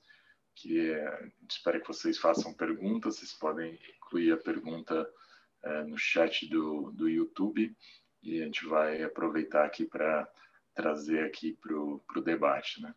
que 0.58 0.89
é, 0.89 1.32
espero 1.50 1.80
que 1.80 1.88
vocês 1.88 2.17
façam 2.17 2.54
perguntas. 2.54 3.17
Vocês 3.17 3.34
podem 3.34 3.80
incluir 3.98 4.34
a 4.34 4.38
pergunta 4.38 5.08
é, 5.63 5.84
no 5.84 5.98
chat 5.98 6.48
do, 6.50 6.91
do 6.91 7.08
YouTube 7.08 7.76
e 8.24 8.41
a 8.41 8.46
gente 8.46 8.65
vai 8.65 9.04
aproveitar 9.04 9.65
aqui 9.65 9.86
para 9.86 10.28
trazer 10.78 11.26
aqui 11.26 11.58
para 11.60 11.76
o 11.76 12.24
debate. 12.24 12.82
Né? 12.82 12.94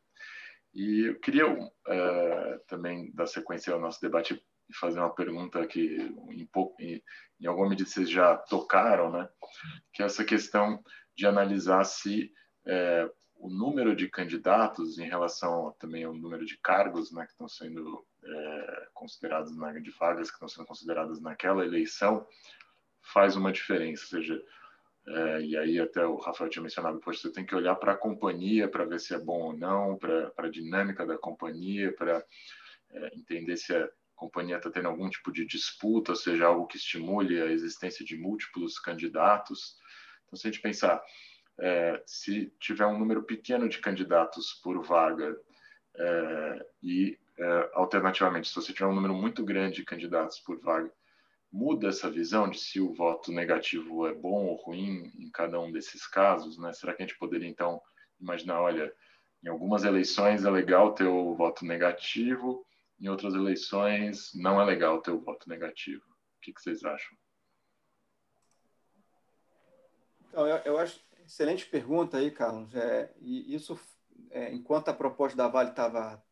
E 0.75 1.07
eu 1.09 1.19
queria 1.19 1.51
uh, 1.51 2.61
também 2.69 3.11
dar 3.14 3.27
sequência 3.27 3.73
ao 3.73 3.81
nosso 3.81 4.01
debate 4.03 4.40
e 4.69 4.75
fazer 4.77 5.01
uma 5.01 5.14
pergunta 5.14 5.66
que 5.66 5.97
em, 6.31 6.49
em, 6.79 7.03
em 7.40 7.47
alguma 7.47 7.71
medida 7.71 7.88
vocês 7.88 8.09
já 8.09 8.37
tocaram, 8.37 9.11
né? 9.11 9.29
que 9.93 10.03
é 10.03 10.07
essa 10.07 10.25
questão 10.25 10.85
de 11.16 11.27
analisar 11.27 11.85
se 11.85 12.31
é, 12.66 13.11
o 13.37 13.49
número 13.49 13.97
de 13.97 14.09
candidatos 14.09 14.99
em 14.99 15.09
relação 15.09 15.75
também 15.79 16.05
ao 16.05 16.12
número 16.12 16.45
de 16.45 16.59
cargos 16.59 17.11
né, 17.11 17.25
que 17.25 17.33
estão 17.33 17.49
sendo 17.49 18.07
é, 18.23 18.88
considerados, 18.93 19.57
na, 19.57 19.73
de 19.73 19.90
vagas 19.93 20.29
que 20.29 20.37
estão 20.37 20.49
sendo 20.49 20.66
consideradas 20.66 21.21
naquela 21.21 21.64
eleição, 21.64 22.27
faz 23.01 23.37
uma 23.37 23.51
diferença, 23.51 24.05
ou 24.05 24.09
seja, 24.09 24.40
é, 25.12 25.42
e 25.42 25.57
aí 25.57 25.81
até 25.81 26.07
o 26.07 26.16
Rafael 26.16 26.49
tinha 26.49 26.62
mencionado, 26.62 27.01
poxa, 27.01 27.23
você 27.23 27.33
tem 27.33 27.44
que 27.44 27.55
olhar 27.55 27.75
para 27.75 27.92
a 27.92 27.96
companhia 27.96 28.68
para 28.68 28.85
ver 28.85 29.01
se 29.01 29.12
é 29.12 29.18
bom 29.18 29.40
ou 29.40 29.53
não, 29.57 29.96
para 29.96 30.33
a 30.37 30.49
dinâmica 30.49 31.05
da 31.05 31.18
companhia, 31.18 31.92
para 31.92 32.25
é, 32.90 33.16
entender 33.16 33.57
se 33.57 33.75
a 33.75 33.88
companhia 34.14 34.59
está 34.59 34.70
tendo 34.70 34.88
algum 34.88 35.09
tipo 35.09 35.33
de 35.33 35.44
disputa, 35.44 36.12
ou 36.12 36.16
seja, 36.16 36.46
algo 36.46 36.66
que 36.66 36.77
estimule 36.77 37.40
a 37.40 37.46
existência 37.46 38.05
de 38.05 38.16
múltiplos 38.16 38.79
candidatos. 38.79 39.77
Então, 40.27 40.38
se 40.38 40.46
a 40.46 40.51
gente 40.51 40.62
pensar, 40.62 41.03
é, 41.59 42.03
se 42.07 42.53
tiver 42.61 42.87
um 42.87 42.99
número 42.99 43.23
pequeno 43.23 43.68
de 43.68 43.79
candidatos 43.79 44.55
por 44.62 44.81
vaga 44.85 45.37
é, 45.96 46.66
e, 46.83 47.18
é, 47.37 47.70
alternativamente, 47.75 48.49
se 48.49 48.55
você 48.55 48.73
tiver 48.73 48.87
um 48.87 48.94
número 48.94 49.14
muito 49.14 49.44
grande 49.44 49.77
de 49.77 49.85
candidatos 49.85 50.38
por 50.38 50.61
vaga, 50.61 50.92
muda 51.53 51.89
essa 51.89 52.11
visão 52.11 52.49
de 52.49 52.59
se 52.59 52.81
o 52.81 52.93
voto 52.93 53.33
negativo 53.33 54.07
é 54.07 54.15
bom 54.15 54.47
ou 54.47 54.57
ruim 54.57 55.11
em 55.19 55.31
cada 55.31 55.61
um 55.61 55.73
desses 55.73 56.07
casos, 56.07 56.59
né? 56.59 56.73
Será 56.73 56.95
que 56.95 57.03
a 57.03 57.07
gente 57.07 57.19
poderia 57.19 57.49
então 57.49 57.81
imaginar, 58.21 58.61
olha, 58.61 58.93
em 59.43 59.49
algumas 59.49 59.85
eleições 59.85 60.45
é 60.45 60.51
legal 60.51 60.95
ter 60.95 61.07
o 61.07 61.35
voto 61.35 61.65
negativo, 61.65 62.65
em 63.01 63.09
outras 63.09 63.35
eleições 63.35 64.31
não 64.35 64.61
é 64.61 64.65
legal 64.65 65.01
ter 65.01 65.11
o 65.11 65.21
voto 65.21 65.49
negativo. 65.49 66.05
O 66.37 66.41
que, 66.41 66.53
que 66.53 66.63
vocês 66.63 66.85
acham? 66.85 67.17
Então, 70.29 70.47
eu, 70.47 70.57
eu, 70.59 70.79
acho 70.79 71.01
excelente 71.25 71.67
pergunta 71.67 72.19
aí, 72.19 72.31
Carlos. 72.31 72.75
É, 72.75 73.12
e 73.18 73.53
isso, 73.55 73.79
é, 74.31 74.53
enquanto 74.53 74.89
a 74.89 74.95
proposta 74.95 75.37
da 75.37 75.49
Vale 75.49 75.70
estava 75.70 76.22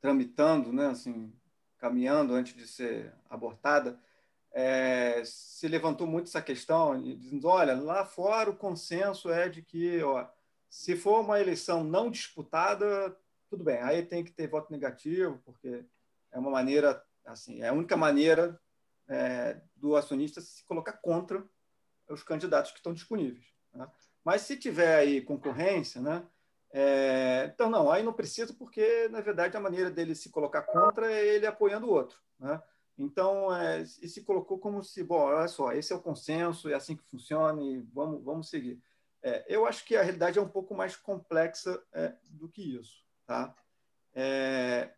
tramitando, 0.00 0.72
né, 0.72 0.88
assim, 0.88 1.32
caminhando 1.78 2.34
antes 2.34 2.54
de 2.54 2.66
ser 2.66 3.14
abortada, 3.30 4.00
é, 4.58 5.22
se 5.22 5.68
levantou 5.68 6.06
muito 6.06 6.28
essa 6.28 6.40
questão, 6.40 6.98
dizendo, 7.02 7.46
olha, 7.46 7.74
lá 7.74 8.06
fora 8.06 8.48
o 8.48 8.56
consenso 8.56 9.30
é 9.30 9.50
de 9.50 9.60
que, 9.60 10.02
ó, 10.02 10.26
se 10.70 10.96
for 10.96 11.20
uma 11.20 11.38
eleição 11.38 11.84
não 11.84 12.10
disputada, 12.10 13.14
tudo 13.50 13.62
bem, 13.62 13.76
aí 13.82 14.02
tem 14.02 14.24
que 14.24 14.32
ter 14.32 14.48
voto 14.48 14.72
negativo, 14.72 15.42
porque 15.44 15.84
é 16.32 16.38
uma 16.38 16.50
maneira, 16.50 17.04
assim, 17.26 17.60
é 17.60 17.68
a 17.68 17.72
única 17.74 17.98
maneira 17.98 18.58
é, 19.06 19.60
do 19.76 19.94
acionista 19.94 20.40
se 20.40 20.64
colocar 20.64 20.94
contra 20.94 21.44
os 22.08 22.22
candidatos 22.22 22.70
que 22.70 22.78
estão 22.78 22.94
disponíveis. 22.94 23.44
Né? 23.74 23.86
Mas 24.24 24.40
se 24.40 24.56
tiver 24.56 24.96
aí 24.96 25.20
concorrência, 25.20 26.00
né, 26.00 26.26
é, 26.72 27.50
então 27.54 27.68
não, 27.68 27.90
aí 27.90 28.02
não 28.02 28.14
precisa, 28.14 28.54
porque 28.54 29.06
na 29.08 29.20
verdade 29.20 29.54
a 29.54 29.60
maneira 29.60 29.90
dele 29.90 30.14
se 30.14 30.30
colocar 30.30 30.62
contra 30.62 31.12
é 31.12 31.26
ele 31.26 31.46
apoiando 31.46 31.86
o 31.86 31.92
outro. 31.92 32.18
Né? 32.40 32.58
Então, 32.98 33.54
é, 33.54 33.82
e 33.82 34.08
se 34.08 34.22
colocou 34.22 34.58
como 34.58 34.82
se, 34.82 35.04
bom, 35.04 35.20
olha 35.20 35.48
só, 35.48 35.72
esse 35.72 35.92
é 35.92 35.96
o 35.96 36.00
consenso, 36.00 36.68
é 36.68 36.74
assim 36.74 36.96
que 36.96 37.04
funciona 37.04 37.62
e 37.62 37.80
vamos, 37.92 38.24
vamos 38.24 38.48
seguir. 38.48 38.82
É, 39.22 39.44
eu 39.48 39.66
acho 39.66 39.84
que 39.84 39.96
a 39.96 40.02
realidade 40.02 40.38
é 40.38 40.42
um 40.42 40.48
pouco 40.48 40.74
mais 40.74 40.96
complexa 40.96 41.82
é, 41.92 42.14
do 42.30 42.48
que 42.48 42.62
isso. 42.62 43.04
Tá? 43.26 43.54
É, 44.14 44.92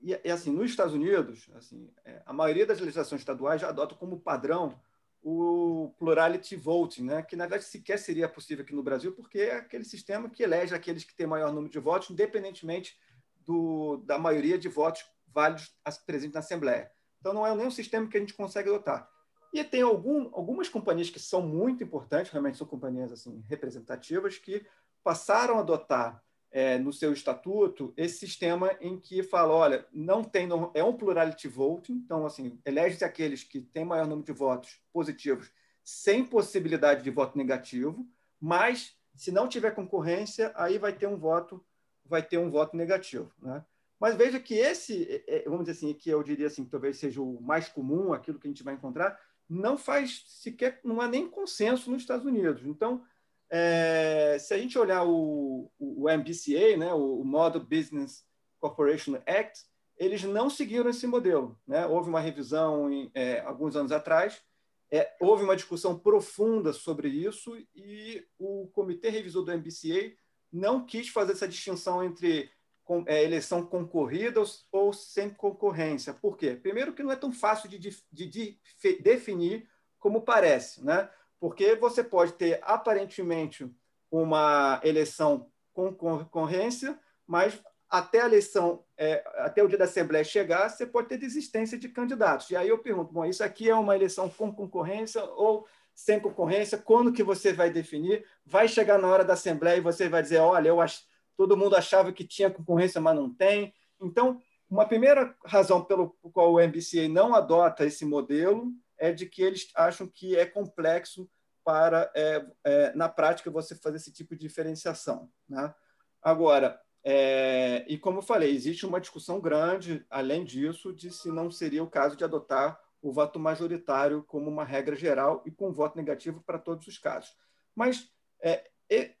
e, 0.00 0.18
e, 0.24 0.30
assim, 0.30 0.50
nos 0.50 0.70
Estados 0.70 0.94
Unidos, 0.94 1.48
assim, 1.54 1.92
é, 2.04 2.22
a 2.26 2.32
maioria 2.32 2.66
das 2.66 2.80
legislações 2.80 3.20
estaduais 3.20 3.60
já 3.60 3.68
adota 3.68 3.94
como 3.94 4.20
padrão 4.20 4.80
o 5.22 5.92
plurality 5.98 6.54
voting, 6.54 7.02
né? 7.02 7.22
que 7.22 7.34
na 7.34 7.46
verdade 7.46 7.64
sequer 7.64 7.98
seria 7.98 8.28
possível 8.28 8.64
aqui 8.64 8.72
no 8.72 8.82
Brasil, 8.82 9.12
porque 9.12 9.40
é 9.40 9.56
aquele 9.56 9.84
sistema 9.84 10.30
que 10.30 10.42
elege 10.42 10.74
aqueles 10.74 11.02
que 11.02 11.16
têm 11.16 11.26
maior 11.26 11.52
número 11.52 11.72
de 11.72 11.80
votos, 11.80 12.10
independentemente 12.10 12.96
do, 13.44 13.96
da 14.04 14.18
maioria 14.18 14.56
de 14.56 14.68
votos 14.68 15.04
válidos 15.26 15.74
presentes 16.06 16.34
na 16.34 16.40
Assembleia. 16.40 16.90
Então, 17.26 17.34
não 17.34 17.44
é 17.44 17.52
nenhum 17.56 17.72
sistema 17.72 18.06
que 18.06 18.16
a 18.16 18.20
gente 18.20 18.34
consegue 18.34 18.68
adotar. 18.68 19.10
E 19.52 19.64
tem 19.64 19.82
algum, 19.82 20.30
algumas 20.32 20.68
companhias 20.68 21.10
que 21.10 21.18
são 21.18 21.42
muito 21.42 21.82
importantes, 21.82 22.30
realmente 22.30 22.56
são 22.56 22.64
companhias 22.64 23.10
assim, 23.10 23.42
representativas, 23.48 24.38
que 24.38 24.64
passaram 25.02 25.56
a 25.56 25.60
adotar 25.60 26.22
é, 26.52 26.78
no 26.78 26.92
seu 26.92 27.12
estatuto 27.12 27.92
esse 27.96 28.18
sistema 28.18 28.76
em 28.80 28.96
que 28.96 29.24
fala, 29.24 29.52
olha, 29.52 29.86
não 29.92 30.22
tem 30.22 30.48
é 30.72 30.84
um 30.84 30.96
plurality 30.96 31.48
voting, 31.48 31.94
então 31.94 32.24
assim 32.24 32.60
elege-se 32.64 33.04
aqueles 33.04 33.42
que 33.42 33.60
têm 33.60 33.84
maior 33.84 34.06
número 34.06 34.24
de 34.24 34.32
votos 34.32 34.80
positivos 34.92 35.50
sem 35.82 36.24
possibilidade 36.24 37.02
de 37.02 37.10
voto 37.10 37.36
negativo, 37.36 38.06
mas 38.40 38.96
se 39.16 39.32
não 39.32 39.48
tiver 39.48 39.72
concorrência, 39.72 40.52
aí 40.54 40.78
vai 40.78 40.92
ter 40.92 41.08
um 41.08 41.16
voto 41.16 41.60
vai 42.04 42.22
ter 42.22 42.38
um 42.38 42.52
voto 42.52 42.76
negativo, 42.76 43.32
né? 43.42 43.64
Mas 43.98 44.14
veja 44.14 44.38
que 44.38 44.54
esse, 44.54 45.04
é, 45.26 45.38
é, 45.38 45.42
vamos 45.44 45.66
dizer 45.66 45.72
assim, 45.72 45.94
que 45.94 46.10
eu 46.10 46.22
diria 46.22 46.46
assim, 46.46 46.64
que 46.64 46.70
talvez 46.70 46.98
seja 46.98 47.20
o 47.20 47.40
mais 47.40 47.68
comum, 47.68 48.12
aquilo 48.12 48.38
que 48.38 48.46
a 48.46 48.50
gente 48.50 48.62
vai 48.62 48.74
encontrar, 48.74 49.18
não 49.48 49.78
faz 49.78 50.24
sequer, 50.26 50.80
não 50.84 51.00
há 51.00 51.08
nem 51.08 51.28
consenso 51.28 51.90
nos 51.90 52.02
Estados 52.02 52.26
Unidos. 52.26 52.66
Então, 52.66 53.02
é, 53.48 54.36
se 54.38 54.52
a 54.52 54.58
gente 54.58 54.78
olhar 54.78 55.04
o, 55.04 55.70
o 55.78 56.10
MBCA, 56.10 56.76
né, 56.76 56.92
o 56.92 57.24
Model 57.24 57.62
Business 57.62 58.24
Corporation 58.58 59.16
Act, 59.26 59.64
eles 59.96 60.22
não 60.24 60.50
seguiram 60.50 60.90
esse 60.90 61.06
modelo. 61.06 61.58
Né? 61.66 61.86
Houve 61.86 62.08
uma 62.08 62.20
revisão 62.20 62.90
em, 62.92 63.10
é, 63.14 63.40
alguns 63.40 63.76
anos 63.76 63.92
atrás, 63.92 64.42
é, 64.90 65.16
houve 65.20 65.42
uma 65.42 65.56
discussão 65.56 65.98
profunda 65.98 66.72
sobre 66.72 67.08
isso 67.08 67.56
e 67.74 68.24
o 68.38 68.68
comitê 68.68 69.08
revisor 69.08 69.44
do 69.44 69.52
MBCA 69.52 70.14
não 70.52 70.84
quis 70.86 71.08
fazer 71.08 71.32
essa 71.32 71.48
distinção 71.48 72.04
entre 72.04 72.50
com, 72.86 73.04
é, 73.06 73.22
eleição 73.22 73.66
concorrida 73.66 74.42
ou 74.72 74.94
sem 74.94 75.28
concorrência. 75.28 76.14
Por 76.14 76.38
quê? 76.38 76.54
Primeiro 76.54 76.94
que 76.94 77.02
não 77.02 77.12
é 77.12 77.16
tão 77.16 77.30
fácil 77.30 77.68
de, 77.68 77.78
de, 77.78 77.98
de 78.10 78.58
definir 79.02 79.68
como 79.98 80.22
parece. 80.22 80.82
Né? 80.82 81.06
porque 81.38 81.74
você 81.74 82.02
pode 82.02 82.32
ter 82.32 82.60
aparentemente 82.62 83.70
uma 84.10 84.80
eleição 84.82 85.50
com 85.72 85.92
concorrência, 85.92 86.98
mas 87.26 87.60
até 87.88 88.22
a 88.22 88.26
eleição, 88.26 88.84
é, 88.96 89.22
até 89.36 89.62
o 89.62 89.68
dia 89.68 89.78
da 89.78 89.84
Assembleia 89.84 90.24
chegar, 90.24 90.68
você 90.68 90.86
pode 90.86 91.08
ter 91.08 91.18
desistência 91.18 91.78
de 91.78 91.88
candidatos. 91.88 92.50
E 92.50 92.56
aí 92.56 92.68
eu 92.68 92.78
pergunto, 92.78 93.12
bom, 93.12 93.24
isso 93.24 93.44
aqui 93.44 93.68
é 93.68 93.74
uma 93.74 93.94
eleição 93.94 94.28
com 94.28 94.52
concorrência 94.52 95.22
ou 95.22 95.66
sem 95.94 96.18
concorrência? 96.18 96.78
Quando 96.78 97.12
que 97.12 97.22
você 97.22 97.52
vai 97.52 97.70
definir? 97.70 98.24
Vai 98.44 98.68
chegar 98.68 98.98
na 98.98 99.08
hora 99.08 99.24
da 99.24 99.34
Assembleia 99.34 99.76
e 99.76 99.82
você 99.82 100.08
vai 100.08 100.22
dizer, 100.22 100.38
olha, 100.38 100.68
eu 100.68 100.80
ach... 100.80 101.04
todo 101.36 101.56
mundo 101.56 101.76
achava 101.76 102.12
que 102.12 102.24
tinha 102.24 102.50
concorrência, 102.50 103.00
mas 103.00 103.14
não 103.14 103.32
tem. 103.32 103.74
Então, 104.00 104.40
uma 104.68 104.86
primeira 104.86 105.36
razão 105.44 105.84
pelo 105.84 106.10
qual 106.32 106.52
o 106.52 106.60
MBCA 106.60 107.08
não 107.08 107.34
adota 107.34 107.84
esse 107.84 108.04
modelo 108.04 108.72
é 108.98 109.12
de 109.12 109.26
que 109.26 109.42
eles 109.42 109.70
acham 109.74 110.06
que 110.06 110.36
é 110.36 110.44
complexo 110.46 111.30
para, 111.64 112.10
é, 112.14 112.46
é, 112.64 112.94
na 112.94 113.08
prática, 113.08 113.50
você 113.50 113.74
fazer 113.74 113.96
esse 113.96 114.12
tipo 114.12 114.34
de 114.34 114.42
diferenciação. 114.42 115.30
Né? 115.48 115.74
Agora, 116.22 116.80
é, 117.04 117.84
e 117.88 117.98
como 117.98 118.18
eu 118.18 118.22
falei, 118.22 118.54
existe 118.54 118.86
uma 118.86 119.00
discussão 119.00 119.40
grande, 119.40 120.04
além 120.10 120.44
disso, 120.44 120.92
de 120.92 121.10
se 121.10 121.28
não 121.28 121.50
seria 121.50 121.82
o 121.82 121.90
caso 121.90 122.16
de 122.16 122.24
adotar 122.24 122.80
o 123.02 123.12
voto 123.12 123.38
majoritário 123.38 124.24
como 124.24 124.50
uma 124.50 124.64
regra 124.64 124.96
geral 124.96 125.42
e 125.46 125.50
com 125.50 125.72
voto 125.72 125.96
negativo 125.96 126.42
para 126.44 126.58
todos 126.58 126.86
os 126.86 126.98
casos. 126.98 127.36
Mas 127.74 128.10
é, 128.40 128.64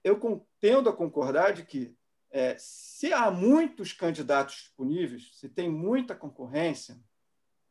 eu 0.02 0.44
tendo 0.60 0.88
a 0.88 0.92
concordar 0.92 1.52
de 1.52 1.64
que 1.64 1.96
é, 2.36 2.54
se 2.58 3.14
há 3.14 3.30
muitos 3.30 3.94
candidatos 3.94 4.56
disponíveis, 4.56 5.30
se 5.32 5.48
tem 5.48 5.70
muita 5.70 6.14
concorrência, 6.14 7.02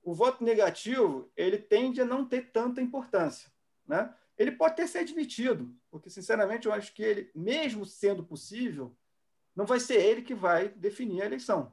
o 0.02 0.12
voto 0.12 0.44
negativo 0.44 1.32
ele 1.38 1.60
tende 1.60 2.02
a 2.02 2.06
não 2.06 2.28
ter 2.28 2.52
tanta 2.52 2.82
importância. 2.82 3.52
Né? 3.88 4.12
Ele 4.36 4.52
pode 4.52 4.74
até 4.74 4.88
ser 4.88 5.00
admitido, 5.00 5.72
porque, 5.92 6.10
sinceramente, 6.10 6.66
eu 6.66 6.74
acho 6.74 6.96
que 6.96 7.04
ele, 7.04 7.30
mesmo 7.36 7.86
sendo 7.86 8.24
possível, 8.24 8.98
não 9.56 9.68
vai 9.68 9.80
ser 9.80 10.04
ele 10.04 10.24
que 10.24 10.34
vai 10.34 10.70
definir 10.70 11.22
a 11.22 11.26
eleição, 11.28 11.72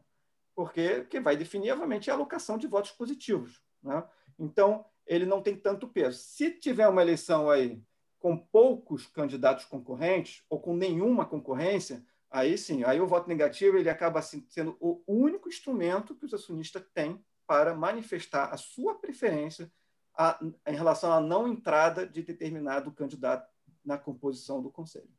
porque 0.55 1.05
quem 1.05 1.23
vai 1.23 1.35
definir, 1.35 1.73
obviamente, 1.73 2.11
é 2.11 2.13
a 2.13 2.17
alocação 2.17 2.59
de 2.59 2.67
votos 2.67 2.91
positivos. 2.91 3.63
Né? 3.83 4.05
Então, 4.39 4.85
ele 5.07 5.25
não 5.25 5.43
tem 5.43 5.57
tanto 5.57 5.89
peso. 5.89 6.19
Se 6.19 6.51
tiver 6.51 6.87
uma 6.89 7.01
eleição 7.01 7.49
aí 7.49 7.83
com 8.19 8.37
poucos 8.37 9.07
candidatos 9.07 9.65
concorrentes 9.65 10.45
ou 10.51 10.61
com 10.61 10.77
nenhuma 10.77 11.25
concorrência, 11.25 12.05
aí 12.33 12.57
sim, 12.57 12.83
aí 12.85 13.01
o 13.01 13.07
voto 13.07 13.29
negativo 13.29 13.77
ele 13.77 13.91
acaba 13.91 14.23
sendo 14.23 14.77
o 14.81 15.03
único 15.07 15.49
instrumento 15.49 16.15
que 16.15 16.25
os 16.25 16.35
acionistas 16.35 16.83
têm 16.95 17.23
para 17.47 17.75
manifestar 17.75 18.53
a 18.53 18.57
sua 18.57 18.99
preferência 18.99 19.71
a, 20.17 20.39
em 20.67 20.75
relação 20.75 21.13
à 21.13 21.21
não 21.21 21.47
entrada 21.47 22.07
de 22.07 22.23
determinado 22.23 22.91
candidato 22.93 23.51
na 23.85 23.99
composição 23.99 24.63
do 24.63 24.71
Conselho. 24.71 25.11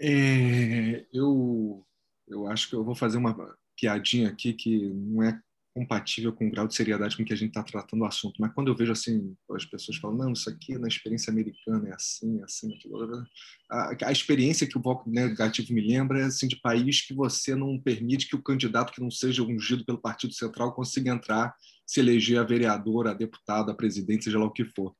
É, 0.00 1.06
eu, 1.12 1.86
eu 2.26 2.46
acho 2.48 2.68
que 2.68 2.74
eu 2.74 2.82
vou 2.82 2.94
fazer 2.94 3.18
uma 3.18 3.56
piadinha 3.76 4.28
aqui 4.28 4.52
que 4.52 4.88
não 4.88 5.22
é 5.22 5.40
compatível 5.74 6.32
com 6.32 6.46
o 6.46 6.50
grau 6.50 6.66
de 6.66 6.74
seriedade 6.74 7.16
com 7.16 7.24
que 7.24 7.32
a 7.32 7.36
gente 7.36 7.48
está 7.48 7.62
tratando 7.62 8.02
o 8.02 8.06
assunto. 8.06 8.36
Mas 8.40 8.52
quando 8.52 8.68
eu 8.68 8.76
vejo 8.76 8.92
assim, 8.92 9.34
as 9.50 9.64
pessoas 9.64 9.96
falam, 9.96 10.16
não, 10.16 10.32
isso 10.32 10.48
aqui 10.48 10.76
na 10.78 10.88
experiência 10.88 11.30
americana 11.30 11.88
é 11.88 11.94
assim, 11.94 12.40
é 12.40 12.44
assim, 12.44 12.74
aquilo. 12.74 13.24
A, 13.70 13.96
a 14.04 14.12
experiência 14.12 14.66
que 14.66 14.76
o 14.76 14.82
voto 14.82 15.08
negativo 15.08 15.72
me 15.72 15.80
lembra 15.80 16.20
é 16.20 16.24
assim, 16.24 16.46
de 16.46 16.56
país 16.56 17.00
que 17.00 17.14
você 17.14 17.54
não 17.54 17.78
permite 17.78 18.28
que 18.28 18.36
o 18.36 18.42
candidato 18.42 18.92
que 18.92 19.00
não 19.00 19.10
seja 19.10 19.42
ungido 19.42 19.84
pelo 19.84 19.98
Partido 19.98 20.34
Central 20.34 20.74
consiga 20.74 21.10
entrar, 21.10 21.54
se 21.86 22.00
eleger 22.00 22.38
a 22.38 22.44
vereador, 22.44 23.08
a 23.08 23.14
deputado, 23.14 23.70
a 23.70 23.74
presidente, 23.74 24.24
seja 24.24 24.38
lá 24.38 24.46
o 24.46 24.52
que 24.52 24.64
for. 24.64 24.94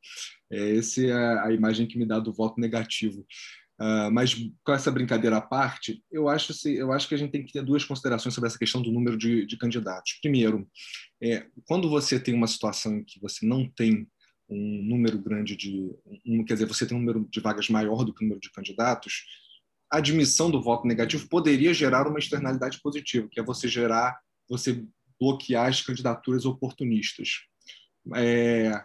É, 0.50 0.76
essa 0.76 1.02
é 1.02 1.12
a 1.12 1.52
imagem 1.52 1.86
que 1.86 1.98
me 1.98 2.06
dá 2.06 2.18
do 2.18 2.32
voto 2.32 2.60
negativo. 2.60 3.26
Uh, 3.80 4.12
mas 4.12 4.34
com 4.62 4.72
essa 4.72 4.90
brincadeira 4.90 5.38
à 5.38 5.40
parte, 5.40 6.04
eu 6.10 6.28
acho, 6.28 6.52
assim, 6.52 6.72
eu 6.72 6.92
acho 6.92 7.08
que 7.08 7.14
a 7.14 7.18
gente 7.18 7.32
tem 7.32 7.44
que 7.44 7.52
ter 7.52 7.64
duas 7.64 7.84
considerações 7.84 8.34
sobre 8.34 8.48
essa 8.48 8.58
questão 8.58 8.80
do 8.80 8.92
número 8.92 9.16
de, 9.16 9.44
de 9.44 9.56
candidatos. 9.56 10.18
Primeiro, 10.20 10.68
é, 11.20 11.46
quando 11.66 11.88
você 11.88 12.20
tem 12.20 12.34
uma 12.34 12.46
situação 12.46 12.98
em 12.98 13.04
que 13.04 13.20
você 13.20 13.44
não 13.44 13.68
tem 13.68 14.06
um 14.48 14.82
número 14.84 15.18
grande 15.18 15.56
de, 15.56 15.90
um, 16.26 16.44
quer 16.44 16.54
dizer, 16.54 16.66
você 16.66 16.86
tem 16.86 16.96
um 16.96 17.00
número 17.00 17.26
de 17.30 17.40
vagas 17.40 17.68
maior 17.68 18.04
do 18.04 18.14
que 18.14 18.22
o 18.22 18.24
número 18.24 18.40
de 18.40 18.52
candidatos, 18.52 19.24
a 19.90 19.98
admissão 19.98 20.50
do 20.50 20.62
voto 20.62 20.86
negativo 20.86 21.28
poderia 21.28 21.74
gerar 21.74 22.06
uma 22.06 22.18
externalidade 22.18 22.80
positiva, 22.80 23.28
que 23.30 23.40
é 23.40 23.42
você 23.42 23.68
gerar, 23.68 24.18
você 24.48 24.84
bloquear 25.20 25.68
as 25.68 25.82
candidaturas 25.82 26.44
oportunistas. 26.44 27.42
É, 28.14 28.82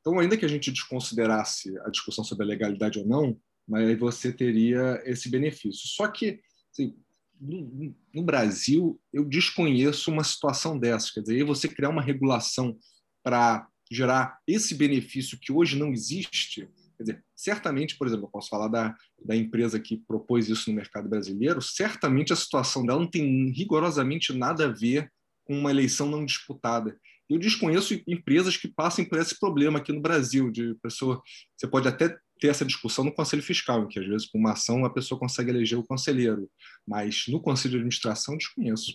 então, 0.00 0.18
ainda 0.18 0.36
que 0.36 0.44
a 0.44 0.48
gente 0.48 0.70
desconsiderasse 0.70 1.76
a 1.80 1.90
discussão 1.90 2.24
sobre 2.24 2.44
a 2.44 2.48
legalidade 2.48 2.98
ou 2.98 3.06
não, 3.06 3.38
mas 3.68 3.86
aí 3.86 3.96
você 3.96 4.32
teria 4.32 5.00
esse 5.04 5.28
benefício. 5.28 5.86
Só 5.86 6.08
que 6.08 6.40
assim, 6.72 6.96
no, 7.40 8.22
Brasil 8.22 9.00
eu 9.12 9.24
desconheço 9.24 10.10
uma 10.10 10.24
situação 10.24 10.78
dessa, 10.78 11.12
quer 11.12 11.20
dizer, 11.20 11.44
você 11.44 11.68
criar 11.68 11.90
uma 11.90 12.02
regulação 12.02 12.76
para 13.22 13.68
gerar 13.90 14.38
esse 14.46 14.74
benefício 14.74 15.38
que 15.38 15.52
hoje 15.52 15.78
não 15.78 15.92
existe, 15.92 16.68
quer 16.96 17.02
dizer, 17.02 17.24
certamente, 17.34 17.96
por 17.96 18.06
exemplo, 18.06 18.26
eu 18.26 18.30
posso 18.30 18.48
falar 18.48 18.68
da, 18.68 18.94
da 19.24 19.36
empresa 19.36 19.78
que 19.78 19.98
propôs 19.98 20.48
isso 20.48 20.70
no 20.70 20.76
mercado 20.76 21.08
brasileiro, 21.08 21.62
certamente 21.62 22.32
a 22.32 22.36
situação 22.36 22.84
dela 22.84 23.00
não 23.00 23.10
tem 23.10 23.50
rigorosamente 23.50 24.32
nada 24.32 24.66
a 24.66 24.72
ver 24.72 25.10
com 25.44 25.58
uma 25.58 25.70
eleição 25.70 26.08
não 26.08 26.24
disputada. 26.24 26.98
Eu 27.28 27.38
desconheço 27.38 27.98
empresas 28.06 28.56
que 28.56 28.68
passem 28.68 29.04
por 29.04 29.18
esse 29.18 29.38
problema 29.38 29.78
aqui 29.78 29.92
no 29.92 30.00
Brasil, 30.00 30.50
de 30.50 30.74
pessoa, 30.82 31.22
você 31.56 31.66
pode 31.66 31.86
até 31.86 32.18
ter 32.38 32.48
essa 32.48 32.64
discussão 32.64 33.04
no 33.04 33.12
conselho 33.12 33.42
fiscal, 33.42 33.82
em 33.82 33.88
que 33.88 33.98
às 33.98 34.06
vezes 34.06 34.26
com 34.26 34.38
uma 34.38 34.52
ação 34.52 34.84
a 34.84 34.90
pessoa 34.90 35.18
consegue 35.18 35.50
eleger 35.50 35.78
o 35.78 35.86
conselheiro, 35.86 36.50
mas 36.86 37.26
no 37.28 37.40
conselho 37.40 37.72
de 37.72 37.76
administração 37.78 38.36
desconheço. 38.36 38.92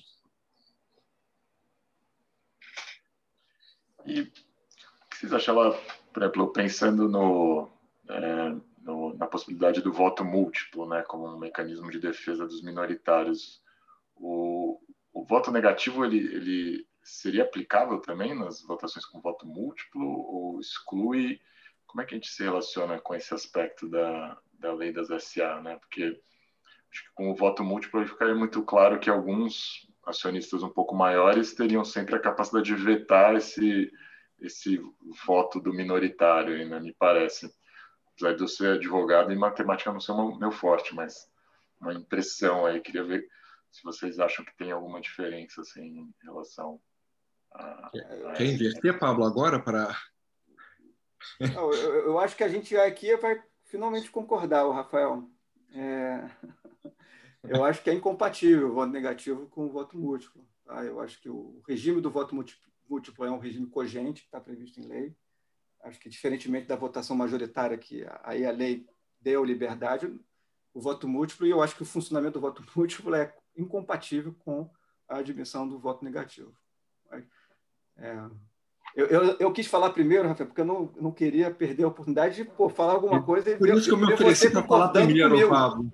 E 4.06 4.22
o 4.22 4.32
que 4.32 5.18
vocês 5.18 5.34
achavam, 5.34 5.78
por 6.14 6.24
exemplo, 6.24 6.52
pensando 6.52 7.08
no, 7.08 7.70
é, 8.10 8.56
no, 8.82 9.14
na 9.16 9.28
possibilidade 9.28 9.82
do 9.82 9.94
voto 9.94 10.26
múltiplo, 10.26 10.88
né, 10.88 11.02
como 11.04 11.28
um 11.28 11.40
mecanismo 11.40 11.90
de 11.90 12.00
defesa 12.00 12.46
dos 12.46 12.62
minoritários, 12.62 13.62
o, 14.16 14.80
o 15.14 15.26
voto 15.26 15.52
negativo 15.52 16.04
ele, 16.04 16.18
ele 16.18 16.88
seria 17.02 17.44
aplicável 17.44 18.00
também 18.00 18.38
nas 18.38 18.62
votações 18.62 19.06
com 19.06 19.22
voto 19.22 19.46
múltiplo 19.46 20.06
ou 20.06 20.60
exclui 20.60 21.40
como 21.94 22.02
é 22.02 22.06
que 22.06 22.16
a 22.16 22.18
gente 22.18 22.28
se 22.28 22.42
relaciona 22.42 23.00
com 23.00 23.14
esse 23.14 23.32
aspecto 23.36 23.88
da, 23.88 24.36
da 24.58 24.74
lei 24.74 24.92
das 24.92 25.10
SA, 25.24 25.62
né? 25.62 25.78
Porque 25.78 26.20
acho 26.92 27.04
que 27.04 27.14
com 27.14 27.30
o 27.30 27.36
voto 27.36 27.64
múltiplo 27.64 28.06
ficaria 28.08 28.34
muito 28.34 28.64
claro 28.64 29.00
que 29.00 29.12
alguns 29.12 29.88
acionistas 30.04 30.64
um 30.64 30.70
pouco 30.70 30.96
maiores 30.96 31.54
teriam 31.54 31.86
sempre 31.86 32.16
a 32.16 32.20
capacidade 32.20 32.66
de 32.66 32.74
vetar 32.74 33.36
esse, 33.36 33.92
esse 34.40 34.82
voto 35.24 35.60
do 35.60 35.72
minoritário, 35.72 36.68
né, 36.68 36.80
me 36.80 36.96
parece. 36.96 37.54
Apesar 38.08 38.36
de 38.36 38.42
eu 38.42 38.48
ser 38.48 38.72
advogado 38.74 39.32
e 39.32 39.36
matemática 39.36 39.94
não 39.94 40.00
ser 40.00 40.14
meu 40.40 40.52
forte, 40.52 40.96
mas 40.96 41.28
uma 41.80 41.94
impressão 41.94 42.66
aí, 42.66 42.82
queria 42.82 43.04
ver 43.04 43.24
se 43.72 43.84
vocês 43.84 44.20
acham 44.20 44.44
que 44.44 44.58
tem 44.58 44.72
alguma 44.72 45.00
diferença 45.00 45.62
assim, 45.62 46.00
em 46.00 46.14
relação 46.24 46.82
a. 47.52 47.88
a 47.88 48.34
Quer 48.36 48.46
inverter, 48.46 48.98
Pablo, 48.98 49.26
agora 49.26 49.60
para. 49.60 49.96
Eu, 51.40 51.74
eu, 51.74 52.20
acho 52.20 52.36
que 52.36 52.44
a 52.44 52.48
gente 52.48 52.76
aqui 52.78 53.16
vai 53.18 53.42
finalmente 53.64 54.12
concordar, 54.12 54.66
o 54.66 54.72
Rafael. 54.72 55.30
É... 55.74 56.30
Eu 57.46 57.66
acho 57.66 57.84
que 57.84 57.90
é 57.90 57.94
incompatível 57.94 58.70
o 58.70 58.74
voto 58.74 58.94
negativo 58.94 59.48
com 59.48 59.66
o 59.66 59.70
voto 59.70 59.98
múltiplo. 59.98 60.48
Tá? 60.64 60.82
Eu 60.86 61.02
acho 61.02 61.20
que 61.20 61.30
o 61.30 61.62
regime 61.68 62.00
do 62.00 62.10
voto 62.10 62.34
múltiplo 62.34 63.26
é 63.26 63.30
um 63.30 63.38
regime 63.38 63.68
cogente, 63.68 64.22
que 64.22 64.28
está 64.28 64.40
previsto 64.40 64.80
em 64.80 64.88
lei. 64.88 65.16
Acho 65.82 66.00
que, 66.00 66.08
diferentemente 66.08 66.68
da 66.68 66.78
votação 66.78 67.18
majoritária, 67.18 67.78
que 67.78 68.06
aí 68.24 68.46
a 68.46 68.52
lei 68.52 68.88
deu 69.20 69.44
liberdade, 69.44 70.08
o 70.74 70.80
voto 70.80 71.06
múltiplo, 71.06 71.46
e 71.46 71.50
eu 71.50 71.62
acho 71.62 71.76
que 71.76 71.84
o 71.84 71.86
funcionamento 71.86 72.40
do 72.40 72.42
voto 72.42 72.64
múltiplo 72.74 73.14
é 73.14 73.36
incompatível 73.58 74.34
com 74.40 74.72
a 75.08 75.18
admissão 75.18 75.68
do 75.68 75.78
voto 75.78 76.06
negativo. 76.06 76.56
É, 77.98 78.30
eu, 78.96 79.08
eu, 79.08 79.38
eu, 79.40 79.52
quis 79.52 79.68
falar 79.68 79.90
primeiro, 79.90 80.28
Rafael, 80.28 80.48
porque 80.48 80.62
eu 80.62 80.66
não, 80.66 80.92
não 81.00 81.12
queria 81.12 81.50
perder 81.50 81.84
a 81.84 81.88
oportunidade 81.88 82.36
de 82.36 82.46
pô, 82.46 82.70
falar 82.70 82.94
alguma 82.94 83.24
coisa. 83.24 83.56
Por 83.58 83.70
isso 83.70 83.88
que 83.88 83.92
eu 83.92 83.98
me 83.98 84.14
ofereci 84.14 84.50
para 84.50 84.64
falar 84.64 84.90
primeiro, 84.90 85.50
Pablo. 85.50 85.92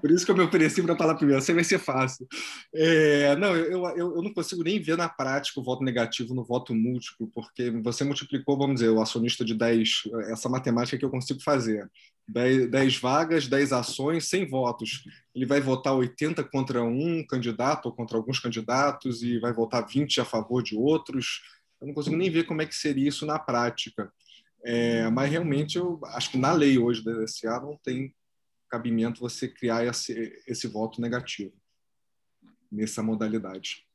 Por 0.00 0.10
isso 0.10 0.24
que 0.24 0.30
eu 0.30 0.36
me 0.36 0.42
ofereci 0.42 0.82
para 0.82 0.96
falar 0.96 1.14
primeiro. 1.14 1.40
Você 1.40 1.54
vai 1.54 1.64
ser 1.64 1.78
fácil. 1.78 2.26
É, 2.74 3.34
não, 3.36 3.56
eu, 3.56 3.84
eu, 3.96 4.16
eu 4.16 4.22
não 4.22 4.32
consigo 4.32 4.62
nem 4.62 4.80
ver 4.80 4.96
na 4.96 5.08
prática 5.08 5.58
o 5.58 5.64
voto 5.64 5.82
negativo 5.82 6.34
no 6.34 6.44
voto 6.44 6.74
múltiplo, 6.74 7.30
porque 7.34 7.70
você 7.82 8.04
multiplicou, 8.04 8.58
vamos 8.58 8.76
dizer, 8.76 8.90
o 8.90 9.00
acionista 9.00 9.44
de 9.44 9.54
10, 9.54 10.02
essa 10.30 10.48
matemática 10.48 10.98
que 10.98 11.04
eu 11.04 11.10
consigo 11.10 11.40
fazer. 11.42 11.90
10, 12.28 12.70
10 12.70 12.98
vagas, 12.98 13.46
10 13.46 13.72
ações, 13.72 14.28
100 14.28 14.48
votos. 14.48 15.04
Ele 15.34 15.46
vai 15.46 15.60
votar 15.60 15.94
80 15.94 16.42
contra 16.44 16.82
um 16.82 17.24
candidato 17.24 17.86
ou 17.86 17.92
contra 17.92 18.16
alguns 18.16 18.38
candidatos 18.38 19.22
e 19.22 19.38
vai 19.38 19.52
votar 19.52 19.86
20 19.86 20.20
a 20.20 20.24
favor 20.24 20.62
de 20.62 20.76
outros. 20.76 21.40
Eu 21.80 21.88
não 21.88 21.94
consigo 21.94 22.16
nem 22.16 22.30
ver 22.30 22.44
como 22.44 22.62
é 22.62 22.66
que 22.66 22.74
seria 22.74 23.08
isso 23.08 23.26
na 23.26 23.38
prática. 23.38 24.12
É, 24.64 25.08
mas 25.10 25.30
realmente 25.30 25.78
eu 25.78 26.00
acho 26.06 26.30
que 26.30 26.38
na 26.38 26.52
lei 26.52 26.78
hoje 26.78 27.04
da 27.04 27.12
DSA 27.12 27.60
não 27.60 27.76
tem 27.78 28.14
cabimento 28.68 29.20
você 29.20 29.48
criar 29.48 29.84
esse, 29.84 30.42
esse 30.46 30.66
voto 30.66 31.00
negativo 31.00 31.54
nessa 32.70 33.02
modalidade. 33.02 33.86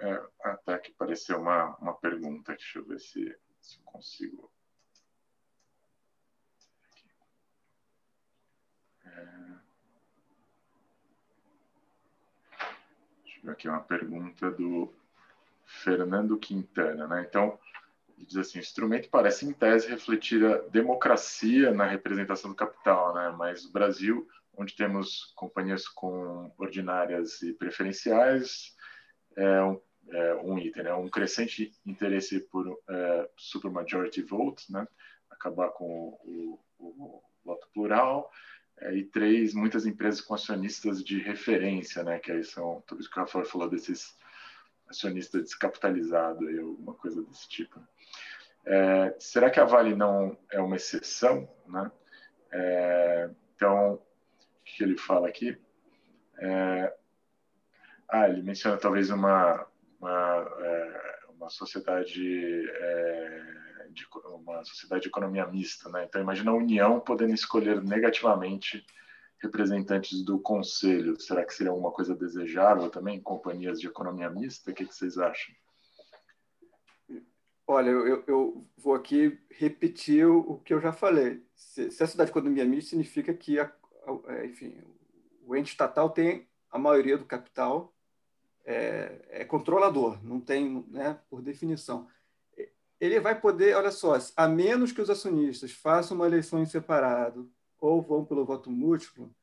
É, 0.00 0.26
até 0.40 0.78
que 0.78 0.92
pareceu 0.92 1.40
uma, 1.40 1.76
uma 1.76 1.94
pergunta, 1.94 2.52
deixa 2.52 2.78
eu 2.78 2.84
ver 2.84 2.98
se, 2.98 3.38
se 3.60 3.78
eu 3.78 3.84
consigo. 3.84 4.52
É... 9.04 9.56
Deixa 13.22 13.38
eu 13.38 13.42
ver 13.44 13.50
aqui 13.52 13.68
uma 13.68 13.82
pergunta 13.82 14.50
do 14.50 14.92
Fernando 15.66 16.38
Quintana. 16.38 17.06
Né? 17.06 17.26
Então, 17.28 17.58
ele 18.16 18.26
diz 18.26 18.36
assim: 18.36 18.58
o 18.58 18.62
instrumento 18.62 19.10
parece, 19.10 19.44
em 19.44 19.52
tese, 19.52 19.88
refletir 19.88 20.44
a 20.44 20.58
democracia 20.68 21.72
na 21.72 21.84
representação 21.84 22.50
do 22.50 22.56
capital, 22.56 23.14
né? 23.14 23.34
mas 23.36 23.64
o 23.64 23.72
Brasil, 23.72 24.26
onde 24.56 24.74
temos 24.74 25.32
companhias 25.34 25.86
com 25.88 26.52
ordinárias 26.56 27.42
e 27.42 27.52
preferenciais, 27.52 28.74
é 29.36 29.62
um, 29.62 29.80
é 30.10 30.34
um 30.36 30.58
item, 30.58 30.84
né? 30.84 30.94
um 30.94 31.08
crescente 31.08 31.72
interesse 31.84 32.40
por 32.40 32.66
é, 32.88 33.30
supermajority 33.36 34.22
vote, 34.22 34.72
né? 34.72 34.86
acabar 35.28 35.68
com 35.70 36.18
o, 36.24 36.60
o, 36.78 36.88
o 36.88 37.22
voto 37.44 37.68
plural, 37.74 38.30
é, 38.78 38.94
e 38.94 39.04
três, 39.04 39.52
muitas 39.52 39.84
empresas 39.84 40.20
com 40.20 40.34
acionistas 40.34 41.04
de 41.04 41.18
referência, 41.18 42.02
né? 42.02 42.18
que 42.18 42.32
aí 42.32 42.44
são, 42.44 42.82
tudo 42.86 43.00
isso 43.00 43.10
que 43.10 43.18
o 43.18 43.22
Rafael 43.22 43.44
falou 43.44 43.68
desses 43.68 44.16
acionista 44.88 45.40
descapitalizado, 45.40 46.46
aí, 46.46 46.58
alguma 46.58 46.94
coisa 46.94 47.22
desse 47.22 47.48
tipo. 47.48 47.80
É, 48.64 49.14
será 49.18 49.50
que 49.50 49.60
a 49.60 49.64
Vale 49.64 49.94
não 49.94 50.36
é 50.50 50.60
uma 50.60 50.76
exceção? 50.76 51.48
Né? 51.66 51.90
É, 52.52 53.30
então, 53.54 53.94
o 53.94 54.02
que 54.64 54.82
ele 54.82 54.96
fala 54.96 55.28
aqui? 55.28 55.56
É, 56.38 56.92
ah, 58.08 58.28
ele 58.28 58.42
menciona 58.42 58.76
talvez 58.76 59.10
uma, 59.10 59.66
uma, 60.00 60.48
é, 60.60 61.18
uma 61.30 61.48
sociedade 61.48 62.68
é, 62.70 63.86
de, 63.90 64.06
uma 64.26 64.64
sociedade 64.64 65.02
de 65.02 65.08
economia 65.08 65.46
mista, 65.46 65.88
né? 65.88 66.04
Então 66.04 66.20
imagina 66.20 66.50
a 66.50 66.54
União 66.54 67.00
podendo 67.00 67.34
escolher 67.34 67.82
negativamente 67.82 68.84
representantes 69.38 70.24
do 70.24 70.38
conselho. 70.38 71.20
Será 71.20 71.44
que 71.44 71.54
seria 71.54 71.70
alguma 71.70 71.92
coisa 71.92 72.14
desejável 72.14 72.90
também, 72.90 73.20
companhias 73.20 73.80
de 73.80 73.86
economia 73.86 74.30
mista? 74.30 74.70
O 74.70 74.74
que, 74.74 74.86
que 74.86 74.94
vocês 74.94 75.18
acham? 75.18 75.54
Olha, 77.66 77.90
eu, 77.90 78.22
eu, 78.26 78.66
vou 78.76 78.94
aqui 78.94 79.38
repetir 79.50 80.24
o, 80.26 80.58
que 80.58 80.72
eu 80.72 80.80
já 80.80 80.92
falei. 80.92 81.44
Se, 81.54 81.90
se 81.90 82.02
a 82.02 82.06
cidade 82.06 82.30
de 82.30 82.32
economia 82.32 82.64
mista 82.64 82.90
significa 82.90 83.34
que, 83.34 83.58
a, 83.58 83.64
a, 83.64 84.34
é, 84.34 84.46
enfim, 84.46 84.80
o 85.44 85.56
ente 85.56 85.70
estatal 85.70 86.10
tem 86.10 86.48
a 86.70 86.78
maioria 86.78 87.18
do 87.18 87.24
capital, 87.24 87.92
é, 88.64 89.20
é 89.30 89.44
controlador, 89.44 90.22
não 90.24 90.40
tem, 90.40 90.84
né, 90.88 91.18
por 91.28 91.42
definição. 91.42 92.08
Ele 93.00 93.20
vai 93.20 93.38
poder, 93.38 93.76
olha 93.76 93.90
só, 93.90 94.16
a 94.36 94.48
menos 94.48 94.92
que 94.92 95.00
os 95.00 95.10
acionistas 95.10 95.72
façam 95.72 96.16
uma 96.16 96.26
eleição 96.26 96.60
em 96.60 96.66
separado, 96.66 97.50
ou 97.80 98.02
vão 98.02 98.24
pelo 98.24 98.44
voto 98.44 98.70
múltiplo, 98.70 99.34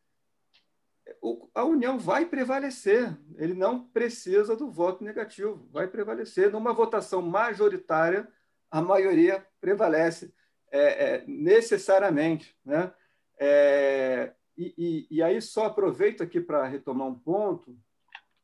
a 1.53 1.63
União 1.63 1.97
vai 1.97 2.25
prevalecer. 2.25 3.15
Ele 3.35 3.53
não 3.53 3.85
precisa 3.87 4.55
do 4.55 4.69
voto 4.69 5.03
negativo, 5.03 5.67
vai 5.71 5.87
prevalecer. 5.87 6.51
Numa 6.51 6.73
votação 6.73 7.21
majoritária, 7.21 8.27
a 8.69 8.81
maioria 8.81 9.45
prevalece 9.61 10.33
é, 10.71 11.15
é, 11.15 11.23
necessariamente. 11.27 12.57
Né? 12.65 12.91
É, 13.37 14.33
e, 14.57 14.73
e, 14.77 15.17
e, 15.17 15.23
aí 15.23 15.41
só 15.41 15.65
aproveito 15.65 16.21
aqui 16.21 16.39
para 16.41 16.67
retomar 16.67 17.07
um 17.07 17.17
ponto. 17.17 17.77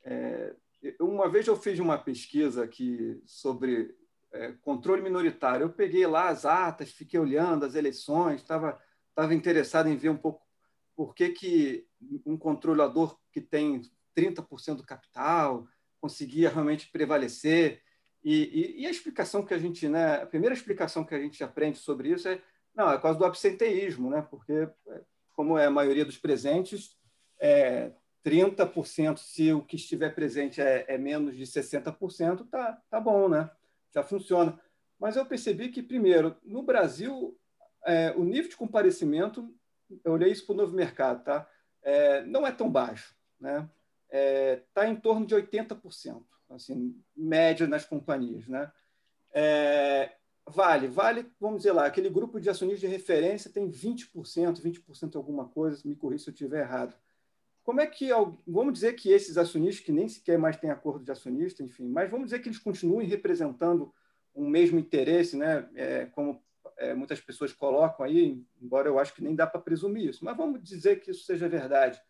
É, 0.03 0.55
uma 0.99 1.29
vez 1.29 1.47
eu 1.47 1.55
fiz 1.55 1.79
uma 1.79 1.97
pesquisa 1.97 2.63
aqui 2.63 3.21
sobre 3.25 3.95
é, 4.31 4.53
controle 4.61 5.01
minoritário. 5.01 5.65
Eu 5.65 5.69
peguei 5.69 6.05
lá 6.05 6.29
as 6.29 6.45
atas, 6.45 6.91
fiquei 6.91 7.19
olhando 7.19 7.65
as 7.65 7.75
eleições, 7.75 8.41
estava 8.41 8.79
estava 9.19 9.33
interessado 9.33 9.89
em 9.89 9.97
ver 9.97 10.09
um 10.09 10.17
pouco 10.17 10.41
por 10.95 11.13
que, 11.13 11.29
que 11.29 11.87
um 12.25 12.37
controlador 12.37 13.17
que 13.31 13.41
tem 13.41 13.81
30% 14.17 14.75
do 14.75 14.85
capital 14.85 15.67
conseguia 15.99 16.49
realmente 16.49 16.89
prevalecer. 16.89 17.81
E, 18.23 18.43
e, 18.43 18.81
e, 18.81 18.87
a 18.87 18.89
explicação 18.89 19.45
que 19.45 19.53
a 19.53 19.57
gente, 19.57 19.87
né, 19.87 20.21
a 20.21 20.25
primeira 20.25 20.53
explicação 20.53 21.05
que 21.05 21.15
a 21.15 21.19
gente 21.19 21.43
aprende 21.43 21.77
sobre 21.77 22.09
isso 22.09 22.27
é, 22.27 22.41
não, 22.75 22.89
é 22.89 22.95
por 22.95 23.03
causa 23.03 23.19
do 23.19 23.25
absenteísmo, 23.25 24.09
né? 24.09 24.21
Porque 24.21 24.53
é, 24.87 25.01
como 25.33 25.57
é 25.57 25.65
a 25.65 25.71
maioria 25.71 26.05
dos 26.05 26.17
presentes, 26.17 26.97
é 27.39 27.91
30%, 28.25 29.17
se 29.17 29.51
o 29.53 29.61
que 29.61 29.75
estiver 29.75 30.13
presente 30.13 30.61
é, 30.61 30.85
é 30.87 30.97
menos 30.97 31.35
de 31.35 31.43
60%, 31.43 32.47
tá, 32.49 32.81
tá 32.89 32.99
bom, 32.99 33.29
né? 33.29 33.49
Já 33.93 34.03
funciona. 34.03 34.59
Mas 34.99 35.15
eu 35.15 35.25
percebi 35.25 35.69
que, 35.69 35.81
primeiro, 35.81 36.35
no 36.43 36.61
Brasil, 36.61 37.37
é, 37.85 38.11
o 38.15 38.23
nível 38.23 38.49
de 38.49 38.57
comparecimento, 38.57 39.53
eu 40.03 40.13
olhei 40.13 40.31
isso 40.31 40.45
para 40.45 40.53
o 40.53 40.57
novo 40.57 40.75
mercado, 40.75 41.23
tá? 41.23 41.49
É, 41.81 42.23
não 42.23 42.45
é 42.45 42.51
tão 42.51 42.69
baixo. 42.69 43.15
Né? 43.39 43.69
Está 44.09 44.85
é, 44.85 44.89
em 44.89 44.95
torno 44.95 45.25
de 45.25 45.35
80%, 45.35 46.23
assim, 46.49 46.95
média 47.15 47.67
nas 47.67 47.85
companhias. 47.85 48.47
Né? 48.47 48.71
É, 49.31 50.11
vale, 50.45 50.87
vale, 50.87 51.31
vamos 51.39 51.57
dizer 51.57 51.71
lá, 51.71 51.85
aquele 51.85 52.09
grupo 52.09 52.39
de 52.39 52.49
acionistas 52.49 52.81
de 52.81 52.87
referência 52.87 53.51
tem 53.51 53.69
20%, 53.69 54.09
20% 54.61 55.15
alguma 55.15 55.47
coisa, 55.47 55.81
me 55.85 55.95
corrija 55.95 56.25
se 56.25 56.29
eu 56.29 56.33
estiver 56.33 56.61
errado. 56.61 56.95
Como 57.63 57.81
é 57.81 57.87
que, 57.87 58.09
vamos 58.47 58.73
dizer 58.73 58.93
que 58.93 59.11
esses 59.11 59.37
acionistas, 59.37 59.85
que 59.85 59.91
nem 59.91 60.07
sequer 60.07 60.39
mais 60.39 60.57
têm 60.57 60.71
acordo 60.71 61.03
de 61.03 61.11
acionista, 61.11 61.61
enfim, 61.61 61.87
mas 61.87 62.09
vamos 62.09 62.25
dizer 62.25 62.39
que 62.39 62.49
eles 62.49 62.57
continuem 62.57 63.07
representando 63.07 63.93
um 64.33 64.47
mesmo 64.47 64.79
interesse, 64.79 65.37
né, 65.37 65.69
é, 65.75 66.05
como 66.07 66.41
é, 66.79 66.93
muitas 66.93 67.19
pessoas 67.21 67.53
colocam 67.53 68.05
aí, 68.05 68.43
embora 68.61 68.87
eu 68.87 68.97
acho 68.97 69.13
que 69.13 69.21
nem 69.21 69.35
dá 69.35 69.45
para 69.45 69.61
presumir 69.61 70.09
isso, 70.09 70.25
mas 70.25 70.35
vamos 70.35 70.63
dizer 70.63 71.01
que 71.01 71.11
isso 71.11 71.25
seja 71.25 71.47
verdade. 71.47 72.01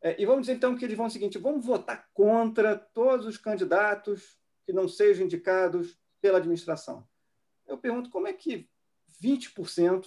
É, 0.00 0.20
e 0.20 0.26
vamos 0.26 0.42
dizer 0.42 0.54
então 0.54 0.76
que 0.76 0.84
eles 0.84 0.96
vão 0.96 1.06
o 1.06 1.10
seguinte: 1.10 1.38
vamos 1.38 1.64
votar 1.64 2.08
contra 2.12 2.76
todos 2.76 3.26
os 3.26 3.36
candidatos 3.36 4.38
que 4.64 4.72
não 4.72 4.88
sejam 4.88 5.26
indicados 5.26 5.98
pela 6.20 6.38
administração. 6.38 7.06
Eu 7.66 7.78
pergunto 7.78 8.10
como 8.10 8.26
é 8.26 8.32
que 8.32 8.68
20% 9.22 10.06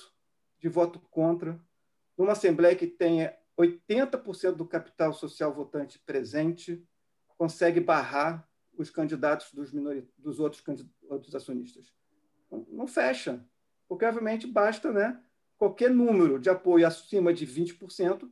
de 0.59 0.69
voto 0.69 0.99
contra 1.11 1.59
numa 2.17 2.33
Assembleia 2.33 2.75
que 2.75 2.87
tenha 2.87 3.35
80% 3.57 4.51
do 4.53 4.65
capital 4.65 5.13
social 5.13 5.53
votante 5.53 5.99
presente, 5.99 6.83
consegue 7.37 7.79
barrar 7.79 8.47
os 8.77 8.89
candidatos 8.89 9.51
dos, 9.53 9.71
dos 10.17 10.39
outros, 10.39 10.63
outros 11.09 11.35
acionistas. 11.35 11.91
Não 12.69 12.87
fecha, 12.87 13.45
porque, 13.91 14.05
obviamente, 14.05 14.47
basta 14.47 14.89
né, 14.89 15.19
qualquer 15.57 15.89
número 15.89 16.39
de 16.39 16.49
apoio 16.49 16.87
acima 16.87 17.33
de 17.33 17.45
20% 17.45 18.25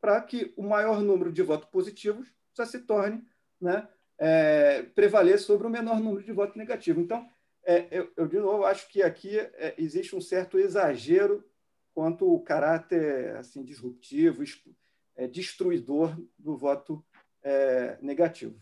para 0.00 0.18
que 0.22 0.54
o 0.56 0.62
maior 0.62 1.02
número 1.02 1.30
de 1.30 1.42
votos 1.42 1.68
positivos 1.68 2.32
já 2.56 2.64
se 2.64 2.78
torne 2.78 3.22
né, 3.60 3.86
é, 4.16 4.84
prevaler 4.94 5.38
sobre 5.38 5.66
o 5.66 5.70
menor 5.70 6.00
número 6.00 6.24
de 6.24 6.32
votos 6.32 6.56
negativos. 6.56 7.04
Então, 7.04 7.28
é, 7.62 7.88
eu, 7.90 8.10
eu, 8.16 8.26
de 8.26 8.38
novo, 8.38 8.64
acho 8.64 8.88
que 8.88 9.02
aqui 9.02 9.38
é, 9.38 9.74
existe 9.76 10.16
um 10.16 10.20
certo 10.22 10.58
exagero 10.58 11.44
quanto 11.92 12.32
o 12.32 12.40
caráter 12.40 13.36
assim, 13.36 13.62
disruptivo, 13.62 14.42
é, 15.14 15.28
destruidor 15.28 16.16
do 16.38 16.56
voto 16.56 17.04
é, 17.42 17.98
negativo. 18.00 18.58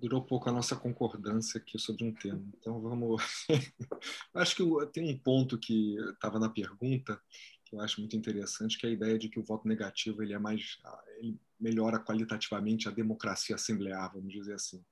Durou 0.00 0.22
pouco 0.22 0.48
a 0.48 0.52
nossa 0.52 0.76
concordância 0.76 1.58
aqui 1.58 1.78
sobre 1.78 2.04
um 2.04 2.12
tema. 2.12 2.42
Então, 2.58 2.80
vamos. 2.80 3.22
acho 4.34 4.56
que 4.56 4.86
tem 4.92 5.08
um 5.08 5.18
ponto 5.18 5.58
que 5.58 5.96
estava 6.12 6.38
na 6.38 6.48
pergunta 6.48 7.20
que 7.66 7.74
eu 7.74 7.80
acho 7.80 8.00
muito 8.00 8.16
interessante, 8.16 8.78
que 8.78 8.86
é 8.86 8.90
a 8.90 8.92
ideia 8.92 9.18
de 9.18 9.28
que 9.28 9.40
o 9.40 9.44
voto 9.44 9.66
negativo 9.66 10.22
ele 10.22 10.32
é 10.32 10.38
mais, 10.38 10.78
ele 11.18 11.36
melhora 11.58 11.98
qualitativamente 11.98 12.88
a 12.88 12.92
democracia 12.92 13.56
assemblear, 13.56 14.12
vamos 14.14 14.32
dizer 14.32 14.54
assim. 14.54 14.82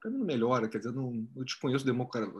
Para 0.00 0.10
mim 0.10 0.18
não 0.18 0.26
melhora, 0.26 0.68
quer 0.68 0.78
dizer, 0.78 0.92
não, 0.92 1.26
eu 1.34 1.44
desconheço 1.44 1.86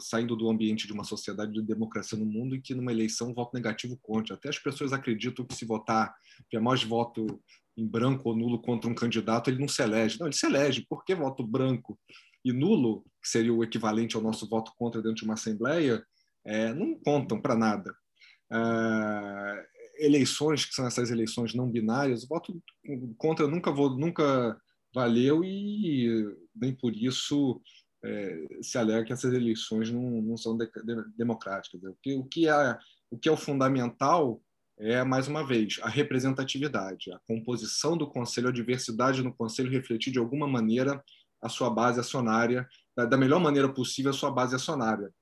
saindo 0.00 0.36
do 0.36 0.50
ambiente 0.50 0.86
de 0.86 0.92
uma 0.92 1.04
sociedade 1.04 1.52
de 1.52 1.62
democracia 1.62 2.18
no 2.18 2.26
mundo 2.26 2.54
e 2.54 2.60
que 2.60 2.74
numa 2.74 2.92
eleição 2.92 3.30
o 3.30 3.34
voto 3.34 3.54
negativo 3.54 3.96
conte. 4.02 4.32
Até 4.32 4.50
as 4.50 4.58
pessoas 4.58 4.92
acreditam 4.92 5.46
que 5.46 5.54
se 5.54 5.64
votar, 5.64 6.14
que 6.50 6.56
é 6.56 6.60
mais 6.60 6.82
voto 6.82 7.40
em 7.76 7.86
branco 7.86 8.28
ou 8.28 8.36
nulo 8.36 8.60
contra 8.60 8.88
um 8.88 8.94
candidato, 8.94 9.50
ele 9.50 9.60
não 9.60 9.68
se 9.68 9.82
elege. 9.82 10.18
Não, 10.18 10.26
ele 10.26 10.36
se 10.36 10.46
elege. 10.46 10.86
Por 10.88 11.04
que 11.04 11.14
voto 11.14 11.46
branco 11.46 11.98
e 12.44 12.52
nulo, 12.52 13.02
que 13.22 13.28
seria 13.28 13.52
o 13.52 13.64
equivalente 13.64 14.16
ao 14.16 14.22
nosso 14.22 14.48
voto 14.48 14.72
contra 14.76 15.00
dentro 15.00 15.16
de 15.16 15.24
uma 15.24 15.34
assembleia, 15.34 16.04
é, 16.44 16.72
não 16.74 16.94
contam 17.00 17.40
para 17.40 17.56
nada. 17.56 17.94
Ah, 18.50 19.64
eleições, 19.96 20.64
que 20.64 20.74
são 20.74 20.86
essas 20.86 21.10
eleições 21.10 21.54
não 21.54 21.70
binárias, 21.70 22.24
o 22.24 22.28
voto 22.28 22.62
contra 23.16 23.46
nunca, 23.46 23.72
vou, 23.72 23.90
nunca 23.90 24.56
valeu 24.94 25.42
e 25.42 26.36
nem 26.54 26.74
por 26.74 26.94
isso 26.94 27.60
é, 28.04 28.46
se 28.62 28.76
alega 28.76 29.04
que 29.04 29.12
essas 29.12 29.32
eleições 29.32 29.90
não, 29.90 30.22
não 30.22 30.36
são 30.36 30.56
de, 30.56 30.66
de, 30.66 31.04
democráticas. 31.16 31.82
O 31.82 31.96
que, 32.02 32.14
o, 32.14 32.24
que 32.24 32.48
é, 32.48 32.78
o 33.10 33.18
que 33.18 33.28
é 33.28 33.32
o 33.32 33.36
fundamental 33.36 34.40
é, 34.78 35.04
mais 35.04 35.28
uma 35.28 35.46
vez, 35.46 35.78
a 35.82 35.88
representatividade, 35.88 37.12
a 37.12 37.20
composição 37.26 37.96
do 37.96 38.08
Conselho, 38.08 38.48
a 38.48 38.52
diversidade 38.52 39.22
no 39.22 39.32
Conselho 39.32 39.70
refletir 39.70 40.12
de 40.12 40.18
alguma 40.18 40.48
maneira 40.48 41.02
a 41.40 41.48
sua 41.48 41.70
base 41.70 42.00
acionária, 42.00 42.68
da, 42.96 43.04
da 43.04 43.16
melhor 43.16 43.38
maneira 43.38 43.68
possível 43.68 44.10
a 44.10 44.14
sua 44.14 44.30
base 44.30 44.54
acionária. 44.54 45.12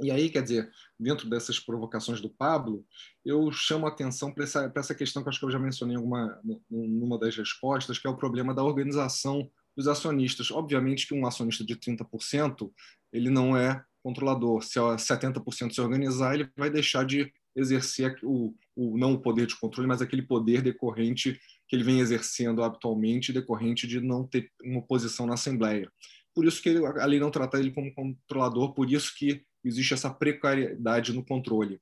E 0.00 0.10
aí, 0.10 0.28
quer 0.28 0.42
dizer, 0.42 0.70
dentro 0.98 1.28
dessas 1.28 1.58
provocações 1.58 2.20
do 2.20 2.28
Pablo, 2.28 2.84
eu 3.24 3.50
chamo 3.50 3.86
a 3.86 3.88
atenção 3.88 4.30
para 4.32 4.44
essa, 4.44 4.72
essa 4.74 4.94
questão 4.94 5.22
que 5.22 5.28
acho 5.28 5.38
que 5.38 5.46
eu 5.46 5.50
já 5.50 5.58
mencionei 5.58 5.96
alguma, 5.96 6.38
numa 6.70 7.18
das 7.18 7.36
respostas, 7.36 7.98
que 7.98 8.06
é 8.06 8.10
o 8.10 8.16
problema 8.16 8.54
da 8.54 8.62
organização 8.62 9.50
dos 9.74 9.88
acionistas. 9.88 10.50
Obviamente 10.50 11.06
que 11.06 11.14
um 11.14 11.26
acionista 11.26 11.64
de 11.64 11.76
30%, 11.76 12.70
ele 13.10 13.30
não 13.30 13.56
é 13.56 13.82
controlador. 14.02 14.62
Se 14.62 14.78
70% 14.78 15.72
se 15.72 15.80
organizar, 15.80 16.34
ele 16.34 16.50
vai 16.56 16.70
deixar 16.70 17.04
de 17.04 17.32
exercer 17.56 18.18
o, 18.22 18.54
o, 18.76 18.98
não 18.98 19.14
o 19.14 19.20
poder 19.20 19.46
de 19.46 19.58
controle, 19.58 19.88
mas 19.88 20.02
aquele 20.02 20.22
poder 20.22 20.62
decorrente 20.62 21.40
que 21.66 21.74
ele 21.74 21.82
vem 21.82 22.00
exercendo 22.00 22.62
habitualmente, 22.62 23.32
decorrente 23.32 23.86
de 23.86 24.00
não 24.00 24.24
ter 24.26 24.50
uma 24.62 24.82
posição 24.82 25.26
na 25.26 25.34
Assembleia. 25.34 25.90
Por 26.34 26.44
isso 26.44 26.62
que 26.62 26.68
ele, 26.68 26.84
a 26.84 27.06
lei 27.06 27.18
não 27.18 27.30
trata 27.30 27.58
ele 27.58 27.72
como 27.72 27.94
controlador, 27.94 28.74
por 28.74 28.92
isso 28.92 29.14
que 29.16 29.42
existe 29.64 29.94
essa 29.94 30.10
precariedade 30.10 31.12
no 31.12 31.24
controle. 31.24 31.80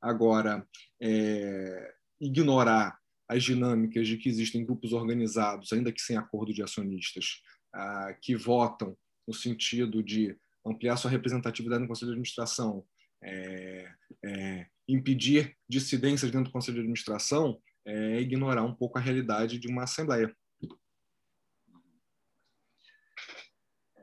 Agora, 0.00 0.66
é, 1.02 1.92
ignorar 2.20 2.96
as 3.28 3.42
dinâmicas 3.42 4.06
de 4.06 4.16
que 4.16 4.28
existem 4.28 4.64
grupos 4.64 4.92
organizados, 4.92 5.72
ainda 5.72 5.92
que 5.92 6.00
sem 6.00 6.16
acordo 6.16 6.54
de 6.54 6.62
acionistas, 6.62 7.42
ah, 7.74 8.16
que 8.22 8.36
votam 8.36 8.96
no 9.26 9.34
sentido 9.34 10.02
de 10.02 10.36
ampliar 10.64 10.96
sua 10.96 11.10
representatividade 11.10 11.82
no 11.82 11.88
Conselho 11.88 12.10
de 12.10 12.12
Administração, 12.12 12.84
é, 13.26 13.92
é, 14.24 14.66
impedir 14.88 15.56
dissidências 15.68 16.30
dentro 16.30 16.46
do 16.46 16.52
Conselho 16.52 16.76
de 16.76 16.80
Administração, 16.80 17.60
é 17.84 18.20
ignorar 18.20 18.62
um 18.62 18.74
pouco 18.74 18.98
a 18.98 19.00
realidade 19.00 19.58
de 19.58 19.68
uma 19.68 19.82
Assembleia. 19.82 20.34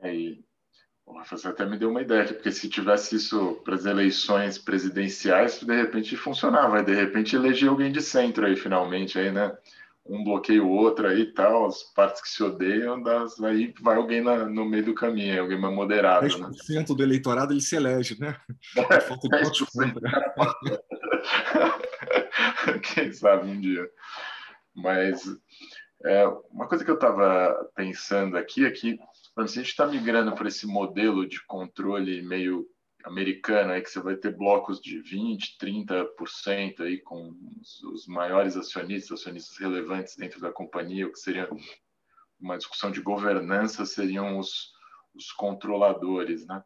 É, 0.02 0.36
você 1.30 1.48
até 1.48 1.64
me 1.64 1.78
deu 1.78 1.90
uma 1.90 2.02
ideia, 2.02 2.24
porque 2.26 2.52
se 2.52 2.68
tivesse 2.68 3.16
isso 3.16 3.62
para 3.64 3.74
as 3.74 3.86
eleições 3.86 4.58
presidenciais, 4.58 5.60
de 5.60 5.74
repente 5.74 6.16
funcionava, 6.16 6.82
de 6.82 6.94
repente 6.94 7.34
eleger 7.34 7.68
alguém 7.68 7.90
de 7.90 8.02
centro 8.02 8.44
aí, 8.44 8.56
finalmente, 8.56 9.18
aí, 9.18 9.32
né? 9.32 9.56
Um 10.06 10.22
bloqueia 10.22 10.62
o 10.62 10.68
outro 10.68 11.06
aí 11.06 11.22
e 11.22 11.32
tal, 11.32 11.64
as 11.66 11.82
partes 11.94 12.20
que 12.20 12.28
se 12.28 12.42
odeiam, 12.42 13.02
das, 13.02 13.40
aí 13.40 13.72
vai 13.80 13.96
alguém 13.96 14.20
na, 14.20 14.44
no 14.44 14.66
meio 14.66 14.84
do 14.84 14.94
caminho, 14.94 15.40
alguém 15.40 15.58
mais 15.58 15.74
moderado. 15.74 16.26
10% 16.26 16.68
né? 16.68 16.82
do 16.82 17.02
eleitorado 17.02 17.54
ele 17.54 17.62
se 17.62 17.74
elege, 17.74 18.20
né? 18.20 18.38
É, 18.76 19.00
falta 19.00 19.26
de 19.28 19.34
Quem 22.94 23.10
sabe 23.12 23.48
um 23.48 23.58
dia. 23.58 23.88
Mas 24.74 25.24
é, 26.04 26.26
uma 26.50 26.68
coisa 26.68 26.84
que 26.84 26.90
eu 26.90 26.96
estava 26.96 27.56
pensando 27.74 28.36
aqui 28.36 28.66
é 28.66 28.70
que 28.70 28.96
se 28.96 28.98
a 29.36 29.46
gente 29.46 29.68
está 29.68 29.86
migrando 29.86 30.34
para 30.34 30.48
esse 30.48 30.66
modelo 30.66 31.26
de 31.26 31.42
controle 31.46 32.20
meio 32.22 32.66
americano, 33.04 33.72
aí 33.72 33.82
que 33.82 33.90
você 33.90 34.00
vai 34.00 34.16
ter 34.16 34.34
blocos 34.34 34.80
de 34.80 34.98
20%, 35.02 35.58
30% 35.60 36.80
aí 36.80 36.98
com 36.98 37.34
os, 37.92 38.06
maiores 38.06 38.56
acionistas, 38.56 39.20
acionistas 39.20 39.58
relevantes 39.58 40.16
dentro 40.16 40.40
da 40.40 40.50
companhia, 40.50 41.06
o 41.06 41.12
que 41.12 41.18
seria 41.18 41.48
uma 42.40 42.56
discussão 42.56 42.90
de 42.90 43.00
governança, 43.00 43.84
seriam 43.84 44.38
os, 44.38 44.72
os 45.14 45.30
controladores. 45.32 46.46
Né? 46.46 46.64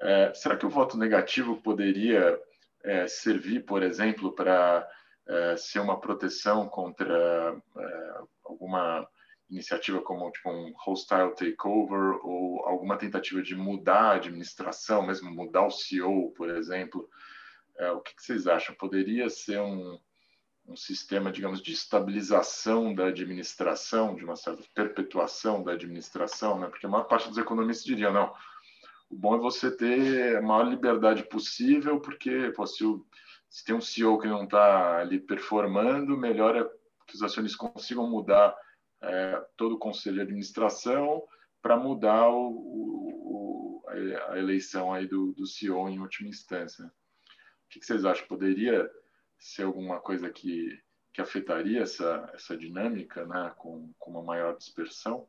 É, 0.00 0.34
será 0.34 0.56
que 0.56 0.66
o 0.66 0.70
voto 0.70 0.98
negativo 0.98 1.60
poderia 1.62 2.38
é, 2.84 3.08
servir, 3.08 3.64
por 3.64 3.82
exemplo, 3.82 4.34
para 4.34 4.86
é, 5.26 5.56
ser 5.56 5.80
uma 5.80 5.98
proteção 5.98 6.68
contra 6.68 7.56
é, 7.78 8.18
alguma 8.44 9.08
iniciativa 9.50 10.00
como 10.02 10.30
tipo 10.30 10.50
um 10.50 10.72
hostile 10.84 11.34
takeover 11.34 12.18
ou 12.24 12.64
alguma 12.66 12.96
tentativa 12.96 13.42
de 13.42 13.54
mudar 13.54 14.12
a 14.12 14.14
administração, 14.14 15.06
mesmo 15.06 15.30
mudar 15.30 15.66
o 15.66 15.70
CEO, 15.70 16.32
por 16.32 16.50
exemplo, 16.50 17.08
é, 17.78 17.90
o 17.92 18.00
que, 18.00 18.14
que, 18.14 18.22
vocês 18.22 18.46
acham? 18.46 18.74
Poderia 18.74 19.28
ser 19.28 19.60
um, 19.60 19.98
um 20.66 20.76
sistema, 20.76 21.30
digamos, 21.30 21.62
de 21.62 21.72
estabilização 21.72 22.94
da 22.94 23.06
administração, 23.06 24.16
de 24.16 24.24
uma 24.24 24.36
certa 24.36 24.64
perpetuação 24.74 25.62
da 25.62 25.72
administração, 25.72 26.58
né? 26.58 26.68
Porque 26.68 26.86
a 26.86 26.88
maior 26.88 27.04
parte 27.04 27.28
dos 27.28 27.38
economistas 27.38 27.84
diriam, 27.84 28.12
não, 28.12 28.32
o 29.08 29.16
bom 29.16 29.36
é 29.36 29.38
você 29.38 29.70
ter 29.70 30.36
a 30.36 30.42
maior 30.42 30.64
liberdade 30.64 31.22
possível, 31.24 32.00
porque 32.00 32.52
pô, 32.56 32.66
se, 32.66 32.84
o, 32.84 33.06
se 33.48 33.64
tem 33.64 33.74
um 33.74 33.80
CEO 33.80 34.18
que 34.18 34.26
não 34.26 34.44
está 34.44 34.98
ali 34.98 35.20
performando, 35.20 36.16
melhor 36.16 36.56
é 36.56 36.64
que 37.06 37.14
os 37.14 37.22
acionistas 37.22 37.70
consigam 37.70 38.08
mudar 38.08 38.56
é, 39.02 39.46
todo 39.56 39.74
o 39.74 39.78
conselho 39.78 40.16
de 40.16 40.22
administração 40.22 41.22
para 41.62 41.76
mudar 41.76 42.28
o, 42.28 43.82
o, 43.82 43.82
a 44.28 44.38
eleição 44.38 44.92
aí 44.92 45.06
do, 45.06 45.32
do 45.32 45.46
CEO 45.46 45.88
em 45.88 45.98
última 45.98 46.28
instância. 46.28 46.84
O 46.84 47.68
que, 47.68 47.84
vocês 47.84 48.04
acham? 48.04 48.26
Poderia 48.26 48.88
ser 49.38 49.64
alguma 49.64 50.00
coisa 50.00 50.30
que, 50.30 50.80
que 51.12 51.20
afetaria 51.20 51.82
essa, 51.82 52.30
essa 52.34 52.56
dinâmica 52.56 53.26
né, 53.26 53.52
com, 53.56 53.92
com 53.98 54.10
uma 54.12 54.22
maior 54.22 54.56
dispersão? 54.56 55.28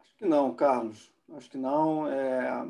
Acho 0.00 0.16
que 0.16 0.24
não, 0.24 0.54
Carlos. 0.54 1.12
Acho 1.34 1.50
que 1.50 1.58
não. 1.58 2.08
É... 2.08 2.66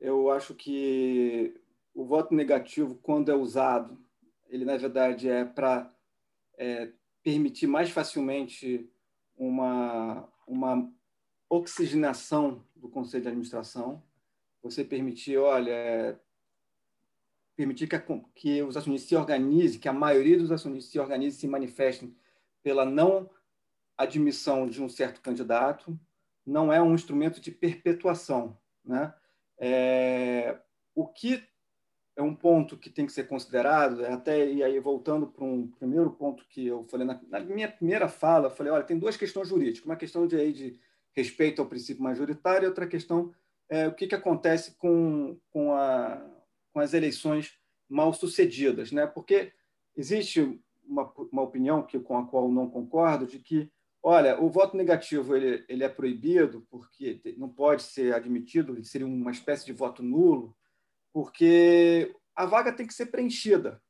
Eu 0.00 0.30
acho 0.30 0.54
que 0.54 1.54
o 1.94 2.04
voto 2.04 2.34
negativo, 2.34 2.96
quando 2.96 3.30
é 3.30 3.34
usado 3.34 4.02
ele 4.52 4.66
na 4.66 4.76
verdade 4.76 5.30
é 5.30 5.46
para 5.46 5.90
é, 6.58 6.92
permitir 7.22 7.66
mais 7.66 7.88
facilmente 7.88 8.86
uma, 9.34 10.28
uma 10.46 10.92
oxigenação 11.48 12.62
do 12.76 12.88
conselho 12.88 13.22
de 13.22 13.28
administração. 13.28 14.02
Você 14.62 14.84
permitir, 14.84 15.38
olha, 15.38 15.72
é, 15.72 16.18
permitir 17.56 17.88
que, 17.88 17.96
a, 17.96 18.04
que 18.34 18.62
os 18.62 18.76
acionistas 18.76 19.08
se 19.08 19.16
organizem, 19.16 19.80
que 19.80 19.88
a 19.88 19.92
maioria 19.92 20.38
dos 20.38 20.52
acionistas 20.52 20.92
se 20.92 20.98
organizem, 20.98 21.40
se 21.40 21.48
manifestem 21.48 22.14
pela 22.62 22.84
não 22.84 23.30
admissão 23.96 24.68
de 24.68 24.82
um 24.82 24.88
certo 24.88 25.22
candidato, 25.22 25.98
não 26.44 26.70
é 26.70 26.82
um 26.82 26.94
instrumento 26.94 27.40
de 27.40 27.50
perpetuação, 27.50 28.58
né? 28.84 29.14
É, 29.58 30.58
o 30.94 31.06
que 31.06 31.48
é 32.14 32.22
um 32.22 32.34
ponto 32.34 32.76
que 32.76 32.90
tem 32.90 33.06
que 33.06 33.12
ser 33.12 33.26
considerado, 33.26 34.04
é 34.04 34.12
até 34.12 34.50
e 34.50 34.62
aí 34.62 34.78
voltando 34.78 35.26
para 35.26 35.44
um 35.44 35.66
primeiro 35.66 36.10
ponto 36.10 36.44
que 36.48 36.66
eu 36.66 36.84
falei 36.84 37.06
na, 37.06 37.20
na, 37.28 37.40
minha 37.40 37.68
primeira 37.68 38.08
fala, 38.08 38.46
eu 38.46 38.50
falei, 38.50 38.72
olha, 38.72 38.84
tem 38.84 38.98
duas 38.98 39.16
questões 39.16 39.48
jurídicas, 39.48 39.86
uma 39.86 39.96
questão 39.96 40.26
de, 40.26 40.36
aí, 40.36 40.52
de 40.52 40.78
respeito 41.12 41.62
ao 41.62 41.68
princípio 41.68 42.02
majoritário 42.02 42.66
e 42.66 42.68
outra 42.68 42.86
questão 42.86 43.32
é 43.68 43.88
o 43.88 43.94
que, 43.94 44.06
que 44.06 44.14
acontece 44.14 44.72
com, 44.76 45.38
com, 45.50 45.72
a, 45.72 46.22
com 46.72 46.80
as 46.80 46.92
eleições 46.92 47.54
mal 47.88 48.12
sucedidas, 48.12 48.92
né? 48.92 49.06
Porque 49.06 49.52
existe 49.96 50.60
uma, 50.84 51.10
uma 51.32 51.42
opinião 51.42 51.82
que 51.82 51.98
com 51.98 52.18
a 52.18 52.26
qual 52.26 52.50
não 52.50 52.68
concordo 52.68 53.26
de 53.26 53.38
que 53.38 53.70
Olha, 54.04 54.40
o 54.42 54.50
voto 54.50 54.76
negativo 54.76 55.36
ele, 55.36 55.64
ele 55.68 55.84
é 55.84 55.88
proibido 55.88 56.66
porque 56.68 57.20
não 57.36 57.48
pode 57.48 57.84
ser 57.84 58.12
admitido, 58.12 58.82
seria 58.82 59.06
uma 59.06 59.30
espécie 59.30 59.64
de 59.64 59.72
voto 59.72 60.02
nulo, 60.02 60.56
porque 61.12 62.14
a 62.34 62.46
vaga 62.46 62.72
tem 62.72 62.86
que 62.86 62.94
ser 62.94 63.06
preenchida. 63.06 63.80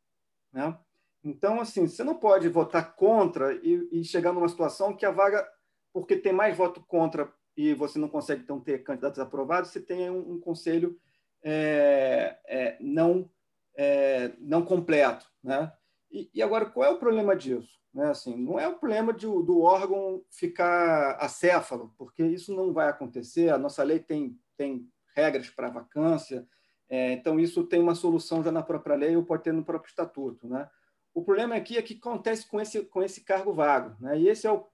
Né? 0.53 0.77
Então, 1.25 1.61
assim, 1.61 1.87
você 1.87 2.03
não 2.03 2.17
pode 2.17 2.49
votar 2.49 2.95
contra 2.97 3.55
e, 3.55 3.89
e, 3.93 4.05
chegar 4.05 4.33
numa 4.33 4.49
situação 4.49 4.95
que 4.95 5.07
a 5.07 5.11
vaga, 5.11 5.47
porque 5.93 6.17
tem 6.17 6.33
mais 6.33 6.57
voto 6.57 6.83
contra 6.87 7.33
e 7.57 7.75
você 7.75 7.99
não 7.99 8.09
consegue 8.09 8.43
então 8.43 8.59
ter 8.61 8.83
candidatos 8.83 9.21
aprovados, 9.21 9.71
você 9.71 9.81
tem 9.81 10.11
um, 10.11 10.33
um 10.33 10.41
conselho 10.41 10.99
é, 11.45 12.39
é, 12.47 12.77
não, 12.81 13.31
é, 13.77 14.33
não 14.39 14.65
completo. 14.65 15.27
Né? 15.43 15.73
E, 16.11 16.31
e, 16.35 16.43
agora, 16.43 16.67
qual 16.67 16.89
é 16.89 16.93
o 16.93 16.99
problema 16.99 17.37
disso? 17.37 17.81
Né? 17.95 18.09
Assim, 18.09 18.37
não 18.37 18.59
é 18.59 18.67
o 18.67 18.79
problema 18.79 19.13
de, 19.13 19.27
do 19.27 19.61
órgão 19.61 20.25
ficar 20.31 21.17
acéfalo, 21.17 21.95
porque 21.97 22.25
isso 22.25 22.55
não 22.55 22.73
vai 22.73 22.89
acontecer. 22.89 23.51
A 23.51 23.59
nossa 23.59 23.83
lei 23.85 24.01
tem, 24.01 24.39
tem 24.57 24.89
regras 25.15 25.51
para 25.51 25.71
vacância, 25.71 26.47
é, 26.93 27.13
então 27.13 27.41
isso 27.41 27.65
tem 27.65 27.81
uma 27.81 27.95
solução 27.95 28.45
já 28.45 28.53
na 28.53 28.63
própria 28.63 28.95
lei 28.95 29.17
ou 29.17 29.25
pode 29.25 29.45
ter 29.45 29.53
no 29.55 29.65
próprio 29.65 29.89
estatuto. 29.89 30.47
Né? 30.47 30.69
O 31.15 31.25
problema 31.25 31.55
aqui 31.55 31.79
é 31.79 31.83
que 31.83 31.95
acontece 31.95 32.47
com 32.47 32.61
esse, 32.61 32.85
com 32.85 33.03
esse 33.03 33.23
cargo 33.23 33.55
vago. 33.55 33.97
Né? 33.99 34.21
E 34.21 34.29
esse 34.29 34.47
é 34.47 34.53
o 34.53 34.67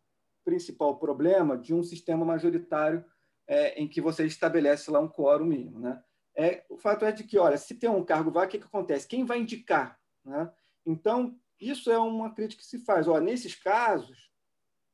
principal 0.44 0.98
problema 0.98 1.56
de 1.56 1.72
um 1.72 1.80
sistema 1.80 2.24
majoritário 2.24 3.04
é, 3.46 3.80
em 3.80 3.86
que 3.86 4.00
você 4.00 4.26
estabelece 4.26 4.90
lá 4.90 4.98
um 4.98 5.06
quórum 5.06 5.44
mínimo. 5.44 5.78
Né? 5.78 6.02
É, 6.34 6.64
o 6.68 6.76
fato 6.76 7.04
é 7.04 7.12
de 7.12 7.22
que, 7.22 7.38
olha, 7.38 7.56
se 7.56 7.76
tem 7.76 7.88
um 7.88 8.04
cargo 8.04 8.32
vago, 8.32 8.46
o 8.46 8.50
que, 8.50 8.58
que 8.58 8.66
acontece? 8.66 9.06
Quem 9.06 9.24
vai 9.24 9.38
indicar? 9.38 9.96
Né? 10.24 10.50
Então, 10.84 11.38
isso 11.60 11.88
é 11.88 11.98
uma 12.00 12.34
crítica 12.34 12.62
que 12.62 12.68
se 12.68 12.80
faz. 12.80 13.06
Olha, 13.06 13.20
nesses 13.20 13.54
casos, 13.54 14.28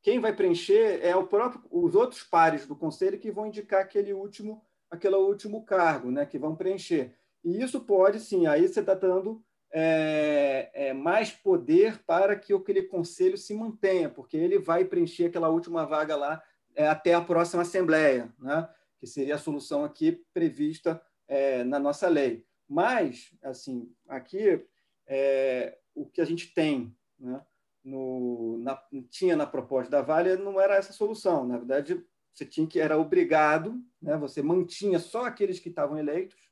quem 0.03 0.21
vai 0.21 0.37
preencher 0.37 1.01
é 1.03 1.17
o 1.17 1.27
próprio, 1.27 1.65
os 1.71 1.95
outros 1.95 2.23
pares 2.23 2.67
do 2.67 2.77
conselho 2.77 3.19
que 3.19 3.33
vão 3.33 3.47
indicar 3.47 3.81
aquele 3.81 4.13
último, 4.13 4.63
aquele 4.95 5.17
último 5.17 5.65
cargo, 5.65 6.11
né, 6.11 6.25
que 6.27 6.39
vão 6.39 6.57
preencher. 6.57 7.15
E 7.43 7.63
isso 7.63 7.81
pode, 7.81 8.21
sim, 8.21 8.47
aí 8.47 8.67
você 8.67 8.81
está 8.81 8.95
dando 8.95 9.45
é, 9.71 10.71
é, 10.73 10.93
mais 10.93 11.31
poder 11.31 12.03
para 12.05 12.37
que 12.37 12.53
aquele 12.53 12.83
conselho 12.83 13.37
se 13.37 13.55
mantenha, 13.55 14.09
porque 14.09 14.37
ele 14.37 14.59
vai 14.59 14.85
preencher 14.85 15.27
aquela 15.27 15.49
última 15.49 15.85
vaga 15.85 16.17
lá 16.17 16.43
é, 16.75 16.87
até 16.87 17.15
a 17.15 17.21
próxima 17.21 17.63
assembleia, 17.63 18.33
né, 18.39 18.69
que 18.99 19.07
seria 19.07 19.35
a 19.35 19.39
solução 19.39 19.85
aqui 19.85 20.25
prevista 20.33 21.01
é, 21.29 21.65
na 21.65 21.79
nossa 21.79 22.09
lei. 22.09 22.47
Mas, 22.69 23.33
assim, 23.43 23.93
aqui 24.09 24.65
é, 25.07 25.79
o 25.95 26.07
que 26.07 26.21
a 26.21 26.25
gente 26.25 26.53
tem, 26.55 26.97
né, 27.19 27.41
no, 27.85 28.59
na, 28.59 28.83
tinha 29.11 29.37
na 29.37 29.47
proposta 29.47 29.91
da 29.91 30.01
Vale, 30.01 30.37
não 30.37 30.61
era 30.61 30.77
essa 30.77 30.93
solução. 30.93 31.47
Na 31.47 31.59
verdade, 31.59 32.03
você 32.35 32.45
tinha 32.45 32.67
que 32.67 32.81
era 32.81 32.99
obrigado, 32.99 33.81
né, 34.03 34.17
você 34.17 34.43
mantinha 34.43 34.99
só 34.99 35.25
aqueles 35.25 35.61
que 35.61 35.69
estavam 35.69 35.97
eleitos, 35.97 36.51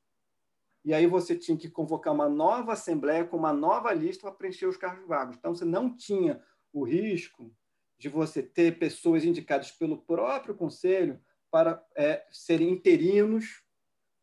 e 0.84 0.94
aí 0.94 1.06
você 1.06 1.36
tinha 1.36 1.56
que 1.56 1.68
convocar 1.68 2.12
uma 2.12 2.28
nova 2.28 2.72
assembleia 2.72 3.24
com 3.24 3.36
uma 3.36 3.52
nova 3.52 3.92
lista 3.92 4.22
para 4.22 4.32
preencher 4.32 4.66
os 4.66 4.76
cargos 4.76 5.06
vagos. 5.06 5.36
Então, 5.36 5.54
você 5.54 5.64
não 5.64 5.94
tinha 5.94 6.42
o 6.72 6.82
risco 6.82 7.54
de 7.98 8.08
você 8.08 8.42
ter 8.42 8.78
pessoas 8.78 9.24
indicadas 9.24 9.70
pelo 9.70 9.98
próprio 9.98 10.54
conselho 10.54 11.20
para 11.50 11.84
é, 11.94 12.26
serem 12.30 12.70
interinos 12.70 13.62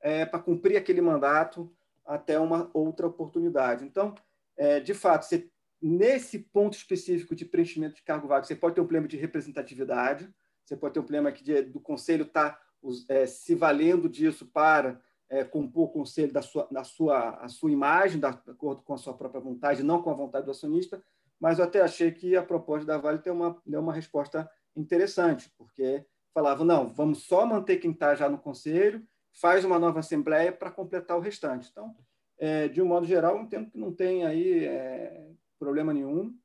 é, 0.01 0.25
para 0.25 0.39
cumprir 0.39 0.75
aquele 0.75 0.99
mandato 0.99 1.73
até 2.05 2.37
uma 2.39 2.69
outra 2.73 3.07
oportunidade. 3.07 3.85
Então, 3.85 4.15
é, 4.57 4.79
de 4.79 4.93
fato, 4.93 5.25
você, 5.25 5.49
nesse 5.81 6.39
ponto 6.39 6.75
específico 6.75 7.35
de 7.35 7.45
preenchimento 7.45 7.95
de 7.95 8.01
cargo 8.01 8.27
vago, 8.27 8.45
você 8.45 8.55
pode 8.55 8.75
ter 8.75 8.81
um 8.81 8.85
problema 8.85 9.07
de 9.07 9.15
representatividade, 9.15 10.29
você 10.69 10.77
pode 10.77 10.93
ter 10.93 10.99
um 10.99 11.03
problema 11.03 11.29
aqui 11.29 11.43
de, 11.43 11.63
do 11.63 11.79
conselho 11.79 12.25
estar 12.25 12.51
tá, 12.51 12.61
é, 13.09 13.25
se 13.25 13.55
valendo 13.55 14.07
disso 14.07 14.45
para 14.45 15.01
é, 15.27 15.43
compor 15.43 15.85
o 15.85 15.91
conselho 15.91 16.31
da 16.31 16.43
sua, 16.43 16.67
da 16.69 16.83
sua, 16.83 17.31
a 17.37 17.47
sua 17.47 17.71
imagem, 17.71 18.19
de 18.19 18.25
acordo 18.27 18.83
com 18.83 18.93
a 18.93 18.97
sua 18.97 19.15
própria 19.15 19.41
vontade, 19.41 19.81
não 19.81 20.01
com 20.01 20.11
a 20.11 20.13
vontade 20.13 20.45
do 20.45 20.51
acionista, 20.51 21.03
mas 21.39 21.57
eu 21.57 21.65
até 21.65 21.81
achei 21.81 22.11
que 22.11 22.35
a 22.35 22.43
proposta 22.43 22.85
da 22.85 22.97
Vale 22.97 23.17
deu 23.17 23.33
uma, 23.33 23.59
deu 23.65 23.79
uma 23.79 23.93
resposta 23.93 24.49
interessante, 24.75 25.51
porque 25.57 26.05
falava, 26.33 26.63
não, 26.63 26.87
vamos 26.87 27.23
só 27.23 27.45
manter 27.45 27.77
quem 27.77 27.91
está 27.91 28.13
já 28.13 28.29
no 28.29 28.37
conselho, 28.37 29.03
faz 29.31 29.65
uma 29.65 29.79
nova 29.79 29.99
assembleia 29.99 30.51
para 30.51 30.69
completar 30.69 31.17
o 31.17 31.21
restante. 31.21 31.69
Então, 31.71 31.95
é, 32.37 32.67
de 32.67 32.79
um 32.81 32.85
modo 32.85 33.07
geral, 33.07 33.37
eu 33.37 33.41
entendo 33.41 33.71
que 33.71 33.77
não 33.77 33.91
tem 33.91 34.25
aí 34.25 34.65
é, 34.65 35.29
problema 35.57 35.93
nenhum, 35.93 36.35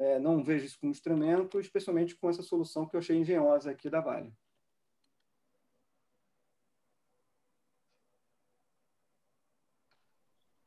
é, 0.00 0.18
não 0.18 0.42
vejo 0.42 0.64
isso 0.64 0.78
como 0.80 0.90
instrumento, 0.90 1.60
especialmente 1.60 2.16
com 2.16 2.30
essa 2.30 2.42
solução 2.42 2.86
que 2.88 2.96
eu 2.96 3.00
achei 3.00 3.16
engenhosa 3.16 3.70
aqui 3.70 3.90
da 3.90 4.00
Vale. 4.00 4.32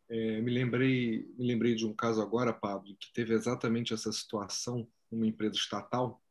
É, 0.10 0.40
me 0.42 0.52
lembrei 0.52 1.28
me 1.36 1.48
lembrei 1.48 1.74
de 1.74 1.86
um 1.88 1.94
caso 1.94 2.22
agora, 2.22 2.54
Pablo, 2.54 2.96
que 3.00 3.12
teve 3.14 3.34
exatamente 3.34 3.94
essa 3.94 4.12
situação 4.12 4.88
numa 5.12 5.26
empresa 5.26 5.56
estatal. 5.56 6.22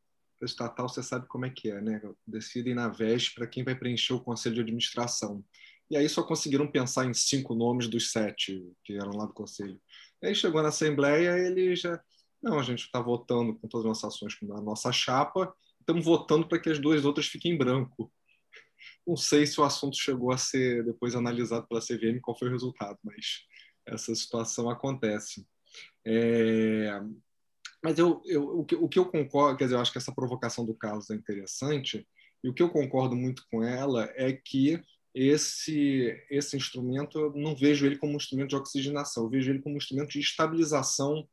A 0.41 0.45
estatal, 0.45 0.87
você 0.87 1.03
sabe 1.03 1.27
como 1.27 1.45
é 1.45 1.49
que 1.49 1.69
é, 1.69 1.81
né? 1.81 2.01
Decidem 2.25 2.73
na 2.73 2.87
véspera 2.87 3.47
quem 3.47 3.63
vai 3.63 3.75
preencher 3.75 4.13
o 4.13 4.23
conselho 4.23 4.55
de 4.55 4.61
administração. 4.61 5.43
E 5.89 5.97
aí 5.97 6.07
só 6.07 6.23
conseguiram 6.23 6.71
pensar 6.71 7.05
em 7.05 7.13
cinco 7.13 7.53
nomes 7.53 7.87
dos 7.87 8.11
sete 8.11 8.65
que 8.83 8.93
eram 8.93 9.11
lá 9.11 9.25
do 9.25 9.33
conselho. 9.33 9.79
E 10.21 10.27
aí 10.27 10.35
chegou 10.35 10.61
na 10.61 10.69
Assembleia, 10.69 11.37
ele 11.37 11.75
já. 11.75 12.01
Não, 12.43 12.59
a 12.59 12.63
gente 12.63 12.81
está 12.81 12.99
votando 12.99 13.55
com 13.55 13.69
todas 13.69 13.85
as 13.85 14.01
nossas 14.01 14.15
ações 14.15 14.37
na 14.41 14.59
nossa 14.59 14.91
chapa, 14.91 15.55
estamos 15.79 16.03
votando 16.03 16.45
para 16.45 16.59
que 16.59 16.69
as 16.69 16.77
duas 16.77 17.05
outras 17.05 17.25
fiquem 17.25 17.53
em 17.53 17.57
branco. 17.57 18.11
Não 19.07 19.15
sei 19.15 19.47
se 19.47 19.61
o 19.61 19.63
assunto 19.63 19.95
chegou 19.95 20.29
a 20.29 20.37
ser 20.37 20.83
depois 20.83 21.15
analisado 21.15 21.65
pela 21.67 21.79
CVM, 21.79 22.19
qual 22.21 22.37
foi 22.37 22.49
o 22.49 22.51
resultado, 22.51 22.99
mas 23.01 23.45
essa 23.85 24.13
situação 24.13 24.69
acontece. 24.69 25.47
É... 26.05 26.99
Mas 27.81 27.97
eu, 27.97 28.21
eu, 28.25 28.59
o, 28.59 28.65
que, 28.65 28.75
o 28.75 28.89
que 28.89 28.99
eu 28.99 29.05
concordo, 29.05 29.57
quer 29.57 29.65
dizer, 29.65 29.75
eu 29.75 29.79
acho 29.79 29.91
que 29.91 29.97
essa 29.97 30.13
provocação 30.13 30.65
do 30.65 30.75
Carlos 30.75 31.09
é 31.09 31.15
interessante, 31.15 32.05
e 32.43 32.49
o 32.49 32.53
que 32.53 32.61
eu 32.61 32.69
concordo 32.69 33.15
muito 33.15 33.45
com 33.49 33.63
ela 33.63 34.11
é 34.15 34.33
que 34.33 34.81
esse 35.15 36.11
esse 36.29 36.57
instrumento 36.57 37.19
eu 37.19 37.31
não 37.33 37.55
vejo 37.55 37.85
ele 37.85 37.97
como 37.97 38.13
um 38.13 38.17
instrumento 38.17 38.49
de 38.49 38.55
oxigenação, 38.55 39.23
eu 39.23 39.29
vejo 39.29 39.49
ele 39.49 39.61
como 39.61 39.75
um 39.75 39.77
instrumento 39.77 40.09
de 40.09 40.19
estabilização 40.19 41.27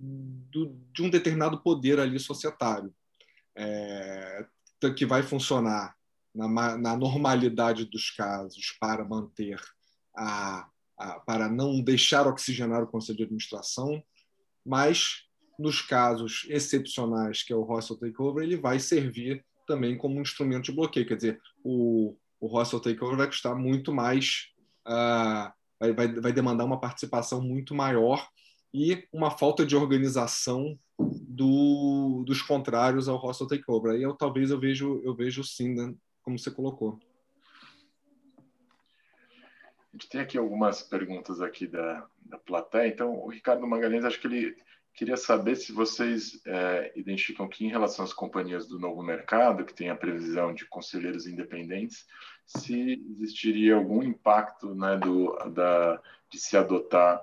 do, 0.00 0.74
de 0.92 1.02
um 1.02 1.10
determinado 1.10 1.60
poder 1.60 2.00
ali 2.00 2.18
societário, 2.18 2.92
é, 3.56 4.46
que 4.96 5.04
vai 5.04 5.22
funcionar 5.22 5.94
na, 6.34 6.78
na, 6.78 6.96
normalidade 6.96 7.84
dos 7.84 8.10
casos 8.10 8.76
para 8.80 9.04
manter 9.04 9.60
a, 10.16 10.66
a, 10.98 11.20
para 11.20 11.48
não 11.48 11.82
deixar 11.82 12.26
oxigenar 12.26 12.82
o 12.82 12.86
conselho 12.86 13.18
de 13.18 13.24
administração, 13.24 14.02
mas 14.64 15.24
nos 15.58 15.82
casos 15.82 16.46
excepcionais 16.48 17.42
que 17.42 17.52
é 17.52 17.56
o 17.56 17.62
hostile 17.62 18.00
takeover 18.00 18.42
ele 18.42 18.56
vai 18.56 18.78
servir 18.78 19.44
também 19.66 19.98
como 19.98 20.16
um 20.16 20.22
instrumento 20.22 20.64
de 20.64 20.72
bloqueio, 20.72 21.06
quer 21.06 21.16
dizer, 21.16 21.40
o 21.62 22.16
o 22.40 22.46
hostile 22.46 22.80
takeover 22.80 23.18
vai 23.18 23.26
custar 23.26 23.54
muito 23.54 23.92
mais, 23.92 24.46
uh, 24.88 25.52
vai, 25.78 25.92
vai, 25.92 26.08
vai 26.20 26.32
demandar 26.32 26.64
uma 26.64 26.80
participação 26.80 27.42
muito 27.42 27.74
maior 27.74 28.26
e 28.72 29.06
uma 29.12 29.30
falta 29.30 29.64
de 29.64 29.76
organização 29.76 30.78
do, 30.98 32.22
dos 32.26 32.42
contrários 32.42 33.08
ao 33.08 33.16
hostile 33.16 33.48
takeover. 33.48 33.92
Aí 33.92 34.02
eu 34.02 34.14
talvez 34.14 34.50
eu 34.50 34.58
vejo 34.58 35.00
eu 35.04 35.14
vejo 35.14 35.42
sim, 35.42 35.74
né, 35.74 35.94
como 36.22 36.38
você 36.38 36.50
colocou. 36.50 36.98
A 39.92 39.96
gente 39.96 40.08
tem 40.08 40.20
aqui 40.20 40.38
algumas 40.38 40.82
perguntas 40.82 41.40
aqui 41.40 41.66
da, 41.66 42.06
da 42.20 42.38
plateia. 42.38 42.88
Então, 42.88 43.12
o 43.12 43.28
Ricardo 43.28 43.66
Magalhães, 43.66 44.04
acho 44.04 44.20
que 44.20 44.28
ele 44.28 44.56
queria 44.94 45.16
saber 45.16 45.56
se 45.56 45.72
vocês 45.72 46.40
é, 46.46 46.92
identificam 46.94 47.48
que, 47.48 47.64
em 47.64 47.70
relação 47.70 48.04
às 48.04 48.12
companhias 48.12 48.68
do 48.68 48.78
novo 48.78 49.02
mercado, 49.02 49.64
que 49.64 49.74
tem 49.74 49.90
a 49.90 49.96
previsão 49.96 50.54
de 50.54 50.64
conselheiros 50.66 51.26
independentes, 51.26 52.06
se 52.46 53.02
existiria 53.10 53.74
algum 53.74 54.02
impacto 54.02 54.74
né, 54.74 54.96
do, 54.96 55.36
da, 55.50 56.00
de 56.30 56.38
se 56.38 56.56
adotar 56.56 57.20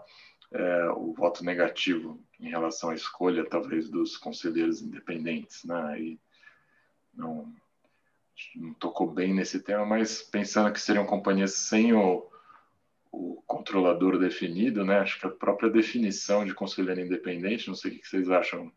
é, 0.51 0.89
o 0.91 1.13
voto 1.13 1.43
negativo 1.43 2.23
em 2.39 2.49
relação 2.49 2.89
à 2.89 2.95
escolha, 2.95 3.47
talvez, 3.47 3.89
dos 3.89 4.17
conselheiros 4.17 4.81
independentes. 4.81 5.63
Né? 5.63 6.01
E 6.01 6.19
não, 7.13 7.53
não 8.55 8.73
tocou 8.75 9.11
bem 9.11 9.33
nesse 9.33 9.59
tema, 9.61 9.85
mas 9.85 10.21
pensando 10.21 10.71
que 10.71 10.79
seriam 10.79 11.05
companhias 11.05 11.53
sem 11.53 11.93
o, 11.93 12.29
o 13.11 13.41
controlador 13.45 14.17
definido, 14.17 14.85
né? 14.85 14.99
Acho 14.99 15.19
que 15.19 15.27
a 15.27 15.31
própria 15.31 15.69
definição 15.69 16.45
de 16.45 16.53
conselheiro 16.53 17.01
independente, 17.01 17.67
não 17.67 17.75
sei 17.75 17.91
o 17.91 17.99
que 17.99 18.07
vocês 18.07 18.29
acham, 18.29 18.71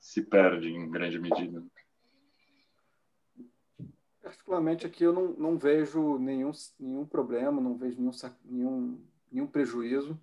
se 0.00 0.22
perde 0.22 0.68
em 0.68 0.90
grande 0.90 1.18
medida. 1.18 1.62
Particularmente 4.22 4.86
aqui 4.86 5.04
eu 5.04 5.12
não, 5.12 5.28
não 5.34 5.58
vejo 5.58 6.18
nenhum, 6.18 6.50
nenhum 6.78 7.04
problema, 7.04 7.60
não 7.60 7.76
vejo 7.76 8.00
nenhum, 8.00 8.12
nenhum, 8.44 9.04
nenhum 9.30 9.46
prejuízo. 9.46 10.18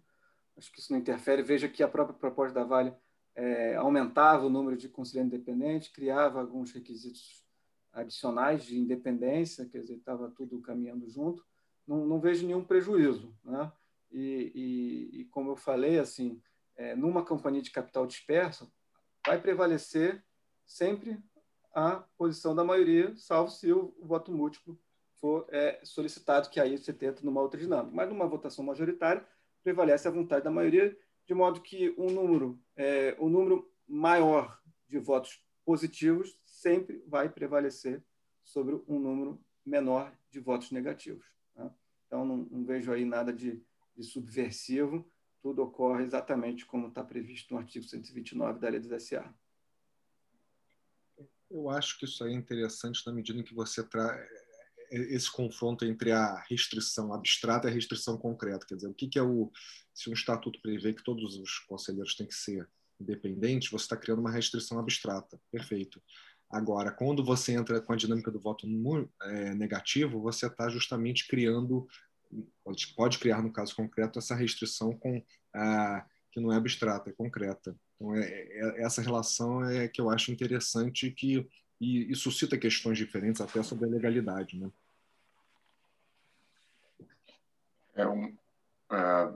Acho 0.60 0.72
que 0.74 0.80
isso 0.80 0.92
não 0.92 1.00
interfere. 1.00 1.42
Veja 1.42 1.70
que 1.70 1.82
a 1.82 1.88
própria 1.88 2.18
proposta 2.18 2.54
da 2.54 2.66
Vale 2.66 2.94
é, 3.34 3.76
aumentava 3.76 4.46
o 4.46 4.50
número 4.50 4.76
de 4.76 4.90
conselheiros 4.90 5.34
independentes, 5.34 5.88
criava 5.88 6.42
alguns 6.42 6.74
requisitos 6.74 7.46
adicionais 7.94 8.66
de 8.66 8.78
independência, 8.78 9.66
quer 9.66 9.80
dizer, 9.80 9.96
estava 9.96 10.30
tudo 10.30 10.62
caminhando 10.62 11.10
junto. 11.10 11.46
Não, 11.88 12.06
não 12.06 12.20
vejo 12.20 12.46
nenhum 12.46 12.64
prejuízo. 12.64 13.34
Né? 13.44 13.72
E, 14.12 14.52
e, 14.54 15.22
e, 15.22 15.26
como 15.26 15.52
eu 15.52 15.56
falei, 15.56 15.98
assim, 15.98 16.42
é, 16.76 16.96
numa 16.96 17.24
companhia 17.24 17.62
de 17.62 17.72
capital 17.72 18.06
disperso, 18.06 18.72
vai 19.26 19.40
prevalecer 19.42 20.24
sempre 20.66 21.18
a 21.74 22.04
posição 22.18 22.54
da 22.54 22.64
maioria, 22.64 23.16
salvo 23.16 23.50
se 23.50 23.72
o 23.72 23.96
voto 24.02 24.32
múltiplo 24.32 24.78
for 25.16 25.46
é, 25.50 25.80
solicitado, 25.84 26.50
que 26.50 26.60
aí 26.60 26.78
você 26.78 26.92
tenta 26.92 27.24
numa 27.24 27.42
outra 27.42 27.60
dinâmica. 27.60 27.96
Mas 27.96 28.10
numa 28.10 28.28
votação 28.28 28.66
majoritária, 28.66 29.26
prevalece 29.64 30.08
a 30.08 30.12
vontade 30.12 30.44
da 30.44 30.52
maioria, 30.52 30.98
de 31.28 31.34
modo 31.34 31.62
que 31.62 31.94
um 31.98 32.10
número, 32.10 32.60
é, 32.76 33.16
um 33.20 33.30
número 33.30 33.72
maior 33.88 34.60
de 34.88 34.98
votos 35.00 35.44
positivos 35.64 36.40
sempre 36.46 37.04
vai 37.08 37.30
prevalecer 37.30 38.04
sobre 38.44 38.82
um 38.88 39.00
número 39.00 39.40
menor 39.66 40.12
de 40.32 40.40
votos 40.40 40.72
negativos. 40.72 41.26
Tá? 41.54 41.72
Então, 42.08 42.26
não, 42.26 42.38
não, 42.38 42.66
vejo 42.66 42.92
aí 42.92 43.06
nada 43.06 43.32
de, 43.32 43.62
de, 43.96 44.04
subversivo, 44.04 45.08
tudo 45.42 45.62
ocorre 45.62 46.04
exatamente 46.04 46.66
como 46.66 46.88
está 46.88 47.04
previsto 47.04 47.54
no 47.54 47.60
artigo 47.60 47.86
129 47.86 48.60
da 48.60 48.70
Lei 48.70 48.80
do 48.80 49.00
SA. 49.00 49.34
Eu 51.50 51.70
acho 51.70 51.98
que 51.98 52.06
isso 52.06 52.24
aí 52.24 52.34
é 52.34 52.36
interessante 52.36 53.06
na 53.06 53.14
medida 53.14 53.40
em 53.40 53.44
que 53.44 53.54
você 53.54 53.84
traz 53.84 54.28
esse 54.92 55.32
confronto 55.32 55.86
entre 55.86 56.12
a 56.12 56.44
restrição 56.50 57.14
abstrata 57.14 57.68
e 57.68 57.72
a 57.72 57.74
restrição 57.74 58.18
concreta. 58.18 58.66
Quer 58.66 58.76
dizer, 58.76 58.88
o 58.88 58.94
que, 58.94 59.08
que 59.08 59.20
é 59.20 59.24
o. 59.24 59.52
Se 59.94 60.10
um 60.10 60.14
estatuto 60.14 60.62
prevê 60.62 60.94
que 60.94 61.04
todos 61.04 61.38
os 61.38 61.60
conselheiros 61.60 62.16
têm 62.16 62.28
que 62.28 62.36
ser 62.36 62.68
independentes, 63.00 63.70
você 63.70 63.86
está 63.86 63.98
criando 63.98 64.20
uma 64.20 64.32
restrição 64.32 64.80
abstrata. 64.80 65.40
Perfeito. 65.52 66.02
Agora, 66.50 66.92
quando 66.92 67.24
você 67.24 67.54
entra 67.54 67.80
com 67.80 67.94
a 67.94 67.96
dinâmica 67.96 68.32
do 68.32 68.40
voto 68.40 68.66
é, 69.22 69.54
negativo, 69.54 70.20
você 70.20 70.48
está 70.48 70.68
justamente 70.70 71.28
criando, 71.28 71.88
pode, 72.64 72.88
pode, 72.96 73.20
criar 73.20 73.44
no 73.44 73.54
caso 73.54 73.76
concreto, 73.76 74.18
essa 74.18 74.36
restrição 74.36 74.98
com 74.98 75.24
que 76.32 76.40
não 76.40 76.52
é 76.52 76.56
abstrata, 76.56 77.10
é 77.10 77.14
concreta. 77.14 77.76
Então, 77.96 78.16
é, 78.16 78.24
é, 78.24 78.84
essa 78.84 79.02
relação 79.02 79.64
é 79.64 79.88
que 79.88 80.00
eu 80.00 80.10
acho 80.10 80.32
interessante 80.32 81.12
que 81.12 81.48
e, 81.80 82.12
e 82.12 82.16
suscita 82.16 82.58
questões 82.58 82.98
diferentes 82.98 83.42
até 83.42 83.64
sobre 83.64 83.86
a 83.86 83.90
legalidade, 83.90 84.58
né? 84.58 84.70
É 87.96 88.08
um, 88.08 88.36
é, 88.92 89.34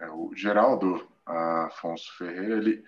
é 0.00 0.10
o 0.10 0.34
Geraldo 0.34 1.08
Afonso 1.26 2.16
Ferreira, 2.16 2.56
ele 2.56 2.84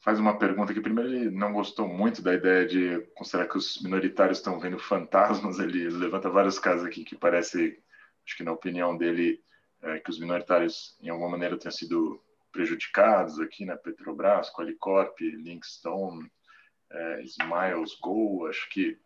faz 0.00 0.18
uma 0.18 0.38
pergunta 0.38 0.72
que 0.72 0.80
primeiro 0.80 1.12
ele 1.12 1.30
não 1.30 1.52
gostou 1.52 1.86
muito 1.86 2.22
da 2.22 2.34
ideia 2.34 2.66
de 2.66 3.00
considerar 3.14 3.48
que 3.48 3.58
os 3.58 3.80
minoritários 3.82 4.38
estão 4.38 4.58
vendo 4.58 4.78
fantasmas, 4.78 5.58
ele 5.58 5.88
levanta 5.90 6.30
vários 6.30 6.58
casos 6.58 6.86
aqui 6.86 7.04
que 7.04 7.14
parece, 7.14 7.80
acho 8.24 8.36
que 8.36 8.42
na 8.42 8.52
opinião 8.52 8.96
dele, 8.96 9.42
é, 9.82 9.98
que 9.98 10.10
os 10.10 10.18
minoritários 10.18 10.96
em 11.00 11.08
alguma 11.08 11.30
maneira 11.30 11.58
tenham 11.58 11.72
sido 11.72 12.20
prejudicados 12.50 13.38
aqui 13.38 13.64
na 13.64 13.76
Petrobras, 13.76 14.50
Qualicorp, 14.50 15.20
Linkstone, 15.20 16.30
é, 16.90 17.22
Smiles, 17.22 17.94
Go, 18.00 18.46
acho 18.46 18.68
que 18.68 18.98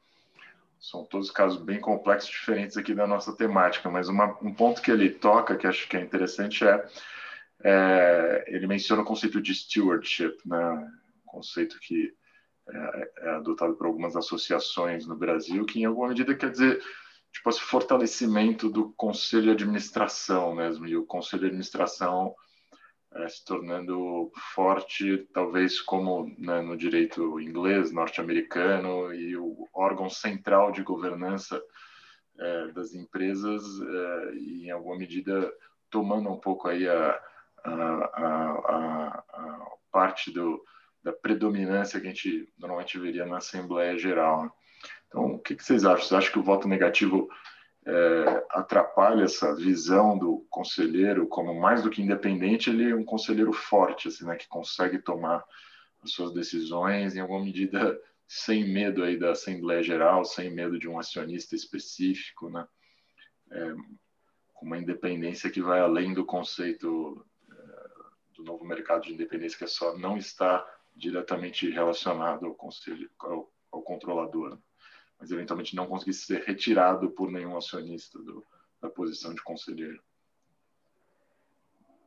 são 0.78 1.04
todos 1.04 1.30
casos 1.30 1.62
bem 1.62 1.80
complexos, 1.80 2.30
diferentes 2.30 2.76
aqui 2.76 2.94
da 2.94 3.06
nossa 3.06 3.34
temática, 3.34 3.90
mas 3.90 4.08
uma, 4.08 4.36
um 4.42 4.52
ponto 4.52 4.82
que 4.82 4.90
ele 4.90 5.10
toca, 5.10 5.56
que 5.56 5.66
acho 5.66 5.88
que 5.88 5.96
é 5.96 6.00
interessante, 6.00 6.64
é, 6.64 6.86
é 7.62 8.44
ele 8.48 8.66
menciona 8.66 9.02
o 9.02 9.04
conceito 9.04 9.40
de 9.40 9.54
stewardship, 9.54 10.36
né? 10.44 10.92
conceito 11.26 11.78
que 11.80 12.14
é, 12.68 13.10
é, 13.18 13.30
adotado 13.30 13.74
por 13.74 13.86
algumas 13.86 14.16
associações 14.16 15.06
no 15.06 15.16
Brasil, 15.16 15.64
que 15.66 15.80
em 15.80 15.84
alguma 15.84 16.08
medida 16.08 16.34
quer 16.34 16.50
dizer 16.50 16.82
tipo 17.32 17.50
esse 17.50 17.60
fortalecimento 17.60 18.70
do 18.70 18.92
conselho 18.92 19.44
de 19.44 19.50
administração 19.50 20.54
mesmo, 20.54 20.86
e 20.86 20.96
o 20.96 21.04
conselho 21.04 21.40
de 21.40 21.48
administração 21.48 22.34
é, 23.16 23.28
se 23.28 23.44
tornando 23.44 24.30
forte, 24.54 25.28
talvez 25.32 25.80
como 25.80 26.34
né, 26.38 26.60
no 26.60 26.76
direito 26.76 27.40
inglês, 27.40 27.92
norte-americano, 27.92 29.14
e 29.14 29.36
o 29.36 29.68
órgão 29.72 30.10
central 30.10 30.72
de 30.72 30.82
governança 30.82 31.62
é, 32.38 32.68
das 32.68 32.92
empresas, 32.94 33.62
é, 33.80 34.34
e 34.34 34.66
em 34.66 34.70
alguma 34.70 34.98
medida 34.98 35.52
tomando 35.90 36.28
um 36.28 36.38
pouco 36.38 36.68
aí 36.68 36.88
a, 36.88 37.20
a, 37.62 37.72
a, 37.72 39.24
a 39.32 39.66
parte 39.92 40.32
do, 40.32 40.60
da 41.02 41.12
predominância 41.12 42.00
que 42.00 42.06
a 42.06 42.10
gente 42.10 42.48
normalmente 42.58 42.98
veria 42.98 43.24
na 43.24 43.36
Assembleia 43.36 43.96
Geral. 43.96 44.52
Então, 45.06 45.34
o 45.34 45.38
que, 45.38 45.54
que 45.54 45.62
vocês 45.62 45.84
acham? 45.84 46.00
Vocês 46.00 46.12
acham 46.12 46.32
que 46.32 46.38
o 46.40 46.42
voto 46.42 46.66
negativo 46.66 47.28
é, 47.86 48.46
atrapalha 48.50 49.24
essa 49.24 49.54
visão 49.54 50.16
do 50.18 50.46
conselheiro 50.48 51.26
como 51.26 51.54
mais 51.54 51.82
do 51.82 51.90
que 51.90 52.02
independente, 52.02 52.70
ele 52.70 52.90
é 52.90 52.94
um 52.94 53.04
conselheiro 53.04 53.52
forte, 53.52 54.08
assim, 54.08 54.24
né, 54.24 54.36
que 54.36 54.48
consegue 54.48 54.98
tomar 54.98 55.44
as 56.02 56.12
suas 56.12 56.32
decisões 56.32 57.14
em 57.14 57.20
alguma 57.20 57.44
medida 57.44 58.00
sem 58.26 58.66
medo 58.66 59.04
aí 59.04 59.18
da 59.18 59.32
Assembleia 59.32 59.82
Geral, 59.82 60.24
sem 60.24 60.50
medo 60.50 60.78
de 60.78 60.88
um 60.88 60.98
acionista 60.98 61.54
específico, 61.54 62.48
né, 62.48 62.66
é, 63.50 63.74
uma 64.62 64.78
independência 64.78 65.50
que 65.50 65.60
vai 65.60 65.80
além 65.80 66.14
do 66.14 66.24
conceito 66.24 67.24
é, 67.50 68.34
do 68.36 68.44
novo 68.44 68.64
mercado 68.64 69.02
de 69.02 69.12
independência, 69.12 69.58
que 69.58 69.64
é 69.64 69.68
só 69.68 69.96
não 69.98 70.16
está 70.16 70.66
diretamente 70.96 71.68
relacionado 71.68 72.46
ao 72.46 72.54
conselho, 72.54 73.10
ao, 73.18 73.52
ao 73.70 73.82
controlador 73.82 74.58
mas 75.18 75.30
eventualmente 75.30 75.76
não 75.76 75.86
conseguisse 75.86 76.26
ser 76.26 76.42
retirado 76.42 77.10
por 77.10 77.30
nenhum 77.30 77.56
acionista 77.56 78.18
do, 78.18 78.44
da 78.80 78.88
posição 78.88 79.34
de 79.34 79.42
conselheiro. 79.42 80.02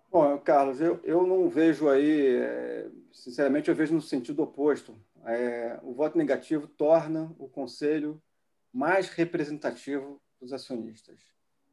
Bom, 0.10 0.38
Carlos, 0.40 0.80
eu, 0.80 1.00
eu 1.04 1.28
não 1.28 1.50
vejo 1.50 1.90
aí, 1.90 2.38
é, 2.38 2.90
sinceramente, 3.12 3.70
eu 3.70 3.76
vejo 3.76 3.94
no 3.94 4.02
sentido 4.02 4.42
oposto. 4.42 4.98
É, 5.26 5.80
o 5.84 5.94
voto 5.94 6.18
negativo 6.18 6.68
torna 6.68 7.36
o 7.38 7.50
conselho 7.50 8.22
mais 8.72 9.10
representativo 9.10 10.22
dos 10.40 10.54
acionistas. 10.54 11.20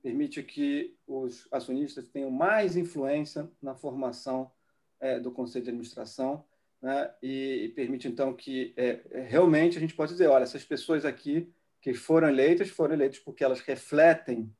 Permite 0.02 0.42
que 0.42 0.96
os 1.06 1.46
acionistas 1.50 2.08
tenham 2.08 2.30
mais 2.30 2.76
influência 2.76 3.50
na 3.62 3.74
formação 3.74 4.50
é, 4.98 5.20
do 5.20 5.30
conselho 5.30 5.64
de 5.64 5.70
administração 5.70 6.44
né? 6.84 7.10
e, 7.22 7.64
e, 7.64 7.68
permite, 7.70 8.06
então, 8.06 8.34
que 8.34 8.74
é, 8.76 9.00
é, 9.10 9.20
realmente 9.22 9.78
a 9.78 9.80
gente 9.80 9.94
pode 9.94 10.12
dizer, 10.12 10.26
olha, 10.26 10.42
essas 10.42 10.62
pessoas 10.62 11.06
aqui 11.06 11.50
que 11.80 11.94
foram 11.94 12.28
eleitas, 12.28 12.68
foram 12.68 12.92
eleitas 12.92 13.18
porque 13.18 13.42
elas 13.42 13.60
refletem 13.60 14.54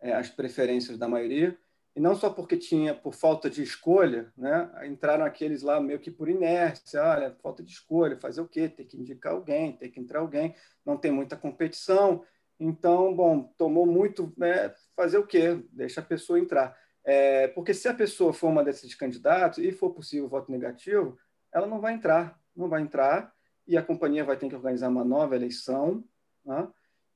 é, 0.00 0.14
as 0.14 0.30
preferências 0.30 0.96
da 0.96 1.06
maioria, 1.06 1.54
e 1.94 2.00
não 2.00 2.14
só 2.14 2.30
porque 2.30 2.56
tinha, 2.56 2.94
por 2.94 3.14
falta 3.14 3.50
de 3.50 3.62
escolha, 3.62 4.32
né? 4.36 4.70
entraram 4.86 5.24
aqueles 5.24 5.60
lá 5.60 5.78
meio 5.78 5.98
que 5.98 6.10
por 6.10 6.30
inércia, 6.30 7.02
olha, 7.02 7.36
falta 7.42 7.62
de 7.62 7.70
escolha, 7.70 8.18
fazer 8.18 8.40
o 8.40 8.48
quê? 8.48 8.70
Ter 8.70 8.84
que 8.84 8.98
indicar 8.98 9.34
alguém, 9.34 9.72
ter 9.72 9.90
que 9.90 10.00
entrar 10.00 10.20
alguém, 10.20 10.54
não 10.84 10.96
tem 10.96 11.10
muita 11.10 11.36
competição, 11.36 12.24
então, 12.58 13.14
bom, 13.14 13.52
tomou 13.58 13.84
muito, 13.84 14.32
né? 14.34 14.72
fazer 14.94 15.18
o 15.18 15.26
quê? 15.26 15.62
Deixa 15.72 16.00
a 16.00 16.04
pessoa 16.04 16.38
entrar. 16.38 16.74
É, 17.04 17.48
porque 17.48 17.74
se 17.74 17.86
a 17.86 17.94
pessoa 17.94 18.32
for 18.32 18.48
uma 18.48 18.64
desses 18.64 18.94
candidatos 18.94 19.58
e 19.58 19.70
for 19.72 19.90
possível 19.90 20.26
voto 20.26 20.50
negativo, 20.50 21.18
ela 21.56 21.66
não 21.66 21.80
vai 21.80 21.94
entrar, 21.94 22.38
não 22.54 22.68
vai 22.68 22.82
entrar, 22.82 23.34
e 23.66 23.78
a 23.78 23.82
companhia 23.82 24.22
vai 24.22 24.36
ter 24.36 24.46
que 24.46 24.54
organizar 24.54 24.90
uma 24.90 25.02
nova 25.02 25.34
eleição, 25.34 26.04
né? 26.44 26.70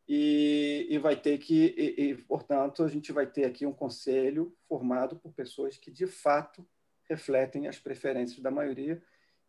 e, 0.09 0.87
e, 0.89 0.99
vai 0.99 1.15
ter 1.15 1.37
que, 1.37 1.75
e, 1.77 2.03
e, 2.03 2.15
portanto, 2.23 2.83
a 2.83 2.89
gente 2.89 3.13
vai 3.13 3.27
ter 3.27 3.45
aqui 3.45 3.67
um 3.67 3.73
conselho 3.73 4.57
formado 4.67 5.17
por 5.17 5.31
pessoas 5.35 5.77
que, 5.77 5.91
de 5.91 6.07
fato, 6.07 6.67
refletem 7.05 7.69
as 7.69 7.79
preferências 7.79 8.41
da 8.41 8.51
maioria 8.51 9.03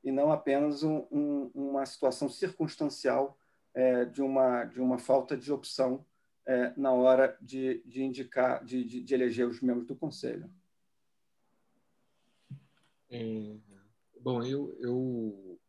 e 0.03 0.11
não 0.11 0.29
apenas 0.29 0.83
um, 0.83 1.07
um, 1.09 1.51
uma 1.55 1.85
situação 1.85 2.27
circunstancial 2.27 3.39
é, 3.73 4.03
de, 4.03 4.21
uma, 4.21 4.65
de 4.65 4.81
uma 4.81 4.99
falta 4.99 5.37
de 5.37 5.53
opção 5.53 6.05
é, 6.45 6.73
na 6.75 6.91
hora 6.91 7.37
de, 7.41 7.81
de 7.85 8.03
indicar, 8.03 8.61
de, 8.65 8.83
de, 8.83 9.01
de, 9.01 9.13
eleger 9.13 9.47
os 9.47 9.61
membros 9.61 9.87
do 9.87 9.95
conselho. 9.95 10.51
É, 13.09 13.55
Bom, 14.23 14.43
eu, 14.43 14.77
eu, 14.79 15.59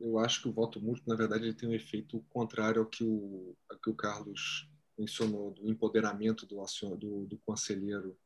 eu 0.00 0.18
acho 0.18 0.40
que 0.40 0.48
o 0.48 0.52
voto 0.52 0.80
múltiplo, 0.80 1.12
na 1.12 1.18
verdade, 1.18 1.44
ele 1.44 1.54
tem 1.54 1.68
um 1.68 1.74
efeito 1.74 2.24
contrário 2.30 2.80
ao 2.80 2.86
que 2.86 3.04
o, 3.04 3.54
ao 3.70 3.78
que 3.78 3.90
o 3.90 3.94
Carlos 3.94 4.66
mencionou, 4.98 5.50
do 5.52 5.68
empoderamento 5.68 6.46
do, 6.46 6.56
do, 6.96 7.26
do 7.26 7.38
conselheiro. 7.40 8.16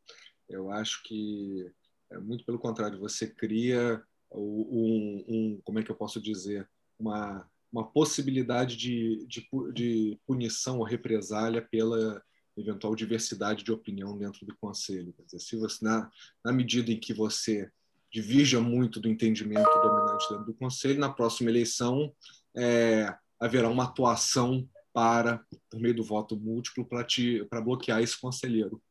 Eu 0.49 0.71
acho 0.71 1.03
que, 1.03 1.69
é, 2.11 2.19
muito 2.19 2.45
pelo 2.45 2.61
contrário, 2.61 3.01
você 3.01 3.27
cria 3.27 4.01
um, 4.31 5.25
um, 5.29 5.61
como 5.65 5.81
é 5.81 5.83
que 5.83 5.91
eu 5.91 5.97
posso 5.97 6.21
dizer, 6.21 6.69
uma, 6.97 7.51
uma 7.73 7.85
possibilidade 7.85 8.77
de, 8.77 9.27
de, 9.27 9.49
de 9.75 10.21
punição 10.25 10.79
ou 10.79 10.85
represália 10.85 11.61
pela 11.61 12.23
eventual 12.57 12.95
diversidade 12.95 13.65
de 13.65 13.73
opinião 13.73 14.17
dentro 14.17 14.47
do 14.47 14.57
conselho. 14.59 15.13
Quer 15.15 15.25
dizer, 15.25 15.41
se 15.41 15.57
você, 15.57 15.85
na, 15.85 16.09
na 16.45 16.53
medida 16.53 16.93
em 16.93 17.01
que 17.01 17.13
você 17.13 17.69
divirja 18.13 18.61
muito 18.61 19.01
do 19.01 19.09
entendimento 19.09 19.71
dominante 19.81 20.29
dentro 20.29 20.45
do 20.45 20.55
conselho, 20.55 21.01
na 21.01 21.11
próxima 21.11 21.51
eleição 21.51 22.15
é, 22.55 23.13
haverá 23.41 23.69
uma 23.69 23.85
atuação 23.85 24.69
para, 24.93 25.45
por 25.71 25.81
meio 25.81 25.95
do 25.95 26.05
voto 26.05 26.37
múltiplo, 26.37 26.85
para, 26.85 27.03
te, 27.03 27.45
para 27.47 27.63
bloquear 27.63 28.03
esse 28.03 28.21
conselheiro. 28.21 28.83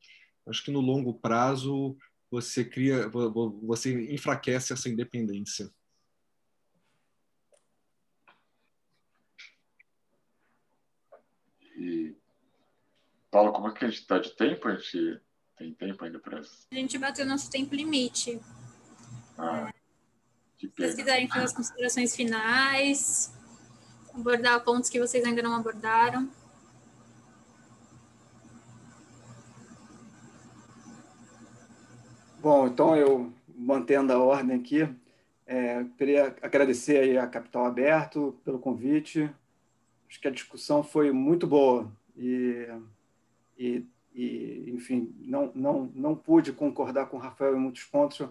Acho 0.48 0.64
que 0.64 0.72
no 0.72 0.82
longo 0.82 1.14
prazo 1.14 1.96
você 2.32 2.66
cria, 2.66 3.08
você 3.62 4.12
enfraquece 4.12 4.74
essa 4.74 4.90
independência. 4.90 5.70
E 11.78 12.16
Paulo, 13.30 13.54
como 13.54 13.68
é 13.68 13.74
que 13.74 13.86
a 13.86 13.90
gente 13.90 14.02
está 14.02 14.18
de 14.18 14.36
tempo? 14.36 14.68
A 14.68 14.76
gente 14.76 15.22
tem 15.58 15.74
tempo 15.76 16.04
ainda 16.04 16.20
para 16.20 16.40
isso? 16.40 16.68
A 16.72 16.76
gente 16.76 16.98
bateu 16.98 17.26
nosso 17.26 17.52
tempo 17.52 17.76
limite. 17.76 18.42
Ah, 19.38 19.72
Se 20.60 20.68
vocês 20.68 20.96
quiserem 20.96 21.28
fazer 21.28 21.46
as 21.46 21.54
considerações 21.54 22.16
finais, 22.16 23.34
abordar 24.14 24.64
pontos 24.64 24.90
que 24.90 25.00
vocês 25.00 25.24
ainda 25.26 25.42
não 25.42 25.54
abordaram. 25.54 26.30
Bom, 32.40 32.68
então 32.68 32.96
eu 32.96 33.32
mantendo 33.56 34.12
a 34.12 34.18
ordem 34.18 34.58
aqui, 34.58 34.90
é, 35.46 35.86
queria 35.98 36.36
agradecer 36.42 36.98
aí 36.98 37.18
a 37.18 37.28
Capital 37.28 37.66
Aberto 37.66 38.36
pelo 38.44 38.58
convite. 38.58 39.30
Acho 40.10 40.20
que 40.20 40.28
a 40.28 40.32
discussão 40.32 40.84
foi 40.84 41.12
muito 41.12 41.46
boa 41.46 41.92
e, 42.18 42.68
e, 43.58 43.86
e 44.14 44.72
enfim, 44.76 45.14
não, 45.20 45.52
não, 45.54 45.92
não 45.94 46.16
pude 46.16 46.52
concordar 46.52 47.06
com 47.06 47.18
o 47.18 47.20
Rafael 47.20 47.56
em 47.56 47.60
muitos 47.60 47.84
pontos, 47.84 48.28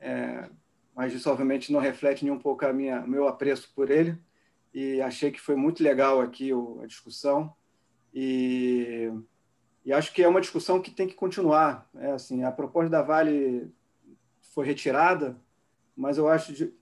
é, 0.00 0.48
mas 0.94 1.12
isso 1.12 1.30
obviamente 1.30 1.72
não 1.72 1.80
reflete 1.80 2.24
nem 2.24 2.32
um 2.32 2.38
pouco 2.38 2.64
a 2.64 2.72
minha 2.72 3.00
meu 3.06 3.26
apreço 3.28 3.72
por 3.74 3.90
ele 3.90 4.18
e 4.72 5.00
achei 5.00 5.30
que 5.30 5.40
foi 5.40 5.56
muito 5.56 5.82
legal 5.82 6.20
aqui 6.20 6.50
a 6.82 6.86
discussão 6.86 7.54
e 8.12 9.10
e 9.86 9.92
acho 9.92 10.12
que 10.12 10.20
é 10.20 10.26
uma 10.26 10.40
discussão 10.40 10.82
que 10.82 10.90
tem 10.90 11.06
que 11.06 11.14
continuar. 11.14 11.88
É, 11.94 12.10
assim, 12.10 12.42
a 12.42 12.50
proposta 12.50 12.90
da 12.90 13.02
Vale 13.02 13.72
foi 14.52 14.66
retirada, 14.66 15.40
mas 15.96 16.18
eu 16.18 16.28
acho, 16.28 16.52
de, 16.52 16.74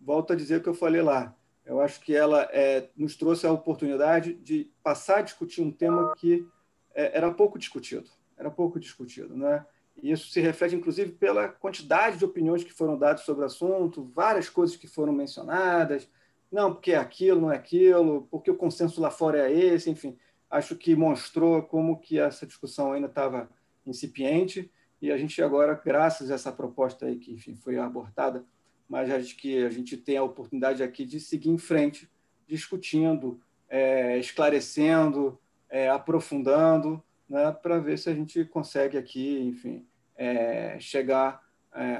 volto 0.00 0.32
a 0.32 0.36
dizer 0.36 0.58
o 0.58 0.62
que 0.62 0.68
eu 0.68 0.74
falei 0.74 1.02
lá, 1.02 1.36
eu 1.66 1.80
acho 1.80 2.00
que 2.00 2.14
ela 2.14 2.48
é, 2.52 2.88
nos 2.96 3.16
trouxe 3.16 3.48
a 3.48 3.52
oportunidade 3.52 4.34
de 4.34 4.70
passar 4.80 5.18
a 5.18 5.22
discutir 5.22 5.60
um 5.60 5.72
tema 5.72 6.14
que 6.16 6.46
é, 6.94 7.16
era 7.16 7.32
pouco 7.32 7.58
discutido, 7.58 8.08
era 8.36 8.48
pouco 8.48 8.78
discutido, 8.78 9.36
né? 9.36 9.66
Isso 10.00 10.30
se 10.30 10.40
reflete, 10.40 10.74
inclusive, 10.74 11.12
pela 11.12 11.48
quantidade 11.48 12.18
de 12.18 12.24
opiniões 12.24 12.64
que 12.64 12.72
foram 12.72 12.98
dadas 12.98 13.22
sobre 13.22 13.42
o 13.42 13.46
assunto, 13.46 14.10
várias 14.14 14.48
coisas 14.48 14.76
que 14.76 14.86
foram 14.86 15.12
mencionadas, 15.12 16.08
não, 16.52 16.74
porque 16.74 16.92
é 16.92 16.98
aquilo, 16.98 17.40
não 17.40 17.50
é 17.50 17.56
aquilo, 17.56 18.28
porque 18.30 18.50
o 18.50 18.56
consenso 18.56 19.00
lá 19.00 19.10
fora 19.10 19.50
é 19.50 19.52
esse, 19.52 19.88
enfim. 19.88 20.18
Acho 20.50 20.76
que 20.76 20.94
mostrou 20.94 21.62
como 21.62 21.98
que 21.98 22.18
essa 22.18 22.46
discussão 22.46 22.92
ainda 22.92 23.06
estava 23.06 23.48
incipiente. 23.86 24.70
E 25.00 25.10
a 25.10 25.16
gente 25.16 25.42
agora, 25.42 25.80
graças 25.82 26.30
a 26.30 26.34
essa 26.34 26.52
proposta 26.52 27.06
aí 27.06 27.16
que 27.16 27.32
enfim 27.32 27.56
foi 27.56 27.78
abortada, 27.78 28.44
mas 28.86 29.10
acho 29.10 29.34
que 29.36 29.64
a 29.64 29.70
gente 29.70 29.96
tem 29.96 30.18
a 30.18 30.22
oportunidade 30.22 30.82
aqui 30.82 31.06
de 31.06 31.18
seguir 31.18 31.48
em 31.48 31.56
frente, 31.56 32.08
discutindo, 32.46 33.40
é, 33.66 34.18
esclarecendo, 34.18 35.40
é, 35.70 35.88
aprofundando, 35.88 37.02
né, 37.32 37.50
para 37.50 37.78
ver 37.78 37.98
se 37.98 38.10
a 38.10 38.14
gente 38.14 38.44
consegue 38.44 38.98
aqui, 38.98 39.40
enfim, 39.40 39.86
é, 40.14 40.78
chegar 40.78 41.42
é, 41.74 41.94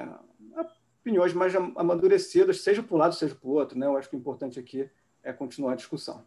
a 0.54 0.66
opiniões 1.00 1.32
mais 1.32 1.54
amadurecidas, 1.56 2.60
seja 2.60 2.82
para 2.82 2.94
um 2.94 2.98
lado, 2.98 3.14
seja 3.14 3.34
para 3.34 3.48
o 3.48 3.52
outro. 3.52 3.78
Né? 3.78 3.86
Eu 3.86 3.96
acho 3.96 4.10
que 4.10 4.14
o 4.14 4.18
importante 4.18 4.60
aqui 4.60 4.90
é 5.22 5.32
continuar 5.32 5.72
a 5.72 5.76
discussão. 5.76 6.22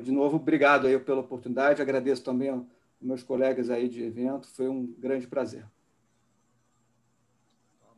De 0.00 0.12
novo, 0.12 0.36
obrigado 0.36 0.86
aí 0.86 0.96
pela 0.98 1.20
oportunidade. 1.20 1.82
Agradeço 1.82 2.22
também 2.22 2.50
aos 2.50 2.64
meus 3.00 3.22
colegas 3.24 3.68
aí 3.68 3.88
de 3.88 4.04
evento. 4.04 4.46
Foi 4.46 4.68
um 4.68 4.86
grande 4.86 5.26
prazer. 5.26 5.66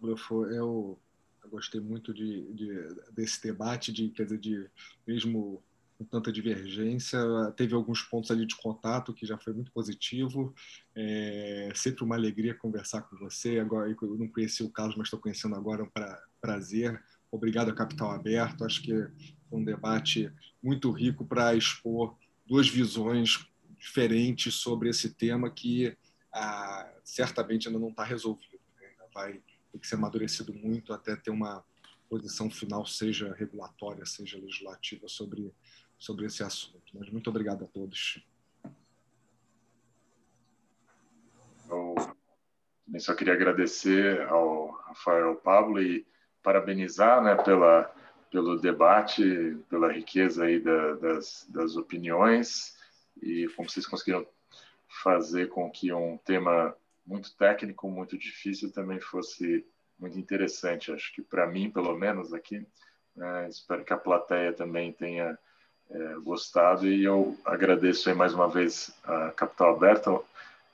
Eu, 0.02 0.16
eu, 0.30 0.98
eu 1.44 1.50
gostei 1.50 1.80
muito 1.80 2.14
de, 2.14 2.52
de, 2.54 2.72
desse 3.12 3.42
debate, 3.42 3.92
de, 3.92 4.08
quer 4.08 4.24
dizer, 4.24 4.38
de 4.38 4.70
mesmo 5.06 5.62
com 5.96 6.04
tanta 6.04 6.30
divergência, 6.30 7.18
teve 7.56 7.74
alguns 7.74 8.02
pontos 8.02 8.30
ali 8.30 8.46
de 8.46 8.54
contato 8.56 9.14
que 9.14 9.24
já 9.24 9.38
foi 9.38 9.52
muito 9.52 9.72
positivo. 9.72 10.54
É 10.94 11.70
sempre 11.74 12.04
uma 12.04 12.14
alegria 12.14 12.54
conversar 12.54 13.02
com 13.02 13.16
você. 13.16 13.58
Agora 13.58 13.90
eu 13.90 14.18
não 14.18 14.28
conheci 14.28 14.62
o 14.62 14.70
Carlos, 14.70 14.96
mas 14.96 15.06
estou 15.06 15.20
conhecendo 15.20 15.54
agora, 15.54 15.82
é 15.82 15.84
um 15.84 15.88
pra, 15.88 16.22
prazer. 16.40 17.02
Obrigado 17.30 17.70
a 17.70 17.74
Capital 17.74 18.10
Aberto. 18.10 18.64
Acho 18.64 18.82
que 18.82 18.92
um 19.50 19.64
debate 19.64 20.30
muito 20.62 20.90
rico 20.90 21.24
para 21.24 21.54
expor 21.54 22.16
duas 22.46 22.68
visões 22.68 23.46
diferentes 23.78 24.54
sobre 24.54 24.90
esse 24.90 25.14
tema 25.14 25.50
que 25.50 25.96
ah, 26.32 26.92
certamente 27.04 27.68
ainda 27.68 27.80
não 27.80 27.88
está 27.88 28.04
resolvido. 28.04 28.60
Né? 28.78 28.88
Ainda 28.88 29.08
vai 29.14 29.40
ter 29.72 29.78
que 29.78 29.86
ser 29.86 29.94
amadurecido 29.94 30.52
muito 30.52 30.92
até 30.92 31.16
ter 31.16 31.30
uma 31.30 31.64
posição 32.08 32.50
final, 32.50 32.86
seja 32.86 33.34
regulatória, 33.34 34.04
seja 34.06 34.38
legislativa, 34.38 35.08
sobre, 35.08 35.52
sobre 35.98 36.26
esse 36.26 36.42
assunto. 36.42 36.92
Mas 36.94 37.10
muito 37.10 37.28
obrigado 37.30 37.64
a 37.64 37.68
todos. 37.68 38.24
Eu 41.68 43.00
só 43.00 43.14
queria 43.14 43.34
agradecer 43.34 44.22
ao 44.28 44.70
Rafael 44.70 45.36
Pablo 45.36 45.82
e 45.82 46.06
parabenizar 46.42 47.22
né, 47.22 47.34
pela 47.34 47.92
pelo 48.30 48.58
debate, 48.58 49.56
pela 49.68 49.92
riqueza 49.92 50.44
aí 50.44 50.60
da, 50.60 50.94
das, 50.94 51.46
das 51.48 51.76
opiniões 51.76 52.76
e 53.22 53.48
como 53.56 53.68
vocês 53.68 53.86
conseguiram 53.86 54.26
fazer 55.02 55.48
com 55.48 55.70
que 55.70 55.92
um 55.92 56.18
tema 56.18 56.76
muito 57.06 57.34
técnico, 57.36 57.88
muito 57.88 58.18
difícil 58.18 58.72
também 58.72 59.00
fosse 59.00 59.66
muito 59.98 60.18
interessante. 60.18 60.92
Acho 60.92 61.12
que 61.14 61.22
para 61.22 61.46
mim, 61.46 61.70
pelo 61.70 61.96
menos 61.96 62.32
aqui, 62.34 62.66
né, 63.14 63.48
espero 63.48 63.84
que 63.84 63.92
a 63.92 63.98
plateia 63.98 64.52
também 64.52 64.92
tenha 64.92 65.38
é, 65.90 66.14
gostado 66.22 66.86
e 66.86 67.04
eu 67.04 67.36
agradeço 67.44 68.14
mais 68.14 68.34
uma 68.34 68.48
vez 68.48 68.90
a 69.04 69.30
Capital 69.30 69.74
Aberta, 69.74 70.20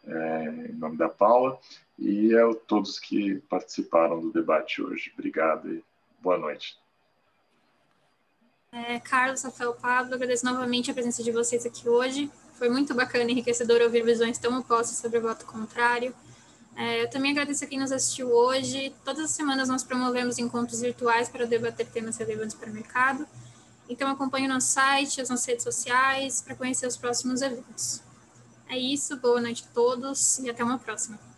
é, 0.07 0.45
em 0.71 0.75
nome 0.75 0.97
da 0.97 1.09
Paula, 1.09 1.59
e 1.99 2.37
a 2.37 2.55
todos 2.67 2.99
que 2.99 3.37
participaram 3.49 4.21
do 4.21 4.33
debate 4.33 4.83
hoje. 4.83 5.13
Obrigado 5.15 5.73
e 5.73 5.85
boa 6.21 6.39
noite. 6.39 6.77
É, 8.73 8.99
Carlos, 9.01 9.43
Rafael, 9.43 9.75
Pablo, 9.75 10.15
agradeço 10.15 10.47
novamente 10.47 10.91
a 10.91 10.95
presença 10.95 11.23
de 11.23 11.31
vocês 11.31 11.67
aqui 11.67 11.89
hoje. 11.89 12.31
Foi 12.55 12.71
muito 12.71 12.95
bacana 12.95 13.25
e 13.25 13.33
enriquecedor 13.33 13.83
ouvir 13.83 14.03
visões 14.03 14.39
tão 14.39 14.59
opostas 14.59 14.97
sobre 14.97 15.19
o 15.19 15.23
voto 15.23 15.45
contrário. 15.45 16.15
É, 16.75 17.03
eu 17.03 17.11
também 17.11 17.33
agradeço 17.33 17.65
a 17.65 17.67
quem 17.67 17.79
nos 17.79 17.93
assistiu 17.93 18.31
hoje. 18.31 18.95
Todas 19.05 19.25
as 19.25 19.31
semanas 19.33 19.69
nós 19.69 19.85
promovemos 19.85 20.39
encontros 20.39 20.81
virtuais 20.81 21.29
para 21.29 21.45
debater 21.45 21.87
temas 21.87 22.17
relevantes 22.17 22.55
para 22.55 22.71
o 22.71 22.73
mercado. 22.73 23.27
Então 23.89 24.11
acompanhe 24.11 24.47
o 24.47 24.49
nosso 24.49 24.69
site, 24.69 25.21
as 25.21 25.29
nossas 25.29 25.47
redes 25.47 25.65
sociais 25.65 26.41
para 26.41 26.55
conhecer 26.55 26.87
os 26.87 26.97
próximos 26.97 27.43
eventos. 27.43 28.01
É 28.69 28.79
isso, 28.79 29.17
boa 29.17 29.41
noite 29.41 29.65
a 29.69 29.75
todos 29.75 30.39
e 30.39 30.49
até 30.49 30.65
uma 30.65 30.79
próxima. 30.79 31.32